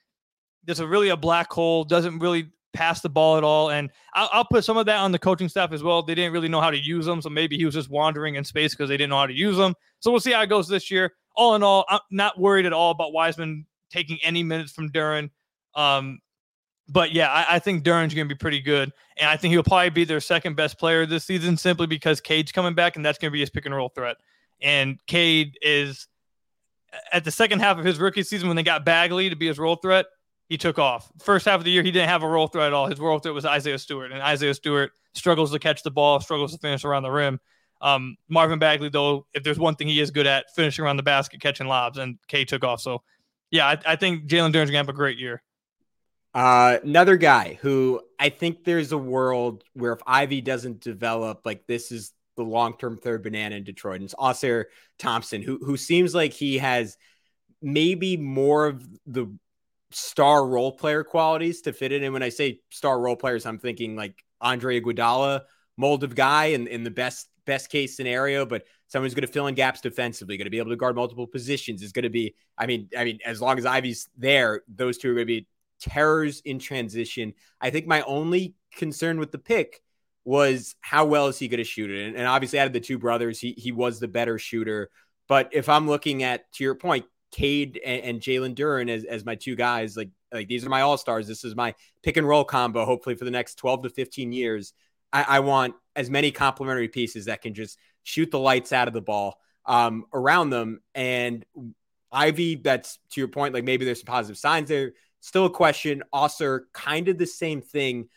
there's 0.65 0.81
a 0.81 0.87
really 0.87 1.09
a 1.09 1.17
black 1.17 1.51
hole. 1.51 1.83
Doesn't 1.83 2.19
really 2.19 2.51
pass 2.75 3.01
the 3.01 3.09
ball 3.09 3.37
at 3.37 3.45
all. 3.45 3.71
And 3.71 3.91
I'll, 4.15 4.29
I'll, 4.33 4.45
put 4.45 4.65
some 4.65 4.77
of 4.77 4.87
that 4.87 4.99
on 4.99 5.13
the 5.13 5.19
coaching 5.19 5.49
staff 5.49 5.73
as 5.73 5.83
well. 5.83 6.03
They 6.03 6.15
didn't 6.15 6.33
really 6.33 6.49
know 6.49 6.61
how 6.61 6.71
to 6.71 6.79
use 6.79 7.07
them, 7.07 7.21
so 7.21 7.29
maybe 7.29 7.57
he 7.57 7.65
was 7.65 7.75
just 7.75 7.91
wandering 7.91 8.37
in 8.37 8.45
space 8.45 8.75
because 8.75 8.89
they 8.89 8.97
didn't 8.97 9.11
know 9.11 9.19
how 9.19 9.27
to 9.27 9.35
use 9.35 9.57
them. 9.57 9.75
So 10.01 10.11
we'll 10.11 10.21
see 10.21 10.33
how 10.33 10.43
it 10.43 10.49
goes 10.49 10.69
this 10.69 10.91
year. 10.91 11.13
All 11.35 11.55
in 11.55 11.63
all, 11.63 11.85
I'm 11.89 12.01
not 12.11 12.39
worried 12.39 12.67
at 12.67 12.73
all 12.73 12.91
about 12.91 13.13
Wiseman 13.13 13.67
taking 13.91 14.19
any 14.23 14.43
minutes 14.43 14.73
from 14.73 14.91
Duren. 14.91 15.31
Um, 15.75 16.21
but 16.89 17.13
yeah, 17.13 17.31
I, 17.31 17.57
I 17.57 17.59
think 17.59 17.85
Duren's 17.85 18.15
going 18.15 18.29
to 18.29 18.35
be 18.35 18.39
pretty 18.39 18.61
good, 18.61 18.93
and 19.19 19.29
I 19.29 19.37
think 19.37 19.53
he'll 19.53 19.63
probably 19.63 19.91
be 19.91 20.05
their 20.05 20.21
second 20.21 20.57
best 20.57 20.79
player 20.79 21.07
this 21.07 21.25
season 21.25 21.57
simply 21.57 21.87
because 21.87 22.21
Cade's 22.21 22.53
coming 22.53 22.75
back, 22.75 22.97
and 22.97 23.05
that's 23.05 23.19
going 23.19 23.31
to 23.31 23.33
be 23.33 23.41
his 23.41 23.51
pick 23.51 23.67
and 23.67 23.75
roll 23.75 23.89
threat. 23.89 24.17
And 24.61 24.99
Cade 25.07 25.59
is 25.63 26.09
at 27.13 27.25
the 27.25 27.31
second 27.31 27.61
half 27.61 27.79
of 27.79 27.85
his 27.85 27.99
rookie 27.99 28.23
season 28.23 28.49
when 28.49 28.57
they 28.57 28.63
got 28.63 28.85
Bagley 28.85 29.31
to 29.31 29.37
be 29.37 29.47
his 29.47 29.59
roll 29.59 29.77
threat, 29.77 30.07
he 30.49 30.59
took 30.59 30.79
off. 30.79 31.11
First 31.21 31.47
half 31.47 31.59
of 31.59 31.65
the 31.65 31.71
year, 31.71 31.83
he 31.83 31.91
didn't 31.91 32.09
have 32.09 32.23
a 32.23 32.29
roll 32.29 32.47
threat 32.47 32.67
at 32.67 32.73
all. 32.73 32.87
His 32.87 33.01
roll 33.01 33.19
threat 33.19 33.35
was 33.35 33.47
Isaiah 33.47 33.79
Stewart, 33.79 34.13
and 34.13 34.21
Isaiah 34.21 34.55
Stewart 34.55 34.93
struggles 35.15 35.53
to 35.53 35.59
catch 35.59 35.83
the 35.83 35.91
ball, 35.91 36.21
struggles 36.21 36.53
to 36.53 36.59
finish 36.59 36.85
around 36.85 37.05
the 37.05 37.11
rim. 37.11 37.41
Um, 37.81 38.17
Marvin 38.29 38.59
Bagley, 38.59 38.89
though, 38.89 39.27
if 39.35 39.43
there's 39.43 39.59
one 39.59 39.75
thing 39.75 39.89
he 39.89 40.01
is 40.01 40.11
good 40.11 40.27
at, 40.27 40.47
finishing 40.55 40.85
around 40.85 40.99
the 40.99 41.03
basket, 41.03 41.41
catching 41.41 41.67
lobs, 41.67 41.99
and 41.99 42.19
Cade 42.29 42.49
took 42.49 42.65
off. 42.65 42.81
So, 42.81 43.03
yeah, 43.51 43.67
I, 43.67 43.79
I 43.87 43.97
think 43.97 44.27
Jalen 44.27 44.53
Duren's 44.53 44.71
gonna 44.71 44.79
have 44.79 44.89
a 44.89 44.93
great 44.93 45.19
year. 45.19 45.43
Uh, 46.35 46.79
another 46.83 47.17
guy 47.17 47.59
who 47.61 48.01
I 48.19 48.31
think 48.31 48.65
there's 48.65 48.93
a 48.93 48.99
world 48.99 49.65
where 49.75 49.93
if 49.93 50.01
Ivey 50.07 50.41
doesn't 50.41 50.81
develop, 50.81 51.43
like 51.45 51.67
this 51.67 51.93
is 51.93 52.13
the 52.37 52.43
long 52.43 52.77
term 52.79 52.97
third 52.97 53.23
banana 53.23 53.57
in 53.57 53.65
Detroit. 53.65 53.97
And 53.97 54.05
it's 54.05 54.15
Ausar 54.15 54.65
Thompson, 54.99 55.43
who 55.43 55.59
who 55.59 55.77
seems 55.77 56.15
like 56.15 56.33
he 56.33 56.59
has 56.59 56.97
maybe 57.61 58.17
more 58.17 58.67
of 58.67 58.87
the 59.07 59.27
star 59.91 60.47
role 60.47 60.73
player 60.73 61.05
qualities 61.05 61.63
to 61.63 61.73
fit 61.73 61.93
in. 61.93 62.03
And 62.03 62.13
when 62.13 62.23
I 62.23 62.31
say 62.31 62.61
star 62.71 62.99
role 62.99 63.17
players, 63.17 63.45
I'm 63.45 63.59
thinking 63.59 63.95
like 63.95 64.25
Andre 64.41 64.81
Iguodala 64.81 65.43
mold 65.77 66.05
of 66.05 66.15
guy 66.15 66.47
in, 66.47 66.67
in 66.67 66.85
the 66.85 66.91
best 66.91 67.29
best 67.45 67.71
case 67.71 67.97
scenario, 67.97 68.47
but 68.47 68.65
someone 68.87 69.07
who's 69.07 69.15
going 69.15 69.27
to 69.27 69.33
fill 69.33 69.49
in 69.49 69.55
gaps 69.55 69.81
defensively, 69.81 70.37
going 70.37 70.47
to 70.47 70.51
be 70.51 70.59
able 70.59 70.71
to 70.71 70.77
guard 70.77 70.97
multiple 70.97 71.27
positions 71.27 71.83
is 71.83 71.93
going 71.93 72.05
to 72.05 72.11
be. 72.11 72.35
I 72.57 72.67
mean, 72.67 72.89
I 72.97 73.05
mean, 73.05 73.19
as 73.25 73.41
long 73.41 73.59
as 73.59 73.67
Ivey's 73.67 74.09
there, 74.17 74.63
those 74.69 74.99
two 74.99 75.11
are 75.11 75.15
going 75.15 75.27
to 75.27 75.41
be 75.41 75.47
terrors 75.83 76.41
in 76.45 76.59
transition. 76.59 77.35
I 77.61 77.71
think 77.71 77.87
my 77.87 78.03
only 78.03 78.55
concern 78.75 79.19
with 79.19 79.33
the 79.33 79.39
pick 79.39 79.83
was 80.25 80.77
how 80.81 81.05
well 81.05 81.27
is 81.27 81.39
he 81.39 81.49
going 81.49 81.59
to 81.59 81.65
shoot 81.65 81.91
it? 81.91 82.07
And, 82.07 82.17
and 82.17 82.27
obviously, 82.27 82.59
out 82.59 82.67
of 82.67 82.73
the 82.73 82.81
two 82.81 82.99
brothers, 82.99 83.41
he 83.41 83.53
he 83.53 83.73
was 83.73 84.01
the 84.01 84.09
better 84.09 84.39
shooter. 84.39 84.91
But 85.29 85.51
if 85.53 85.69
I'm 85.69 85.89
looking 85.89 86.23
at 86.23 86.51
to 86.55 86.65
your 86.65 86.75
point, 86.75 87.07
Cade 87.33 87.81
and, 87.85 88.03
and 88.03 88.21
Jalen 88.21 88.55
Duren 88.55 88.89
as, 88.89 89.05
as 89.05 89.25
my 89.25 89.35
two 89.35 89.57
guys, 89.57 89.97
like 89.97 90.11
like 90.33 90.49
these 90.49 90.65
are 90.65 90.71
my 90.71 90.83
all 90.83 90.97
stars. 90.97 91.27
This 91.27 91.45
is 91.45 91.57
my 91.57 91.75
pick 92.03 92.17
and 92.17 92.27
roll 92.27 92.45
combo. 92.45 92.85
Hopefully, 92.85 93.17
for 93.17 93.25
the 93.25 93.31
next 93.31 93.57
12 93.57 93.85
to 93.85 93.91
15 93.91 94.33
years, 94.33 94.73
I, 95.13 95.25
I 95.29 95.41
want 95.41 95.75
as 95.97 96.09
many 96.09 96.31
complementary 96.31 96.89
pieces 96.89 97.27
that 97.27 97.43
can 97.43 97.55
just 97.55 97.79
shoot 98.05 98.31
the 98.31 98.39
lights 98.39 98.73
out 98.73 98.89
of 98.89 98.95
the 98.95 99.03
ball 99.03 99.39
um, 99.67 100.05
around 100.13 100.51
them. 100.51 100.81
And 100.95 101.45
Ivey, 102.11 102.57
that's 102.57 102.99
to 103.13 103.21
your 103.21 103.29
point. 103.29 103.55
Like 103.55 103.65
maybe 103.65 103.85
there's 103.85 104.01
some 104.01 104.07
positive 104.07 104.39
signs 104.39 104.69
there 104.69 104.93
Still 105.23 105.47
a 105.47 105.51
question. 105.51 106.03
Ausar, 106.13 106.63
kind 106.73 107.07
of 107.07 107.17
the 107.17 107.27
same 107.27 107.63
thing. 107.63 108.09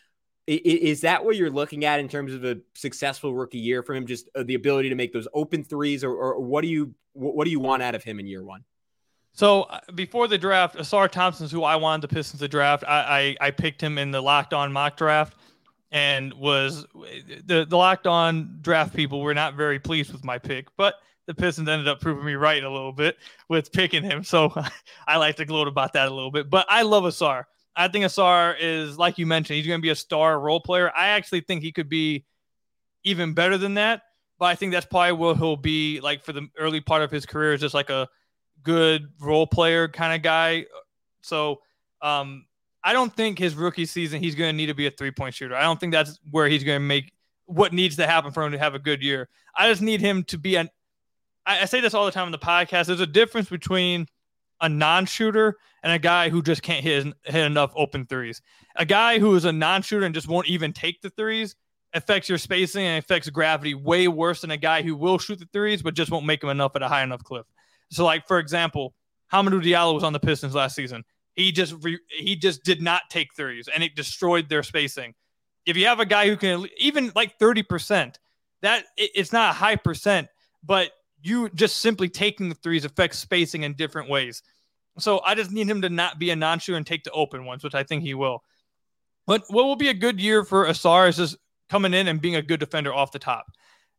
Is 0.48 1.00
that 1.02 1.24
what 1.24 1.36
you're 1.36 1.50
looking 1.50 1.84
at 1.84 2.00
in 2.00 2.08
terms 2.08 2.34
of 2.34 2.44
a 2.44 2.58
successful 2.74 3.32
rookie 3.32 3.58
year 3.58 3.82
for 3.82 3.94
him? 3.94 4.06
Just 4.06 4.28
uh, 4.34 4.42
the 4.42 4.54
ability 4.54 4.88
to 4.88 4.96
make 4.96 5.12
those 5.12 5.28
open 5.32 5.64
threes, 5.64 6.04
or, 6.04 6.12
or 6.12 6.40
what 6.40 6.62
do 6.62 6.68
you 6.68 6.94
what 7.14 7.44
do 7.44 7.50
you 7.50 7.60
want 7.60 7.82
out 7.82 7.94
of 7.94 8.04
him 8.04 8.20
in 8.20 8.26
year 8.26 8.44
one? 8.44 8.64
So 9.32 9.62
uh, 9.62 9.80
before 9.94 10.28
the 10.28 10.36
draft, 10.38 10.76
Ausar 10.76 11.10
Thompson's 11.10 11.52
who 11.52 11.62
I 11.62 11.76
wanted 11.76 12.02
the 12.02 12.14
Pistons 12.14 12.40
to 12.40 12.48
draft. 12.48 12.84
I, 12.86 13.36
I, 13.40 13.46
I 13.46 13.50
picked 13.52 13.80
him 13.80 13.98
in 13.98 14.10
the 14.10 14.20
locked 14.20 14.52
on 14.52 14.72
mock 14.72 14.96
draft 14.96 15.36
and 15.92 16.34
was 16.34 16.86
the 17.44 17.64
the 17.68 17.76
locked 17.76 18.06
on 18.06 18.58
draft 18.62 18.94
people 18.94 19.20
were 19.20 19.34
not 19.34 19.54
very 19.54 19.78
pleased 19.78 20.12
with 20.12 20.24
my 20.24 20.38
pick, 20.38 20.68
but 20.76 20.96
the 21.26 21.34
Pistons 21.34 21.68
ended 21.68 21.88
up 21.88 22.00
proving 22.00 22.24
me 22.24 22.34
right 22.34 22.62
a 22.62 22.70
little 22.70 22.92
bit 22.92 23.16
with 23.48 23.72
picking 23.72 24.02
him. 24.02 24.22
So 24.22 24.52
I 25.06 25.16
like 25.16 25.36
to 25.36 25.44
gloat 25.44 25.68
about 25.68 25.92
that 25.94 26.08
a 26.08 26.14
little 26.14 26.30
bit. 26.30 26.48
But 26.48 26.66
I 26.68 26.82
love 26.82 27.04
Ausar. 27.04 27.44
I 27.74 27.88
think 27.88 28.04
Ausar 28.04 28.54
is, 28.58 28.96
like 28.96 29.18
you 29.18 29.26
mentioned, 29.26 29.56
he's 29.58 29.66
going 29.66 29.80
to 29.80 29.82
be 29.82 29.90
a 29.90 29.96
star 29.96 30.40
role 30.40 30.60
player. 30.60 30.90
I 30.96 31.08
actually 31.08 31.42
think 31.42 31.62
he 31.62 31.72
could 31.72 31.88
be 31.88 32.24
even 33.04 33.34
better 33.34 33.58
than 33.58 33.74
that. 33.74 34.02
But 34.38 34.46
I 34.46 34.54
think 34.54 34.72
that's 34.72 34.86
probably 34.86 35.12
what 35.12 35.36
he'll 35.36 35.56
be 35.56 36.00
like 36.00 36.24
for 36.24 36.32
the 36.32 36.48
early 36.58 36.80
part 36.80 37.02
of 37.02 37.10
his 37.10 37.24
career 37.24 37.54
is 37.54 37.60
just 37.60 37.74
like 37.74 37.90
a 37.90 38.08
good 38.62 39.08
role 39.20 39.46
player 39.46 39.88
kind 39.88 40.14
of 40.14 40.22
guy. 40.22 40.66
So 41.22 41.60
um, 42.02 42.44
I 42.84 42.92
don't 42.92 43.14
think 43.14 43.38
his 43.38 43.54
rookie 43.54 43.86
season 43.86 44.22
he's 44.22 44.34
going 44.34 44.52
to 44.52 44.56
need 44.56 44.66
to 44.66 44.74
be 44.74 44.86
a 44.86 44.90
three 44.90 45.10
point 45.10 45.34
shooter. 45.34 45.56
I 45.56 45.62
don't 45.62 45.80
think 45.80 45.92
that's 45.92 46.18
where 46.30 46.48
he's 46.48 46.64
going 46.64 46.76
to 46.76 46.86
make 46.86 47.12
what 47.46 47.72
needs 47.72 47.96
to 47.96 48.06
happen 48.06 48.32
for 48.32 48.44
him 48.44 48.52
to 48.52 48.58
have 48.58 48.74
a 48.74 48.78
good 48.78 49.02
year. 49.02 49.28
I 49.56 49.68
just 49.68 49.80
need 49.80 50.00
him 50.00 50.24
to 50.24 50.38
be 50.38 50.56
an 50.56 50.68
I, 51.46 51.62
I 51.62 51.64
say 51.64 51.80
this 51.80 51.94
all 51.94 52.04
the 52.04 52.12
time 52.12 52.26
in 52.26 52.32
the 52.32 52.38
podcast. 52.38 52.86
There's 52.86 53.00
a 53.00 53.06
difference 53.06 53.48
between 53.48 54.06
a 54.60 54.68
non-shooter 54.68 55.56
and 55.82 55.92
a 55.92 55.98
guy 55.98 56.28
who 56.28 56.42
just 56.42 56.62
can't 56.62 56.82
hit 56.82 57.06
hit 57.24 57.44
enough 57.44 57.72
open 57.76 58.06
threes. 58.06 58.42
A 58.76 58.84
guy 58.84 59.18
who 59.18 59.34
is 59.34 59.44
a 59.44 59.52
non-shooter 59.52 60.04
and 60.04 60.14
just 60.14 60.28
won't 60.28 60.48
even 60.48 60.72
take 60.72 61.00
the 61.00 61.10
threes 61.10 61.56
affects 61.94 62.28
your 62.28 62.38
spacing 62.38 62.84
and 62.84 63.02
affects 63.02 63.30
gravity 63.30 63.74
way 63.74 64.08
worse 64.08 64.40
than 64.42 64.50
a 64.50 64.56
guy 64.56 64.82
who 64.82 64.96
will 64.96 65.18
shoot 65.18 65.38
the 65.38 65.48
threes 65.52 65.82
but 65.82 65.94
just 65.94 66.10
won't 66.10 66.26
make 66.26 66.40
them 66.40 66.50
enough 66.50 66.74
at 66.74 66.82
a 66.82 66.88
high 66.88 67.02
enough 67.02 67.22
clip. 67.22 67.46
So, 67.90 68.04
like 68.04 68.26
for 68.26 68.38
example, 68.38 68.94
Hamidou 69.32 69.62
Diallo 69.62 69.94
was 69.94 70.04
on 70.04 70.12
the 70.12 70.20
Pistons 70.20 70.54
last 70.54 70.74
season. 70.74 71.04
He 71.34 71.52
just 71.52 71.74
re, 71.82 71.98
he 72.08 72.34
just 72.34 72.64
did 72.64 72.80
not 72.80 73.02
take 73.10 73.34
threes 73.34 73.68
and 73.72 73.84
it 73.84 73.94
destroyed 73.94 74.48
their 74.48 74.62
spacing. 74.62 75.14
If 75.66 75.76
you 75.76 75.86
have 75.86 76.00
a 76.00 76.06
guy 76.06 76.28
who 76.28 76.36
can 76.36 76.66
even 76.78 77.12
like 77.14 77.38
thirty 77.38 77.62
percent, 77.62 78.18
that 78.62 78.84
it, 78.96 79.10
it's 79.14 79.32
not 79.32 79.50
a 79.50 79.54
high 79.54 79.76
percent, 79.76 80.28
but 80.64 80.90
you 81.22 81.48
just 81.50 81.78
simply 81.78 82.08
taking 82.08 82.48
the 82.48 82.54
threes 82.54 82.84
affects 82.84 83.18
spacing 83.18 83.62
in 83.62 83.74
different 83.74 84.08
ways. 84.08 84.42
So 84.98 85.20
I 85.24 85.34
just 85.34 85.50
need 85.50 85.68
him 85.68 85.82
to 85.82 85.90
not 85.90 86.18
be 86.18 86.30
a 86.30 86.36
non-shooter 86.36 86.76
and 86.76 86.86
take 86.86 87.04
the 87.04 87.10
open 87.10 87.44
ones, 87.44 87.62
which 87.62 87.74
I 87.74 87.82
think 87.82 88.02
he 88.02 88.14
will. 88.14 88.42
But 89.26 89.44
what 89.48 89.64
will 89.64 89.76
be 89.76 89.88
a 89.88 89.94
good 89.94 90.20
year 90.20 90.44
for 90.44 90.66
Ausar 90.66 91.08
is 91.08 91.16
just 91.16 91.36
coming 91.68 91.94
in 91.94 92.08
and 92.08 92.20
being 92.20 92.36
a 92.36 92.42
good 92.42 92.60
defender 92.60 92.94
off 92.94 93.12
the 93.12 93.18
top. 93.18 93.46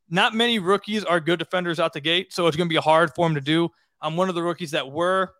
Not 0.08 0.34
many 0.34 0.58
rookies 0.58 1.04
are 1.04 1.20
good 1.20 1.38
defenders 1.38 1.78
out 1.78 1.92
the 1.92 2.00
gate, 2.00 2.32
so 2.32 2.46
it's 2.46 2.56
going 2.56 2.68
to 2.68 2.72
be 2.72 2.80
hard 2.80 3.14
for 3.14 3.26
him 3.26 3.34
to 3.34 3.40
do. 3.40 3.68
I'm 4.00 4.16
one 4.16 4.28
of 4.28 4.34
the 4.34 4.42
rookies 4.42 4.70
that 4.70 4.90
were 4.90 5.32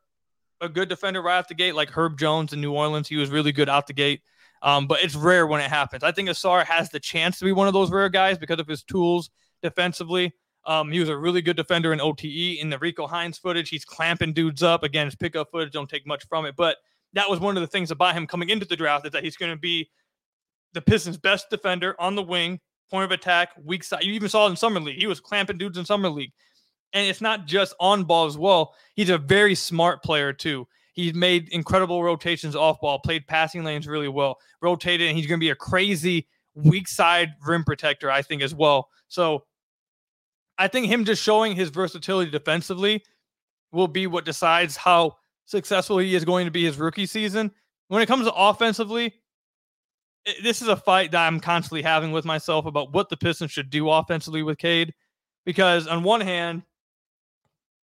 a 0.61 0.69
good 0.69 0.88
defender 0.88 1.23
right 1.23 1.38
off 1.38 1.49
the 1.49 1.55
gate, 1.55 1.75
like 1.75 1.91
Herb 1.91 2.19
Jones 2.19 2.53
in 2.53 2.61
New 2.61 2.73
Orleans. 2.73 3.09
He 3.09 3.17
was 3.17 3.31
really 3.31 3.53
good 3.53 3.69
out 3.69 3.87
the 3.87 3.93
gate, 3.93 4.21
um, 4.62 4.87
but 4.87 5.03
it's 5.03 5.14
rare 5.14 5.47
when 5.47 5.61
it 5.61 5.71
happens. 5.71 6.03
I 6.03 6.12
think 6.12 6.29
Ausar 6.29 6.64
has 6.64 6.91
the 6.91 7.01
chance 7.01 7.38
to 7.38 7.45
be 7.45 7.53
one 7.53 7.67
of 7.67 7.73
those 7.73 7.91
rare 7.91 8.09
guys 8.09 8.37
because 8.37 8.59
of 8.59 8.67
his 8.67 8.83
tools 8.83 9.31
defensively. 9.62 10.35
Um, 10.66 10.90
he 10.90 11.01
was 11.01 11.09
a 11.09 11.16
really 11.16 11.40
good 11.40 11.57
defender 11.57 11.92
in 11.92 12.01
OTE. 12.01 12.59
In 12.61 12.68
the 12.68 12.79
Rico 12.79 13.07
Hines 13.07 13.38
footage, 13.38 13.68
he's 13.68 13.85
clamping 13.85 14.33
dudes 14.33 14.62
up. 14.62 14.83
Again, 14.83 15.07
his 15.07 15.14
pickup 15.14 15.51
footage 15.51 15.73
don't 15.73 15.88
take 15.88 16.07
much 16.07 16.27
from 16.29 16.44
it, 16.44 16.57
but 16.57 16.77
that 17.14 17.29
was 17.29 17.40
one 17.40 17.57
of 17.57 17.62
the 17.62 17.66
things 17.66 17.90
about 17.90 18.14
him 18.14 18.27
coming 18.27 18.51
into 18.51 18.66
the 18.66 18.77
draft 18.77 19.07
is 19.07 19.12
that 19.12 19.25
he's 19.25 19.37
going 19.37 19.53
to 19.53 19.59
be 19.59 19.90
the 20.75 20.81
Pistons' 20.81 21.16
best 21.16 21.49
defender 21.51 21.94
on 21.99 22.14
the 22.14 22.23
wing, 22.23 22.61
point 22.90 23.05
of 23.05 23.11
attack, 23.12 23.51
weak 23.64 23.83
side. 23.83 24.05
You 24.05 24.12
even 24.12 24.29
saw 24.29 24.47
it 24.47 24.51
in 24.51 24.57
summer 24.57 24.81
league. 24.81 24.99
He 24.99 25.07
was 25.07 25.21
clamping 25.21 25.59
dudes 25.59 25.79
in 25.79 25.85
summer 25.85 26.11
league, 26.11 26.33
and 26.92 27.09
it's 27.09 27.21
not 27.21 27.47
just 27.47 27.75
on 27.81 28.05
ball 28.05 28.27
as 28.27 28.37
well. 28.37 28.75
He's 28.94 29.11
a 29.11 29.18
very 29.18 29.55
smart 29.55 30.03
player 30.03 30.33
too. 30.33 30.66
He's 30.92 31.14
made 31.14 31.49
incredible 31.51 32.03
rotations 32.03 32.57
off 32.57 32.81
ball, 32.81 32.99
played 32.99 33.27
passing 33.27 33.62
lanes 33.62 33.87
really 33.87 34.09
well, 34.09 34.38
rotated, 34.61 35.09
and 35.09 35.16
he's 35.16 35.27
going 35.27 35.38
to 35.38 35.44
be 35.44 35.51
a 35.51 35.55
crazy 35.55 36.27
weak 36.55 36.88
side 36.88 37.35
rim 37.47 37.62
protector, 37.64 38.11
I 38.11 38.21
think, 38.21 38.42
as 38.42 38.55
well. 38.55 38.88
So 39.07 39.44
I 40.59 40.68
think 40.68 40.87
him 40.87 41.05
just 41.05 41.23
showing 41.23 41.55
his 41.55 41.71
versatility 41.71 42.31
defensively 42.31 43.05
will 43.73 43.88
be 43.88 44.07
what 44.07 44.25
decides 44.25 44.77
how 44.77 45.16
successful 45.47 45.99
he 45.99 46.14
is 46.14 46.25
going 46.25 46.47
to 46.47 46.51
be 46.51 46.64
his 46.64 46.79
rookie 46.79 47.07
season. 47.07 47.51
When 47.88 48.03
it 48.03 48.07
comes 48.07 48.27
to 48.27 48.35
offensively, 48.35 49.14
this 50.42 50.61
is 50.61 50.68
a 50.68 50.77
fight 50.77 51.12
that 51.12 51.27
I'm 51.27 51.40
constantly 51.40 51.83
having 51.83 52.12
with 52.12 52.25
myself 52.25 52.66
about 52.66 52.92
what 52.92 53.09
the 53.09 53.16
Pistons 53.16 53.51
should 53.51 53.71
do 53.71 53.88
offensively 53.88 54.42
with 54.42 54.59
Cade. 54.59 54.92
Because 55.47 55.87
on 55.87 56.03
one 56.03 56.21
hand, 56.21 56.62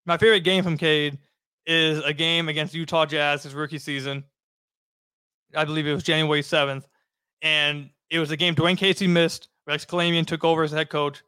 my 0.06 0.18
favorite 0.18 0.42
game 0.42 0.64
from 0.64 0.78
Cade 0.78 1.18
is 1.66 2.04
a 2.04 2.14
game 2.14 2.50
against 2.50 2.76
Utah 2.76 3.06
Jazz, 3.06 3.44
his 3.44 3.56
rookie 3.56 3.80
season. 3.80 4.24
I 5.56 5.66
believe 5.66 5.88
it 5.88 5.94
was 5.94 6.04
January 6.04 6.42
7th. 6.42 6.84
And 7.42 7.90
it 8.10 8.20
was 8.20 8.32
a 8.32 8.38
game 8.38 8.54
Dwane 8.54 8.78
Casey 8.78 9.08
missed. 9.08 9.48
Rex 9.66 9.86
Kalamian 9.86 10.28
took 10.28 10.44
over 10.44 10.64
as 10.64 10.72
head 10.72 10.90
coach. 10.90 11.24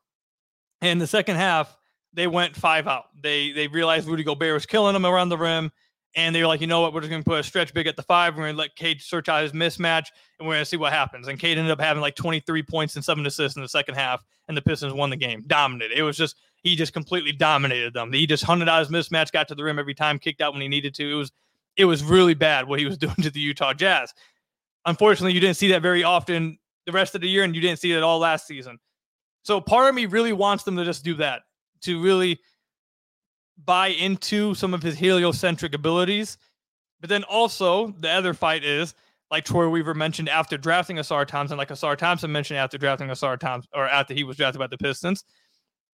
And 0.81 1.01
the 1.01 1.07
second 1.07 1.35
half, 1.37 1.75
they 2.13 2.27
went 2.27 2.55
five 2.55 2.87
out. 2.87 3.05
They 3.21 3.51
they 3.51 3.67
realized 3.67 4.07
Rudy 4.07 4.23
Gobert 4.23 4.53
was 4.53 4.65
killing 4.65 4.93
them 4.93 5.05
around 5.05 5.29
the 5.29 5.37
rim. 5.37 5.71
And 6.15 6.33
they 6.33 6.41
were 6.41 6.47
like, 6.47 6.61
you 6.61 6.67
know 6.67 6.81
what? 6.81 6.93
We're 6.93 7.01
just 7.01 7.11
going 7.11 7.21
to 7.21 7.29
put 7.29 7.39
a 7.39 7.43
stretch 7.43 7.73
big 7.73 7.85
at 7.85 7.95
the 7.95 8.01
five. 8.01 8.35
We're 8.35 8.43
going 8.43 8.55
to 8.55 8.57
let 8.57 8.75
Cade 8.75 9.01
search 9.01 9.29
out 9.29 9.43
his 9.43 9.51
mismatch, 9.51 10.07
and 10.39 10.47
we're 10.47 10.55
going 10.55 10.61
to 10.61 10.65
see 10.65 10.77
what 10.77 10.91
happens. 10.91 11.27
And 11.27 11.39
Cade 11.39 11.59
ended 11.59 11.71
up 11.71 11.79
having 11.79 12.01
like 12.01 12.15
23 12.15 12.63
points 12.63 12.95
and 12.95 13.05
seven 13.05 13.23
assists 13.27 13.55
in 13.55 13.61
the 13.61 13.69
second 13.69 13.95
half, 13.95 14.23
and 14.47 14.57
the 14.57 14.61
Pistons 14.61 14.93
won 14.93 15.11
the 15.11 15.15
game, 15.15 15.43
dominated. 15.45 15.95
It 15.95 16.01
was 16.01 16.17
just 16.17 16.37
he 16.63 16.75
just 16.75 16.91
completely 16.91 17.33
dominated 17.33 17.93
them. 17.93 18.11
He 18.11 18.25
just 18.25 18.43
hunted 18.43 18.67
out 18.67 18.79
his 18.79 18.89
mismatch, 18.89 19.31
got 19.31 19.47
to 19.49 19.55
the 19.55 19.63
rim 19.63 19.77
every 19.77 19.93
time, 19.93 20.17
kicked 20.17 20.41
out 20.41 20.53
when 20.53 20.61
he 20.61 20.67
needed 20.67 20.95
to. 20.95 21.11
It 21.11 21.15
was 21.15 21.31
it 21.75 21.85
was 21.85 22.03
really 22.03 22.33
bad 22.33 22.67
what 22.67 22.79
he 22.79 22.85
was 22.85 22.97
doing 22.97 23.15
to 23.15 23.29
the 23.29 23.39
Utah 23.39 23.73
Jazz. 23.73 24.13
Unfortunately, 24.85 25.33
you 25.33 25.39
didn't 25.39 25.57
see 25.57 25.71
that 25.71 25.81
very 25.81 26.03
often 26.03 26.57
the 26.85 26.91
rest 26.93 27.13
of 27.13 27.21
the 27.21 27.29
year, 27.29 27.43
and 27.43 27.53
you 27.53 27.61
didn't 27.61 27.79
see 27.79 27.91
it 27.91 28.01
all 28.01 28.17
last 28.17 28.47
season. 28.47 28.79
So 29.47 29.61
part 29.61 29.87
of 29.87 29.95
me 29.95 30.07
really 30.07 30.33
wants 30.33 30.65
them 30.65 30.75
to 30.75 30.83
just 30.83 31.05
do 31.05 31.13
that, 31.13 31.43
to 31.83 32.03
really 32.03 32.37
buy 33.63 33.87
into 33.87 34.53
some 34.55 34.73
of 34.73 34.83
his 34.83 34.97
heliocentric 34.97 35.73
abilities. 35.73 36.37
But 36.99 37.09
then 37.09 37.23
also 37.23 37.93
the 37.99 38.09
other 38.09 38.33
fight 38.33 38.65
is 38.65 38.93
like 39.31 39.45
Troy 39.45 39.69
Weaver 39.69 39.93
mentioned 39.93 40.27
after 40.27 40.57
drafting 40.57 40.97
Ausar 40.97 41.25
Thompson, 41.25 41.57
like 41.57 41.69
Ausar 41.69 41.95
Thompson 41.95 42.29
mentioned 42.29 42.59
after 42.59 42.77
drafting 42.77 43.07
Ausar 43.07 43.39
Thompson, 43.39 43.69
or 43.73 43.87
after 43.87 44.13
he 44.13 44.25
was 44.25 44.35
drafted 44.35 44.59
by 44.59 44.67
the 44.67 44.77
Pistons, 44.77 45.23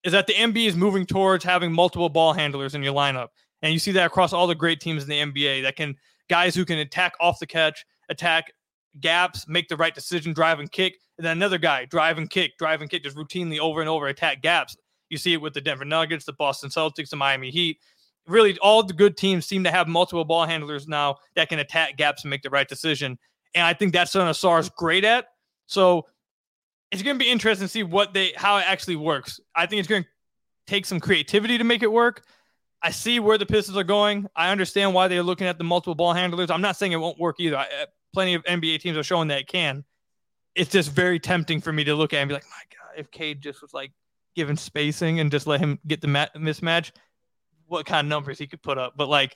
is 0.03 0.13
that 0.13 0.25
the 0.25 0.33
NBA 0.33 0.69
is 0.69 0.75
moving 0.75 1.05
towards 1.05 1.43
having 1.43 1.71
multiple 1.71 2.09
ball 2.09 2.33
handlers 2.33 2.73
in 2.73 2.81
your 2.81 2.95
lineup. 2.95 3.27
And 3.61 3.71
you 3.71 3.77
see 3.77 3.91
that 3.91 4.07
across 4.07 4.33
all 4.33 4.47
the 4.47 4.55
great 4.55 4.79
teams 4.79 5.03
in 5.03 5.09
the 5.09 5.19
NBA 5.31 5.61
that 5.61 5.75
can 5.75 5.95
guys 6.27 6.55
who 6.55 6.65
can 6.65 6.79
attack 6.79 7.13
off 7.19 7.37
the 7.37 7.45
catch, 7.45 7.85
attack 8.09 8.51
gaps, 8.99 9.47
make 9.47 9.67
the 9.67 9.77
right 9.77 9.93
decision, 9.93 10.33
drive 10.33 10.59
and 10.59 10.71
kick, 10.71 10.97
and 11.17 11.25
then 11.25 11.37
another 11.37 11.57
guy 11.57 11.85
drive 11.85 12.17
and 12.17 12.29
kick, 12.29 12.57
drive 12.57 12.81
and 12.81 12.89
kick, 12.89 13.03
just 13.03 13.17
routinely 13.17 13.59
over 13.59 13.81
and 13.81 13.89
over 13.89 14.07
attack 14.07 14.41
gaps. 14.41 14.75
You 15.09 15.17
see 15.17 15.33
it 15.33 15.41
with 15.41 15.53
the 15.53 15.61
Denver 15.61 15.85
Nuggets, 15.85 16.25
the 16.25 16.33
Boston 16.33 16.69
Celtics, 16.69 17.09
the 17.09 17.15
Miami 17.15 17.51
Heat. 17.51 17.79
Really, 18.27 18.57
all 18.59 18.83
the 18.83 18.93
good 18.93 19.17
teams 19.17 19.45
seem 19.45 19.63
to 19.65 19.71
have 19.71 19.87
multiple 19.87 20.25
ball 20.25 20.45
handlers 20.45 20.87
now 20.87 21.17
that 21.35 21.49
can 21.49 21.59
attack 21.59 21.97
gaps 21.97 22.23
and 22.23 22.29
make 22.29 22.41
the 22.41 22.49
right 22.49 22.67
decision. 22.67 23.17
And 23.53 23.65
I 23.65 23.73
think 23.73 23.93
that's 23.93 24.11
something 24.11 24.29
Ausar's 24.29 24.69
great 24.69 25.03
at. 25.03 25.27
So 25.67 26.07
it's 26.91 27.01
going 27.03 27.17
to 27.17 27.23
be 27.23 27.29
interesting 27.29 27.67
to 27.67 27.71
see 27.71 27.83
what 27.83 28.13
they 28.13 28.33
how 28.35 28.57
it 28.57 28.65
actually 28.67 28.95
works. 28.95 29.39
I 29.55 29.65
think 29.65 29.79
it's 29.79 29.89
going 29.89 30.03
to 30.03 30.09
take 30.67 30.85
some 30.85 30.99
creativity 30.99 31.57
to 31.57 31.63
make 31.63 31.83
it 31.83 31.91
work. 31.91 32.23
I 32.81 32.91
see 32.91 33.19
where 33.19 33.37
the 33.37 33.45
Pistons 33.45 33.77
are 33.77 33.83
going. 33.83 34.27
I 34.35 34.51
understand 34.51 34.93
why 34.93 35.07
they're 35.07 35.23
looking 35.23 35.47
at 35.47 35.57
the 35.57 35.63
multiple 35.63 35.95
ball 35.95 36.13
handlers. 36.13 36.49
I'm 36.49 36.61
not 36.61 36.75
saying 36.75 36.91
it 36.91 36.97
won't 36.97 37.19
work 37.19 37.37
either. 37.39 37.57
I, 37.57 37.67
plenty 38.13 38.35
of 38.35 38.43
NBA 38.43 38.79
teams 38.79 38.97
are 38.97 39.03
showing 39.03 39.27
that 39.29 39.39
it 39.39 39.47
can. 39.47 39.83
It's 40.55 40.69
just 40.69 40.91
very 40.91 41.19
tempting 41.19 41.61
for 41.61 41.73
me 41.73 41.83
to 41.83 41.95
look 41.95 42.13
at 42.13 42.19
and 42.19 42.29
be 42.29 42.35
like, 42.35 42.45
my 42.45 42.63
God, 42.77 42.99
if 42.99 43.11
Cade 43.11 43.41
just 43.41 43.61
was 43.61 43.73
like 43.73 43.91
given 44.35 44.55
spacing 44.55 45.19
and 45.19 45.31
just 45.31 45.47
let 45.47 45.59
him 45.59 45.79
get 45.87 46.01
the 46.01 46.07
mat- 46.07 46.35
mismatch, 46.35 46.91
what 47.67 47.85
kind 47.85 48.05
of 48.05 48.09
numbers 48.09 48.37
he 48.37 48.47
could 48.47 48.61
put 48.61 48.77
up. 48.77 48.93
But 48.95 49.09
like, 49.09 49.35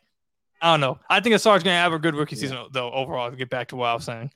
I 0.62 0.72
don't 0.72 0.80
know. 0.82 1.00
I 1.10 1.20
think 1.20 1.36
Ausar's 1.36 1.64
going 1.64 1.76
to 1.76 1.82
have 1.82 1.94
a 1.94 2.00
good 2.00 2.16
rookie 2.16 2.36
season 2.36 2.58
though. 2.72 2.92
Overall, 2.92 3.30
to 3.30 3.38
get 3.38 3.50
back 3.50 3.70
to 3.70 3.76
what 3.76 3.88
I 3.88 3.94
was 3.94 4.06
saying, 4.06 4.32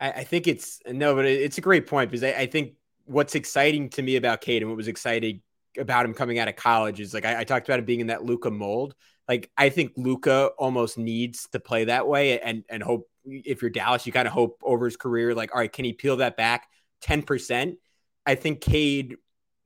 I, 0.00 0.10
I 0.10 0.24
think 0.24 0.46
it's 0.46 0.80
no, 0.86 1.14
but 1.14 1.26
it's 1.26 1.58
a 1.58 1.62
great 1.62 1.86
point 1.86 2.10
because 2.10 2.24
I, 2.24 2.32
I, 2.32 2.46
think 2.46 2.74
what's 3.04 3.34
exciting 3.34 3.90
to 3.90 4.02
me 4.02 4.16
about 4.16 4.40
Cade 4.40 4.62
and 4.62 4.70
what 4.70 4.76
was 4.76 4.88
exciting 4.88 5.42
about 5.78 6.06
him 6.06 6.14
coming 6.14 6.38
out 6.38 6.48
of 6.48 6.56
college 6.56 7.00
is 7.00 7.12
like 7.12 7.26
I, 7.26 7.40
I 7.40 7.44
talked 7.44 7.68
about 7.68 7.78
him 7.78 7.84
being 7.84 8.00
in 8.00 8.06
that 8.06 8.24
Luka 8.24 8.50
mold. 8.50 8.94
Like 9.28 9.50
I 9.56 9.68
think 9.68 9.92
Luka 9.96 10.46
almost 10.58 10.96
needs 10.96 11.48
to 11.52 11.60
play 11.60 11.84
that 11.84 12.06
way 12.08 12.40
and 12.40 12.64
and 12.68 12.82
hope 12.82 13.08
if 13.26 13.62
you're 13.62 13.70
Dallas, 13.70 14.06
you 14.06 14.12
kind 14.12 14.28
of 14.28 14.32
hope 14.32 14.60
over 14.62 14.84
his 14.84 14.96
career, 14.96 15.34
like, 15.34 15.54
all 15.54 15.60
right, 15.60 15.72
can 15.72 15.84
he 15.84 15.92
peel 15.92 16.16
that 16.18 16.36
back 16.36 16.68
10%? 17.04 17.76
I 18.24 18.34
think 18.34 18.60
Cade 18.60 19.16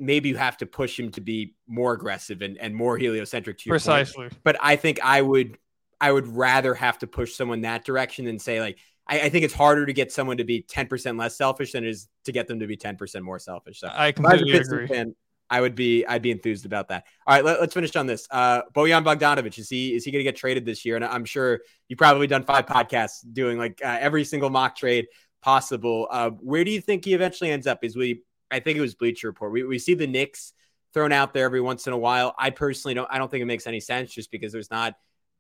maybe 0.01 0.31
you 0.31 0.37
have 0.37 0.57
to 0.57 0.67
push 0.67 0.99
him 0.99 1.11
to 1.13 1.21
be 1.21 1.55
more 1.69 1.93
aggressive 1.93 2.41
and, 2.41 2.57
and 2.59 2.75
more 2.75 2.97
heliocentric 2.97 3.59
to 3.59 3.69
your 3.69 3.75
precisely. 3.75 4.25
Point. 4.25 4.39
But 4.43 4.57
I 4.61 4.77
think 4.77 4.99
I 5.05 5.21
would 5.21 5.59
I 6.01 6.11
would 6.11 6.27
rather 6.27 6.75
have 6.75 6.99
to 7.01 7.07
push 7.07 7.35
someone 7.35 7.61
that 7.61 7.85
direction 7.85 8.25
than 8.25 8.39
say 8.39 8.61
like 8.61 8.79
I, 9.07 9.21
I, 9.23 9.29
think 9.29 9.45
it's 9.45 9.53
harder 9.53 9.85
to 9.85 9.93
get 9.93 10.11
someone 10.13 10.39
to 10.39 10.45
be 10.45 10.63
10% 10.63 11.19
less 11.19 11.37
selfish 11.37 11.73
than 11.73 11.85
it 11.85 11.91
is 11.91 12.09
to 12.25 12.33
get 12.33 12.49
them 12.49 12.61
to 12.61 12.67
be 12.67 12.77
10% 12.77 13.21
more 13.23 13.39
selfish. 13.39 13.81
So 13.81 13.91
I 13.93 14.13
completely 14.13 14.53
agree. 14.53 14.87
Fan, 14.87 15.15
I 15.51 15.61
would 15.61 15.75
be 15.75 16.07
I'd 16.07 16.23
be 16.23 16.31
enthused 16.31 16.65
about 16.65 16.89
that. 16.89 17.05
All 17.27 17.35
right, 17.35 17.45
let, 17.45 17.59
us 17.59 17.75
finish 17.75 17.95
on 17.97 18.07
this. 18.07 18.29
Uh, 18.31 18.63
Bojan 18.73 19.05
Bogdanovic 19.05 19.59
is 19.59 19.69
he 19.69 19.95
is 19.95 20.05
he 20.05 20.13
going 20.13 20.21
to 20.21 20.25
get 20.25 20.37
traded 20.37 20.65
this 20.65 20.85
year? 20.85 20.95
And 20.95 21.05
I'm 21.05 21.25
sure 21.25 21.61
you've 21.89 21.99
probably 21.99 22.29
done 22.29 22.45
five 22.45 22.67
podcasts 22.67 23.25
doing 23.33 23.59
like 23.59 23.81
uh, 23.85 23.99
every 24.01 24.25
single 24.25 24.49
mock 24.49 24.77
trade 24.77 25.09
possible. 25.43 26.07
Uh, 26.11 26.31
where 26.31 26.63
do 26.63 26.71
you 26.71 26.81
think 26.81 27.05
he 27.05 27.15
eventually 27.15 27.51
ends 27.51 27.67
up? 27.67 27.83
Is 27.83 27.97
we 27.97 28.23
I 28.51 28.61
think 28.61 28.79
it 28.79 28.81
was 28.81 28.95
Bleacher 28.95 29.27
Report. 29.27 29.51
We 29.51 29.65
we 29.65 29.79
see 29.81 29.95
the 29.95 30.07
Knicks 30.07 30.53
thrown 30.95 31.13
out 31.13 31.35
there 31.35 31.45
every 31.45 31.61
once 31.61 31.87
in 31.89 31.93
a 31.93 31.99
while. 31.99 32.35
I 32.39 32.51
personally 32.51 32.95
don't 32.95 33.09
I 33.11 33.19
don't 33.19 33.31
think 33.31 33.43
it 33.43 33.47
makes 33.47 33.67
any 33.67 33.81
sense 33.81 34.13
just 34.13 34.31
because 34.31 34.53
there's 34.53 34.71
not 34.71 34.95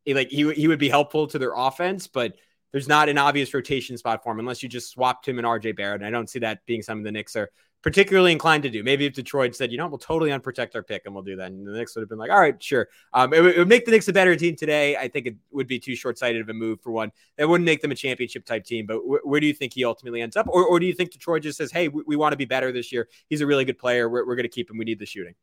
like 0.06 0.28
he 0.28 0.52
he 0.54 0.66
would 0.66 0.80
be 0.80 0.88
helpful 0.88 1.28
to 1.28 1.38
their 1.38 1.52
offense, 1.54 2.08
but 2.08 2.34
there's 2.72 2.88
not 2.88 3.08
an 3.08 3.18
obvious 3.18 3.52
rotation 3.52 3.96
spot 3.96 4.22
for 4.22 4.32
him 4.32 4.38
unless 4.38 4.62
you 4.62 4.68
just 4.68 4.90
swapped 4.90 5.26
him 5.26 5.38
and 5.38 5.46
RJ 5.46 5.76
Barrett. 5.76 6.00
And 6.00 6.06
I 6.06 6.10
don't 6.10 6.30
see 6.30 6.40
that 6.40 6.66
being 6.66 6.82
something 6.82 7.02
the 7.04 7.12
Knicks 7.12 7.36
are 7.36 7.50
particularly 7.82 8.32
inclined 8.32 8.62
to 8.62 8.70
do. 8.70 8.82
Maybe 8.82 9.06
if 9.06 9.14
Detroit 9.14 9.54
said, 9.54 9.72
you 9.72 9.78
know, 9.78 9.86
we'll 9.86 9.98
totally 9.98 10.30
unprotect 10.30 10.74
our 10.74 10.82
pick 10.82 11.02
and 11.06 11.14
we'll 11.14 11.24
do 11.24 11.36
that. 11.36 11.50
And 11.50 11.66
the 11.66 11.72
Knicks 11.72 11.94
would 11.94 12.02
have 12.02 12.08
been 12.08 12.18
like, 12.18 12.30
all 12.30 12.40
right, 12.40 12.62
sure. 12.62 12.88
Um, 13.12 13.32
it, 13.32 13.44
it, 13.44 13.58
would 13.58 13.68
make 13.68 13.86
the 13.86 13.90
Knicks 13.90 14.08
a 14.08 14.12
better 14.12 14.36
team 14.36 14.54
today. 14.54 14.96
I 14.96 15.08
think 15.08 15.26
it 15.26 15.36
would 15.50 15.66
be 15.66 15.78
too 15.78 15.94
short 15.94 16.18
sighted 16.18 16.42
of 16.42 16.48
a 16.48 16.54
move 16.54 16.80
for 16.80 16.90
one. 16.90 17.10
That 17.38 17.48
wouldn't 17.48 17.64
make 17.64 17.80
them 17.80 17.90
a 17.90 17.94
championship 17.94 18.44
type 18.44 18.64
team. 18.64 18.86
But 18.86 18.98
wh- 18.98 19.26
where 19.26 19.40
do 19.40 19.46
you 19.46 19.54
think 19.54 19.72
he 19.72 19.84
ultimately 19.84 20.20
ends 20.20 20.36
up? 20.36 20.46
Or, 20.48 20.64
or 20.64 20.78
do 20.78 20.86
you 20.86 20.92
think 20.92 21.10
Detroit 21.10 21.42
just 21.42 21.56
says, 21.56 21.72
hey, 21.72 21.88
we, 21.88 22.02
we 22.06 22.16
want 22.16 22.32
to 22.32 22.36
be 22.36 22.44
better 22.44 22.70
this 22.70 22.92
year? 22.92 23.08
He's 23.28 23.40
a 23.40 23.46
really 23.46 23.64
good 23.64 23.78
player. 23.78 24.08
We're, 24.08 24.26
we're 24.26 24.36
going 24.36 24.44
to 24.44 24.50
keep 24.50 24.70
him. 24.70 24.76
We 24.76 24.84
need 24.84 24.98
the 24.98 25.06
shooting. 25.06 25.34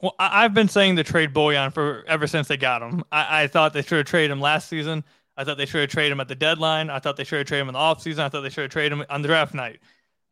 Well, 0.00 0.14
I've 0.18 0.54
been 0.54 0.68
saying 0.68 0.96
to 0.96 1.04
trade 1.04 1.32
Bojan 1.32 1.72
for 1.72 2.04
ever 2.06 2.26
since 2.26 2.48
they 2.48 2.56
got 2.56 2.82
him. 2.82 3.04
I, 3.10 3.44
I 3.44 3.46
thought 3.46 3.72
they 3.72 3.82
should 3.82 3.98
have 3.98 4.06
traded 4.06 4.30
him 4.30 4.40
last 4.40 4.68
season. 4.68 5.04
I 5.36 5.44
thought 5.44 5.56
they 5.56 5.66
should 5.66 5.80
have 5.80 5.90
traded 5.90 6.12
him 6.12 6.20
at 6.20 6.28
the 6.28 6.34
deadline. 6.34 6.90
I 6.90 6.98
thought 6.98 7.16
they 7.16 7.24
should 7.24 7.38
have 7.38 7.46
traded 7.46 7.62
him 7.62 7.68
in 7.68 7.72
the 7.74 7.80
offseason. 7.80 8.20
I 8.20 8.28
thought 8.28 8.42
they 8.42 8.50
should 8.50 8.62
have 8.62 8.70
traded 8.70 8.92
him 8.92 9.04
on 9.08 9.22
the 9.22 9.28
draft 9.28 9.54
night. 9.54 9.80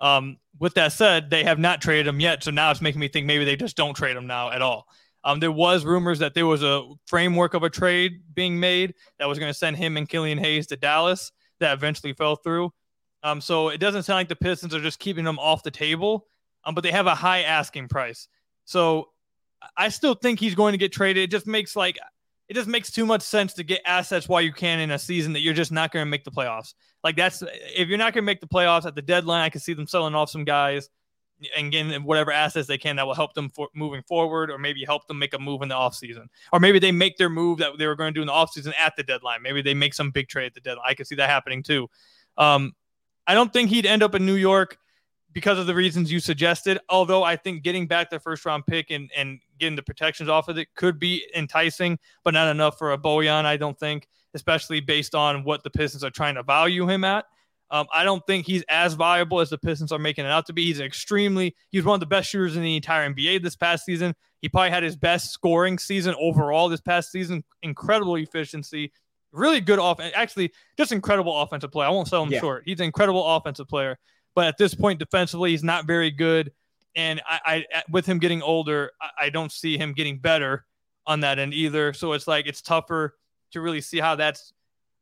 Um, 0.02 0.36
with 0.58 0.74
that 0.74 0.92
said, 0.92 1.30
they 1.30 1.44
have 1.44 1.58
not 1.58 1.80
traded 1.80 2.06
him 2.06 2.20
yet, 2.20 2.42
so 2.42 2.50
now 2.50 2.70
it's 2.70 2.82
making 2.82 3.00
me 3.00 3.08
think 3.08 3.26
maybe 3.26 3.44
they 3.44 3.56
just 3.56 3.76
don't 3.76 3.94
trade 3.94 4.16
him 4.16 4.26
now 4.26 4.50
at 4.50 4.60
all. 4.60 4.86
Um, 5.24 5.40
there 5.40 5.52
was 5.52 5.84
rumors 5.84 6.18
that 6.18 6.34
there 6.34 6.46
was 6.46 6.62
a 6.62 6.84
framework 7.06 7.54
of 7.54 7.62
a 7.62 7.70
trade 7.70 8.22
being 8.34 8.58
made 8.58 8.94
that 9.18 9.28
was 9.28 9.38
going 9.38 9.50
to 9.50 9.58
send 9.58 9.76
him 9.76 9.96
and 9.96 10.08
Killian 10.08 10.38
Hayes 10.38 10.66
to 10.66 10.76
Dallas. 10.76 11.32
That 11.60 11.74
eventually 11.74 12.12
fell 12.12 12.34
through. 12.34 12.72
Um, 13.22 13.40
so 13.40 13.68
it 13.68 13.78
doesn't 13.78 14.02
sound 14.02 14.16
like 14.16 14.28
the 14.28 14.34
Pistons 14.34 14.74
are 14.74 14.80
just 14.80 14.98
keeping 14.98 15.24
him 15.24 15.38
off 15.38 15.62
the 15.62 15.70
table, 15.70 16.26
um, 16.64 16.74
but 16.74 16.82
they 16.82 16.90
have 16.90 17.06
a 17.06 17.14
high 17.14 17.42
asking 17.42 17.86
price. 17.86 18.26
So 18.64 19.10
I 19.76 19.88
still 19.90 20.14
think 20.14 20.40
he's 20.40 20.56
going 20.56 20.72
to 20.72 20.78
get 20.78 20.92
traded. 20.92 21.22
It 21.22 21.30
just 21.30 21.46
makes 21.46 21.76
like 21.76 21.98
it 22.52 22.54
just 22.54 22.68
makes 22.68 22.90
too 22.90 23.06
much 23.06 23.22
sense 23.22 23.54
to 23.54 23.64
get 23.64 23.80
assets 23.86 24.28
while 24.28 24.42
you 24.42 24.52
can 24.52 24.78
in 24.78 24.90
a 24.90 24.98
season 24.98 25.32
that 25.32 25.40
you're 25.40 25.54
just 25.54 25.72
not 25.72 25.90
going 25.90 26.04
to 26.04 26.10
make 26.10 26.22
the 26.22 26.30
playoffs. 26.30 26.74
Like 27.02 27.16
that's 27.16 27.42
if 27.42 27.88
you're 27.88 27.96
not 27.96 28.12
going 28.12 28.24
to 28.24 28.26
make 28.26 28.42
the 28.42 28.46
playoffs 28.46 28.84
at 28.84 28.94
the 28.94 29.00
deadline, 29.00 29.40
I 29.40 29.48
can 29.48 29.62
see 29.62 29.72
them 29.72 29.86
selling 29.86 30.14
off 30.14 30.28
some 30.28 30.44
guys 30.44 30.90
and 31.56 31.72
getting 31.72 32.04
whatever 32.04 32.30
assets 32.30 32.68
they 32.68 32.76
can 32.76 32.96
that 32.96 33.06
will 33.06 33.14
help 33.14 33.32
them 33.32 33.48
for 33.48 33.68
moving 33.74 34.02
forward, 34.02 34.50
or 34.50 34.58
maybe 34.58 34.84
help 34.84 35.06
them 35.06 35.18
make 35.18 35.32
a 35.32 35.38
move 35.38 35.62
in 35.62 35.70
the 35.70 35.74
offseason. 35.74 36.26
Or 36.52 36.60
maybe 36.60 36.78
they 36.78 36.92
make 36.92 37.16
their 37.16 37.30
move 37.30 37.56
that 37.60 37.78
they 37.78 37.86
were 37.86 37.96
going 37.96 38.12
to 38.12 38.18
do 38.18 38.20
in 38.20 38.26
the 38.26 38.34
offseason 38.34 38.74
at 38.78 38.96
the 38.96 39.02
deadline. 39.02 39.40
Maybe 39.40 39.62
they 39.62 39.72
make 39.72 39.94
some 39.94 40.10
big 40.10 40.28
trade 40.28 40.48
at 40.48 40.54
the 40.54 40.60
deadline. 40.60 40.84
I 40.86 40.92
can 40.92 41.06
see 41.06 41.14
that 41.14 41.30
happening 41.30 41.62
too. 41.62 41.88
Um, 42.36 42.74
I 43.26 43.32
don't 43.32 43.50
think 43.50 43.70
he'd 43.70 43.86
end 43.86 44.02
up 44.02 44.14
in 44.14 44.26
New 44.26 44.34
York 44.34 44.76
because 45.32 45.58
of 45.58 45.66
the 45.66 45.74
reasons 45.74 46.12
you 46.12 46.20
suggested. 46.20 46.78
Although 46.90 47.22
I 47.22 47.36
think 47.36 47.62
getting 47.62 47.86
back 47.86 48.10
the 48.10 48.20
first 48.20 48.44
round 48.44 48.66
pick 48.66 48.90
and, 48.90 49.10
and 49.16 49.40
getting 49.62 49.76
the 49.76 49.82
protections 49.82 50.28
off 50.28 50.48
of 50.48 50.58
it 50.58 50.68
could 50.74 50.98
be 50.98 51.24
enticing, 51.34 51.98
but 52.24 52.34
not 52.34 52.48
enough 52.50 52.76
for 52.78 52.92
a 52.92 52.98
Bojan, 52.98 53.44
I 53.44 53.56
don't 53.56 53.78
think, 53.78 54.08
especially 54.34 54.80
based 54.80 55.14
on 55.14 55.44
what 55.44 55.62
the 55.62 55.70
Pistons 55.70 56.04
are 56.04 56.10
trying 56.10 56.34
to 56.34 56.42
value 56.42 56.88
him 56.88 57.04
at. 57.04 57.24
Um, 57.70 57.86
I 57.94 58.04
don't 58.04 58.22
think 58.26 58.44
he's 58.44 58.64
as 58.68 58.92
viable 58.94 59.40
as 59.40 59.48
the 59.48 59.56
Pistons 59.56 59.92
are 59.92 59.98
making 59.98 60.26
it 60.26 60.30
out 60.30 60.44
to 60.46 60.52
be. 60.52 60.66
He's 60.66 60.80
extremely, 60.80 61.54
he's 61.70 61.84
one 61.84 61.94
of 61.94 62.00
the 62.00 62.06
best 62.06 62.28
shooters 62.28 62.54
in 62.56 62.62
the 62.62 62.76
entire 62.76 63.08
NBA 63.08 63.42
this 63.42 63.56
past 63.56 63.86
season. 63.86 64.14
He 64.42 64.48
probably 64.48 64.70
had 64.70 64.82
his 64.82 64.96
best 64.96 65.30
scoring 65.32 65.78
season 65.78 66.14
overall 66.20 66.68
this 66.68 66.82
past 66.82 67.10
season. 67.10 67.44
Incredible 67.62 68.16
efficiency, 68.16 68.92
really 69.32 69.60
good 69.62 69.78
offense. 69.78 70.12
Actually, 70.14 70.52
just 70.76 70.92
incredible 70.92 71.40
offensive 71.40 71.72
play. 71.72 71.86
I 71.86 71.90
won't 71.90 72.08
sell 72.08 72.24
him 72.24 72.32
Yeah. 72.32 72.40
short. 72.40 72.64
He's 72.66 72.80
an 72.80 72.84
incredible 72.86 73.26
offensive 73.36 73.68
player, 73.68 73.98
but 74.34 74.46
at 74.46 74.58
this 74.58 74.74
point, 74.74 74.98
defensively, 74.98 75.52
he's 75.52 75.64
not 75.64 75.86
very 75.86 76.10
good. 76.10 76.52
And 76.94 77.22
I, 77.26 77.64
I 77.72 77.82
with 77.90 78.06
him 78.06 78.18
getting 78.18 78.42
older, 78.42 78.92
I, 79.00 79.26
I 79.26 79.30
don't 79.30 79.50
see 79.50 79.78
him 79.78 79.92
getting 79.92 80.18
better 80.18 80.64
on 81.06 81.20
that 81.20 81.38
end 81.38 81.54
either. 81.54 81.92
So 81.92 82.12
it's 82.12 82.26
like 82.26 82.46
it's 82.46 82.62
tougher 82.62 83.16
to 83.52 83.60
really 83.60 83.80
see 83.80 83.98
how 83.98 84.16
that's. 84.16 84.52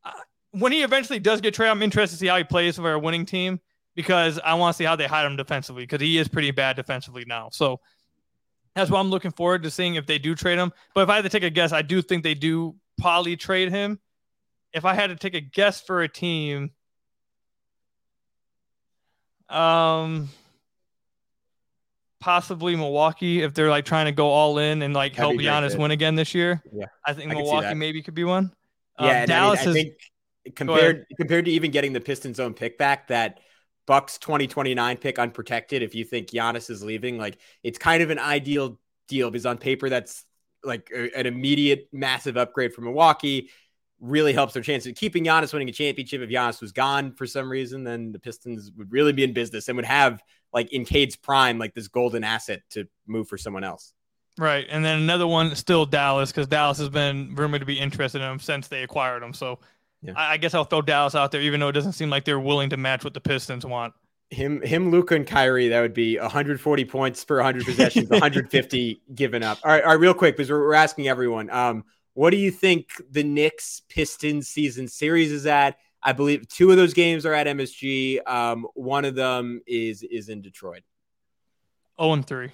Uh, 0.04 0.12
when 0.52 0.72
he 0.72 0.82
eventually 0.82 1.18
does 1.18 1.40
get 1.40 1.54
traded, 1.54 1.72
I'm 1.72 1.82
interested 1.82 2.16
to 2.16 2.20
see 2.20 2.26
how 2.26 2.36
he 2.36 2.44
plays 2.44 2.76
for 2.76 2.92
a 2.92 2.98
winning 2.98 3.26
team 3.26 3.60
because 3.94 4.38
I 4.38 4.54
want 4.54 4.74
to 4.74 4.78
see 4.78 4.84
how 4.84 4.96
they 4.96 5.06
hide 5.06 5.26
him 5.26 5.36
defensively 5.36 5.82
because 5.82 6.00
he 6.00 6.18
is 6.18 6.28
pretty 6.28 6.50
bad 6.50 6.76
defensively 6.76 7.24
now. 7.26 7.48
So 7.52 7.80
that's 8.74 8.90
what 8.90 9.00
I'm 9.00 9.10
looking 9.10 9.32
forward 9.32 9.62
to 9.64 9.70
seeing 9.70 9.96
if 9.96 10.06
they 10.06 10.18
do 10.18 10.34
trade 10.34 10.58
him. 10.58 10.72
But 10.94 11.02
if 11.02 11.08
I 11.08 11.16
had 11.16 11.22
to 11.22 11.28
take 11.28 11.42
a 11.42 11.50
guess, 11.50 11.72
I 11.72 11.82
do 11.82 12.02
think 12.02 12.22
they 12.22 12.34
do 12.34 12.76
probably 12.98 13.36
trade 13.36 13.70
him. 13.70 13.98
If 14.72 14.84
I 14.84 14.94
had 14.94 15.08
to 15.08 15.16
take 15.16 15.34
a 15.34 15.40
guess 15.40 15.80
for 15.80 16.02
a 16.02 16.08
team, 16.08 16.70
um, 19.48 20.28
possibly 22.20 22.76
Milwaukee 22.76 23.42
if 23.42 23.54
they're 23.54 23.70
like 23.70 23.84
trying 23.84 24.06
to 24.06 24.12
go 24.12 24.28
all 24.28 24.58
in 24.58 24.82
and 24.82 24.94
like 24.94 25.12
That'd 25.12 25.30
help 25.30 25.38
be 25.38 25.44
Giannis 25.44 25.78
win 25.78 25.90
again 25.90 26.14
this 26.14 26.34
year. 26.34 26.62
Yeah, 26.72 26.86
I 27.04 27.14
think 27.14 27.32
I 27.32 27.34
Milwaukee 27.34 27.74
maybe 27.74 28.02
could 28.02 28.14
be 28.14 28.24
one. 28.24 28.52
Um, 28.98 29.08
Yeah, 29.08 29.16
and 29.20 29.28
Dallas 29.28 29.66
I, 29.66 29.72
mean, 29.72 29.86
I 29.86 30.48
is 30.48 30.52
compared 30.54 31.06
compared 31.16 31.46
to 31.46 31.50
even 31.50 31.70
getting 31.70 31.92
the 31.92 32.00
Pistons' 32.00 32.38
own 32.38 32.54
pick 32.54 32.78
back, 32.78 33.08
that 33.08 33.40
Bucks 33.86 34.18
2029 34.18 34.98
pick 34.98 35.18
unprotected. 35.18 35.82
If 35.82 35.94
you 35.94 36.04
think 36.04 36.28
Giannis 36.28 36.70
is 36.70 36.82
leaving, 36.82 37.18
like 37.18 37.38
it's 37.62 37.78
kind 37.78 38.02
of 38.02 38.10
an 38.10 38.18
ideal 38.18 38.78
deal 39.08 39.30
because 39.30 39.46
on 39.46 39.58
paper 39.58 39.88
that's 39.88 40.24
like 40.62 40.90
a- 40.94 41.18
an 41.18 41.26
immediate 41.26 41.88
massive 41.92 42.36
upgrade 42.36 42.74
for 42.74 42.82
Milwaukee. 42.82 43.50
Really 43.98 44.32
helps 44.32 44.54
their 44.54 44.62
chances 44.62 44.88
of 44.88 44.96
keeping 44.96 45.24
Giannis 45.24 45.52
winning 45.52 45.68
a 45.68 45.72
championship. 45.72 46.22
If 46.22 46.30
Giannis 46.30 46.62
was 46.62 46.72
gone 46.72 47.12
for 47.12 47.26
some 47.26 47.50
reason, 47.50 47.84
then 47.84 48.12
the 48.12 48.18
Pistons 48.18 48.70
would 48.76 48.90
really 48.90 49.12
be 49.12 49.24
in 49.24 49.34
business 49.34 49.68
and 49.68 49.76
would 49.76 49.84
have 49.84 50.22
like 50.52 50.72
in 50.72 50.84
Cade's 50.84 51.16
prime, 51.16 51.58
like 51.58 51.74
this 51.74 51.88
golden 51.88 52.24
asset 52.24 52.62
to 52.70 52.86
move 53.06 53.28
for 53.28 53.38
someone 53.38 53.64
else. 53.64 53.92
Right, 54.38 54.66
and 54.70 54.84
then 54.84 55.00
another 55.00 55.26
one 55.26 55.54
still 55.54 55.84
Dallas 55.86 56.30
because 56.30 56.46
Dallas 56.46 56.78
has 56.78 56.88
been 56.88 57.34
rumored 57.34 57.60
to 57.60 57.66
be 57.66 57.78
interested 57.78 58.22
in 58.22 58.30
him 58.30 58.38
since 58.40 58.68
they 58.68 58.82
acquired 58.82 59.22
him. 59.22 59.34
So 59.34 59.58
Yeah. 60.02 60.12
I, 60.16 60.32
I 60.32 60.36
guess 60.38 60.54
I'll 60.54 60.64
throw 60.64 60.82
Dallas 60.82 61.14
out 61.14 61.30
there, 61.32 61.42
even 61.42 61.60
though 61.60 61.68
it 61.68 61.72
doesn't 61.72 61.92
seem 61.92 62.08
like 62.10 62.24
they're 62.24 62.40
willing 62.40 62.70
to 62.70 62.76
match 62.76 63.04
what 63.04 63.12
the 63.14 63.20
Pistons 63.20 63.66
want. 63.66 63.92
him 64.30 64.62
him 64.62 64.90
Luka 64.90 65.14
and 65.16 65.26
Kyrie 65.26 65.68
that 65.68 65.80
would 65.80 65.92
be 65.94 66.18
140 66.18 66.84
points 66.84 67.24
per 67.24 67.36
100 67.36 67.64
possessions 67.66 68.08
150 68.08 69.02
given 69.14 69.42
up 69.42 69.58
all 69.64 69.72
right 69.72 69.82
all 69.82 69.90
right 69.90 69.98
real 70.00 70.14
quick 70.14 70.36
because 70.36 70.50
we're, 70.50 70.60
we're 70.60 70.74
asking 70.74 71.08
everyone 71.08 71.50
um 71.50 71.84
what 72.14 72.30
do 72.30 72.36
you 72.36 72.50
think 72.52 72.90
the 73.10 73.24
Knicks 73.24 73.82
Pistons 73.88 74.48
season 74.48 74.86
series 74.88 75.32
is 75.32 75.46
at 75.46 75.76
I 76.02 76.12
believe 76.12 76.48
two 76.48 76.70
of 76.70 76.76
those 76.76 76.94
games 76.94 77.26
are 77.26 77.34
at 77.34 77.46
MSG 77.46 78.26
um 78.28 78.66
one 78.74 79.04
of 79.04 79.14
them 79.14 79.60
is 79.66 80.02
is 80.02 80.28
in 80.28 80.40
Detroit 80.42 80.82
Oh, 81.98 82.12
and 82.14 82.26
3. 82.26 82.48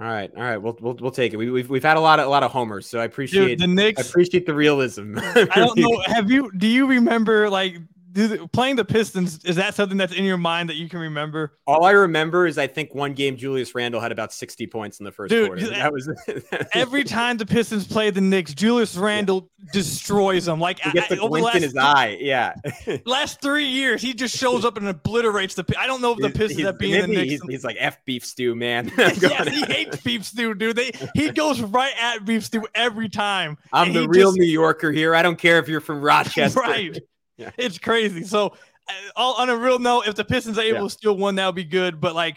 all 0.00 0.06
right 0.06 0.30
all 0.36 0.42
right 0.42 0.58
we'll 0.58 0.76
we'll, 0.80 0.94
we'll 1.00 1.10
take 1.10 1.32
it 1.32 1.36
we, 1.38 1.50
we've 1.50 1.70
we've 1.70 1.82
had 1.82 1.96
a 1.96 2.00
lot 2.00 2.20
of 2.20 2.26
a 2.26 2.28
lot 2.28 2.42
of 2.42 2.50
homers 2.50 2.86
so 2.86 2.98
I 3.00 3.04
appreciate 3.04 3.58
Dude, 3.58 3.60
the 3.60 3.64
I 3.64 3.66
Knicks. 3.74 4.08
appreciate 4.10 4.44
the 4.46 4.54
realism 4.54 5.16
I 5.18 5.44
don't 5.54 5.78
know. 5.78 6.02
Have 6.06 6.30
you? 6.30 6.50
Do 6.52 6.66
you 6.66 6.86
remember 6.86 7.48
like 7.48 7.78
do 8.12 8.46
playing 8.48 8.76
the 8.76 8.84
Pistons? 8.84 9.44
Is 9.44 9.56
that 9.56 9.74
something 9.74 9.96
that's 9.98 10.12
in 10.12 10.24
your 10.24 10.36
mind 10.36 10.68
that 10.68 10.76
you 10.76 10.88
can 10.88 10.98
remember? 11.00 11.58
all 11.66 11.84
I 11.84 11.92
remember 11.92 12.46
is 12.46 12.58
I 12.58 12.66
think 12.66 12.94
one 12.94 13.14
game 13.14 13.36
Julius 13.36 13.74
Randle 13.74 14.00
had 14.00 14.12
about 14.12 14.32
60 14.32 14.66
points 14.66 14.98
in 14.98 15.04
the 15.04 15.12
first 15.12 15.30
Dude, 15.30 15.46
quarter 15.46 15.68
that 15.70 15.92
was 15.92 16.10
Every 16.74 17.04
time 17.04 17.36
the 17.36 17.46
Pistons 17.46 17.86
play 17.86 18.10
the 18.10 18.20
Knicks, 18.20 18.52
Julius 18.54 18.96
Randle 18.96 19.50
destroys 19.72 20.44
them. 20.46 20.60
Like 20.60 20.80
he 20.80 20.90
I, 20.90 20.92
gets 20.92 21.12
I, 21.12 21.14
the 21.16 21.20
over 21.22 21.36
the 21.36 21.40
glint 21.40 21.56
in 21.56 21.62
last, 21.62 21.72
his 21.72 21.76
eye 21.76 22.18
yeah 22.20 22.54
last 23.06 23.40
three 23.40 23.66
years, 23.66 24.02
he 24.02 24.14
just 24.14 24.36
shows 24.36 24.64
up 24.64 24.76
and 24.76 24.86
obliterates 24.88 25.54
the. 25.54 25.64
I 25.78 25.86
don't 25.86 26.00
know 26.00 26.12
if 26.12 26.18
the 26.18 26.30
Pistons 26.30 26.52
he's- 26.58 26.66
have 26.66 26.78
been 26.78 27.00
the 27.02 27.06
Knicks. 27.06 27.30
He's, 27.30 27.42
he's 27.48 27.64
like 27.64 27.76
F 27.78 28.04
beef 28.04 28.24
stew, 28.24 28.54
man. 28.54 28.90
Yes, 29.22 29.48
he 29.48 29.62
hates 29.64 30.00
beef 30.02 30.24
stew, 30.24 30.54
dude. 30.54 30.76
They 30.76 30.90
he 31.14 31.30
goes 31.30 31.60
right 31.60 31.92
at 32.00 32.24
beef 32.24 32.44
stew 32.44 32.66
every 32.74 33.08
time. 33.08 33.56
I'm 33.72 33.92
the 33.92 34.08
real 34.08 34.30
just- 34.30 34.38
New 34.38 34.46
Yorker 34.46 34.90
here. 34.90 35.14
I 35.14 35.22
don't 35.22 35.38
care 35.38 35.58
if 35.58 35.68
you're 35.68 35.80
from 35.80 36.00
Rochester. 36.00 36.60
Right. 36.60 36.98
Yeah. 37.36 37.50
It's 37.58 37.78
crazy. 37.78 38.24
So, 38.24 38.48
uh, 38.88 38.92
all, 39.16 39.34
on 39.34 39.48
a 39.50 39.56
real 39.56 39.78
note, 39.78 40.06
if 40.06 40.14
the 40.14 40.24
Pistons 40.24 40.58
are 40.58 40.62
able 40.62 40.78
Yeah. 40.78 40.84
to 40.84 40.90
steal 40.90 41.16
one, 41.16 41.34
that 41.36 41.46
would 41.46 41.54
be 41.54 41.64
good. 41.64 42.00
But 42.00 42.14
like, 42.14 42.36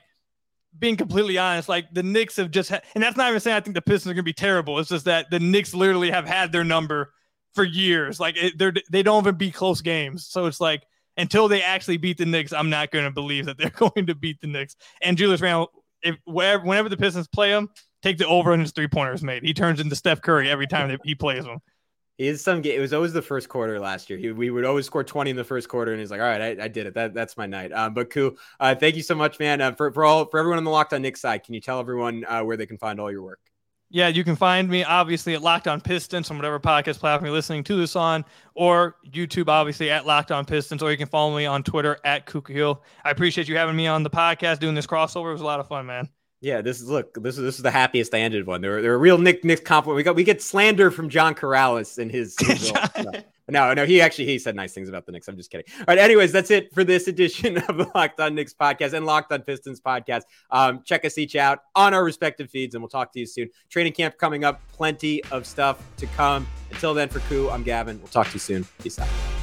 being 0.78 0.98
completely 0.98 1.38
honest, 1.38 1.70
like 1.70 1.93
the 1.93 2.04
Knicks 2.04 2.36
have 2.36 2.52
just, 2.52 2.70
ha- 2.70 2.82
and 2.96 3.04
that's 3.04 3.16
not 3.16 3.30
even 3.30 3.39
saying 3.39 3.56
I 3.56 3.62
think 3.62 3.76
the 3.76 3.82
Pistons 3.82 4.12
are 4.12 4.14
going 4.14 4.24
to 4.24 4.24
be 4.24 4.34
terrible. 4.34 4.78
It's 4.80 4.89
just 4.89 5.06
that 5.06 5.28
the 5.32 5.39
Knicks 5.39 5.74
literally 5.74 6.12
have 6.12 6.26
had 6.28 6.52
their 6.52 6.66
number 6.66 7.14
for 7.54 7.64
years. 7.64 8.20
Like 8.20 8.36
it, 8.38 8.58
they're 8.58 8.74
they 8.91 9.02
don't 9.02 9.24
even 9.24 9.36
beat 9.36 9.54
close 9.54 9.80
games. 9.82 10.28
So 10.28 10.46
it's 10.48 10.60
like 10.60 10.84
until 11.16 11.48
they 11.48 11.62
actually 11.62 11.96
beat 11.98 12.18
the 12.18 12.26
Knicks, 12.26 12.52
I'm 12.52 12.70
not 12.70 12.91
going 12.91 13.06
to 13.06 13.12
believe 13.12 13.46
that 13.46 13.58
they're 13.58 13.70
going 13.70 14.08
to 14.08 14.16
beat 14.16 14.41
the 14.41 14.48
Knicks. 14.48 14.76
And 15.02 15.18
Julius 15.18 15.39
Randle, 15.39 15.72
if 16.02 16.18
wherever, 16.26 16.66
whenever 16.66 16.89
the 16.89 16.98
Pistons 16.98 17.30
play 17.30 17.52
him, 17.52 17.70
take 18.04 18.18
the 18.18 18.28
over 18.28 18.52
on 18.52 18.60
his 18.60 18.72
three 18.74 18.89
pointers 18.89 19.24
made. 19.24 19.43
He 19.43 19.54
turns 19.54 19.80
into 19.80 19.96
Steph 19.96 20.22
Curry 20.22 20.50
every 20.50 20.68
time 20.68 20.89
that 20.89 21.00
he 21.06 21.16
plays 21.16 21.46
them. 21.46 21.60
Is 22.18 22.41
some. 22.41 22.61
ga- 22.61 22.76
It 22.76 22.80
was 22.80 22.93
always 22.93 23.11
the 23.11 23.22
first 23.22 23.49
quarter 23.49 23.78
last 23.80 24.09
year. 24.09 24.18
He, 24.18 24.32
we 24.32 24.49
would 24.49 24.63
always 24.63 24.86
score 24.86 25.03
20 25.03 25.32
in 25.32 25.36
the 25.36 25.43
first 25.43 25.68
quarter, 25.68 25.91
and 25.91 25.99
he's 25.99 26.11
like, 26.11 26.22
"All 26.22 26.28
right, 26.28 26.57
I, 26.59 26.63
I 26.63 26.68
did 26.70 26.86
it. 26.88 26.93
That, 26.93 27.13
that's 27.13 27.36
my 27.36 27.45
night." 27.45 27.74
Um, 27.74 27.93
but 27.93 28.09
cool. 28.09 28.38
Uh, 28.57 28.74
thank 28.74 28.95
you 28.95 29.03
so 29.03 29.16
much, 29.16 29.38
man. 29.38 29.59
Uh, 29.59 29.74
for 29.74 29.91
for 29.91 30.05
all 30.05 30.26
for 30.26 30.39
everyone 30.39 30.57
on 30.57 30.63
the 30.63 30.72
Locked 30.72 30.93
On 30.93 31.01
Knicks 31.01 31.20
side, 31.20 31.43
can 31.43 31.53
you 31.53 31.59
tell 31.59 31.80
everyone 31.80 32.24
uh, 32.26 32.41
where 32.43 32.55
they 32.55 32.66
can 32.66 32.78
find 32.78 33.01
all 33.01 33.11
your 33.11 33.22
work? 33.22 33.39
Yeah, 33.89 34.07
you 34.07 34.24
can 34.24 34.36
find 34.36 34.68
me 34.68 34.84
obviously 34.84 35.36
at 35.36 35.41
Locked 35.41 35.68
On 35.68 35.80
Pistons 35.80 36.32
on 36.32 36.38
whatever 36.38 36.59
podcast 36.59 36.99
platform 36.99 37.26
you're 37.28 37.36
listening 37.36 37.63
to 37.66 37.76
this 37.76 37.95
on, 37.95 38.26
or 38.55 38.95
YouTube 39.09 39.47
obviously 39.47 39.91
at 39.91 40.05
Locked 40.05 40.32
On 40.32 40.43
Pistons, 40.45 40.82
or 40.82 40.91
you 40.91 40.97
can 40.97 41.07
follow 41.07 41.36
me 41.36 41.45
on 41.45 41.63
Twitter 41.63 41.97
at 42.03 42.26
Ku 42.26 42.41
Khahil. 42.41 42.80
I 43.03 43.11
appreciate 43.11 43.47
you 43.47 43.57
having 43.57 43.76
me 43.76 43.88
on 43.88 44.03
the 44.03 44.09
podcast 44.09 44.59
doing 44.59 44.74
this 44.74 44.88
crossover. 44.88 45.30
It 45.30 45.34
was 45.34 45.41
a 45.41 45.45
lot 45.45 45.59
of 45.59 45.68
fun, 45.68 45.86
man. 45.86 46.09
Yeah, 46.46 46.62
this 46.62 46.80
is 46.80 46.88
look. 46.88 47.16
This 47.24 47.39
is 47.39 47.43
this 47.43 47.56
is 47.56 47.64
the 47.64 47.72
happiest 47.72 48.14
I 48.14 48.20
ended 48.20 48.46
one. 48.46 48.62
They're 48.62 48.80
they're 48.80 48.93
a 48.93 49.00
real 49.00 49.18
Nick 49.18 49.43
Nick 49.43 49.66
compliment. 49.66 49.98
We 49.98 50.04
got 50.04 50.16
we 50.16 50.24
get 50.24 50.43
slander 50.43 50.91
from 50.91 51.10
John 51.10 51.34
Corrales 51.34 51.98
in 51.98 52.08
his. 52.12 52.36
his. 52.39 52.72
No. 52.72 53.12
No, 53.48 53.76
no, 53.76 53.86
he 53.86 54.02
actually 54.02 54.26
he 54.26 54.39
said 54.39 54.56
nice 54.56 54.74
things 54.74 54.89
about 54.89 55.06
the 55.06 55.12
Knicks. 55.12 55.28
I'm 55.28 55.38
just 55.38 55.52
kidding. 55.52 55.68
All 55.78 55.86
right, 55.89 56.00
anyways, 56.00 56.32
that's 56.32 56.50
it 56.50 56.74
for 56.74 56.84
this 56.84 57.08
edition 57.08 57.58
of 57.70 57.78
the 57.78 57.88
Locked 57.93 58.20
On 58.20 58.34
Knicks 58.34 58.56
podcast 58.56 58.93
and 58.93 59.06
Locked 59.06 59.32
On 59.32 59.39
Pistons 59.43 59.80
podcast. 59.80 60.24
Um, 60.50 60.82
check 60.84 61.06
us 61.06 61.20
each 61.20 61.36
out 61.36 61.60
on 61.76 61.93
our 61.93 62.04
respective 62.04 62.50
feeds, 62.50 62.74
and 62.74 62.82
we'll 62.82 62.89
talk 62.89 63.14
to 63.14 63.20
you 63.20 63.28
soon. 63.28 63.52
Training 63.70 63.93
camp 63.93 64.18
coming 64.18 64.43
up, 64.43 64.62
plenty 64.74 65.24
of 65.26 65.46
stuff 65.46 65.80
to 65.98 66.08
come. 66.08 66.48
Until 66.72 66.96
then, 66.96 67.08
for 67.08 67.20
Ku, 67.30 67.48
I'm 67.52 67.62
Gavin. 67.62 68.00
We'll 68.00 68.08
talk 68.08 68.26
to 68.30 68.34
you 68.34 68.39
soon. 68.39 68.66
Peace 68.82 68.98
out. 68.98 69.34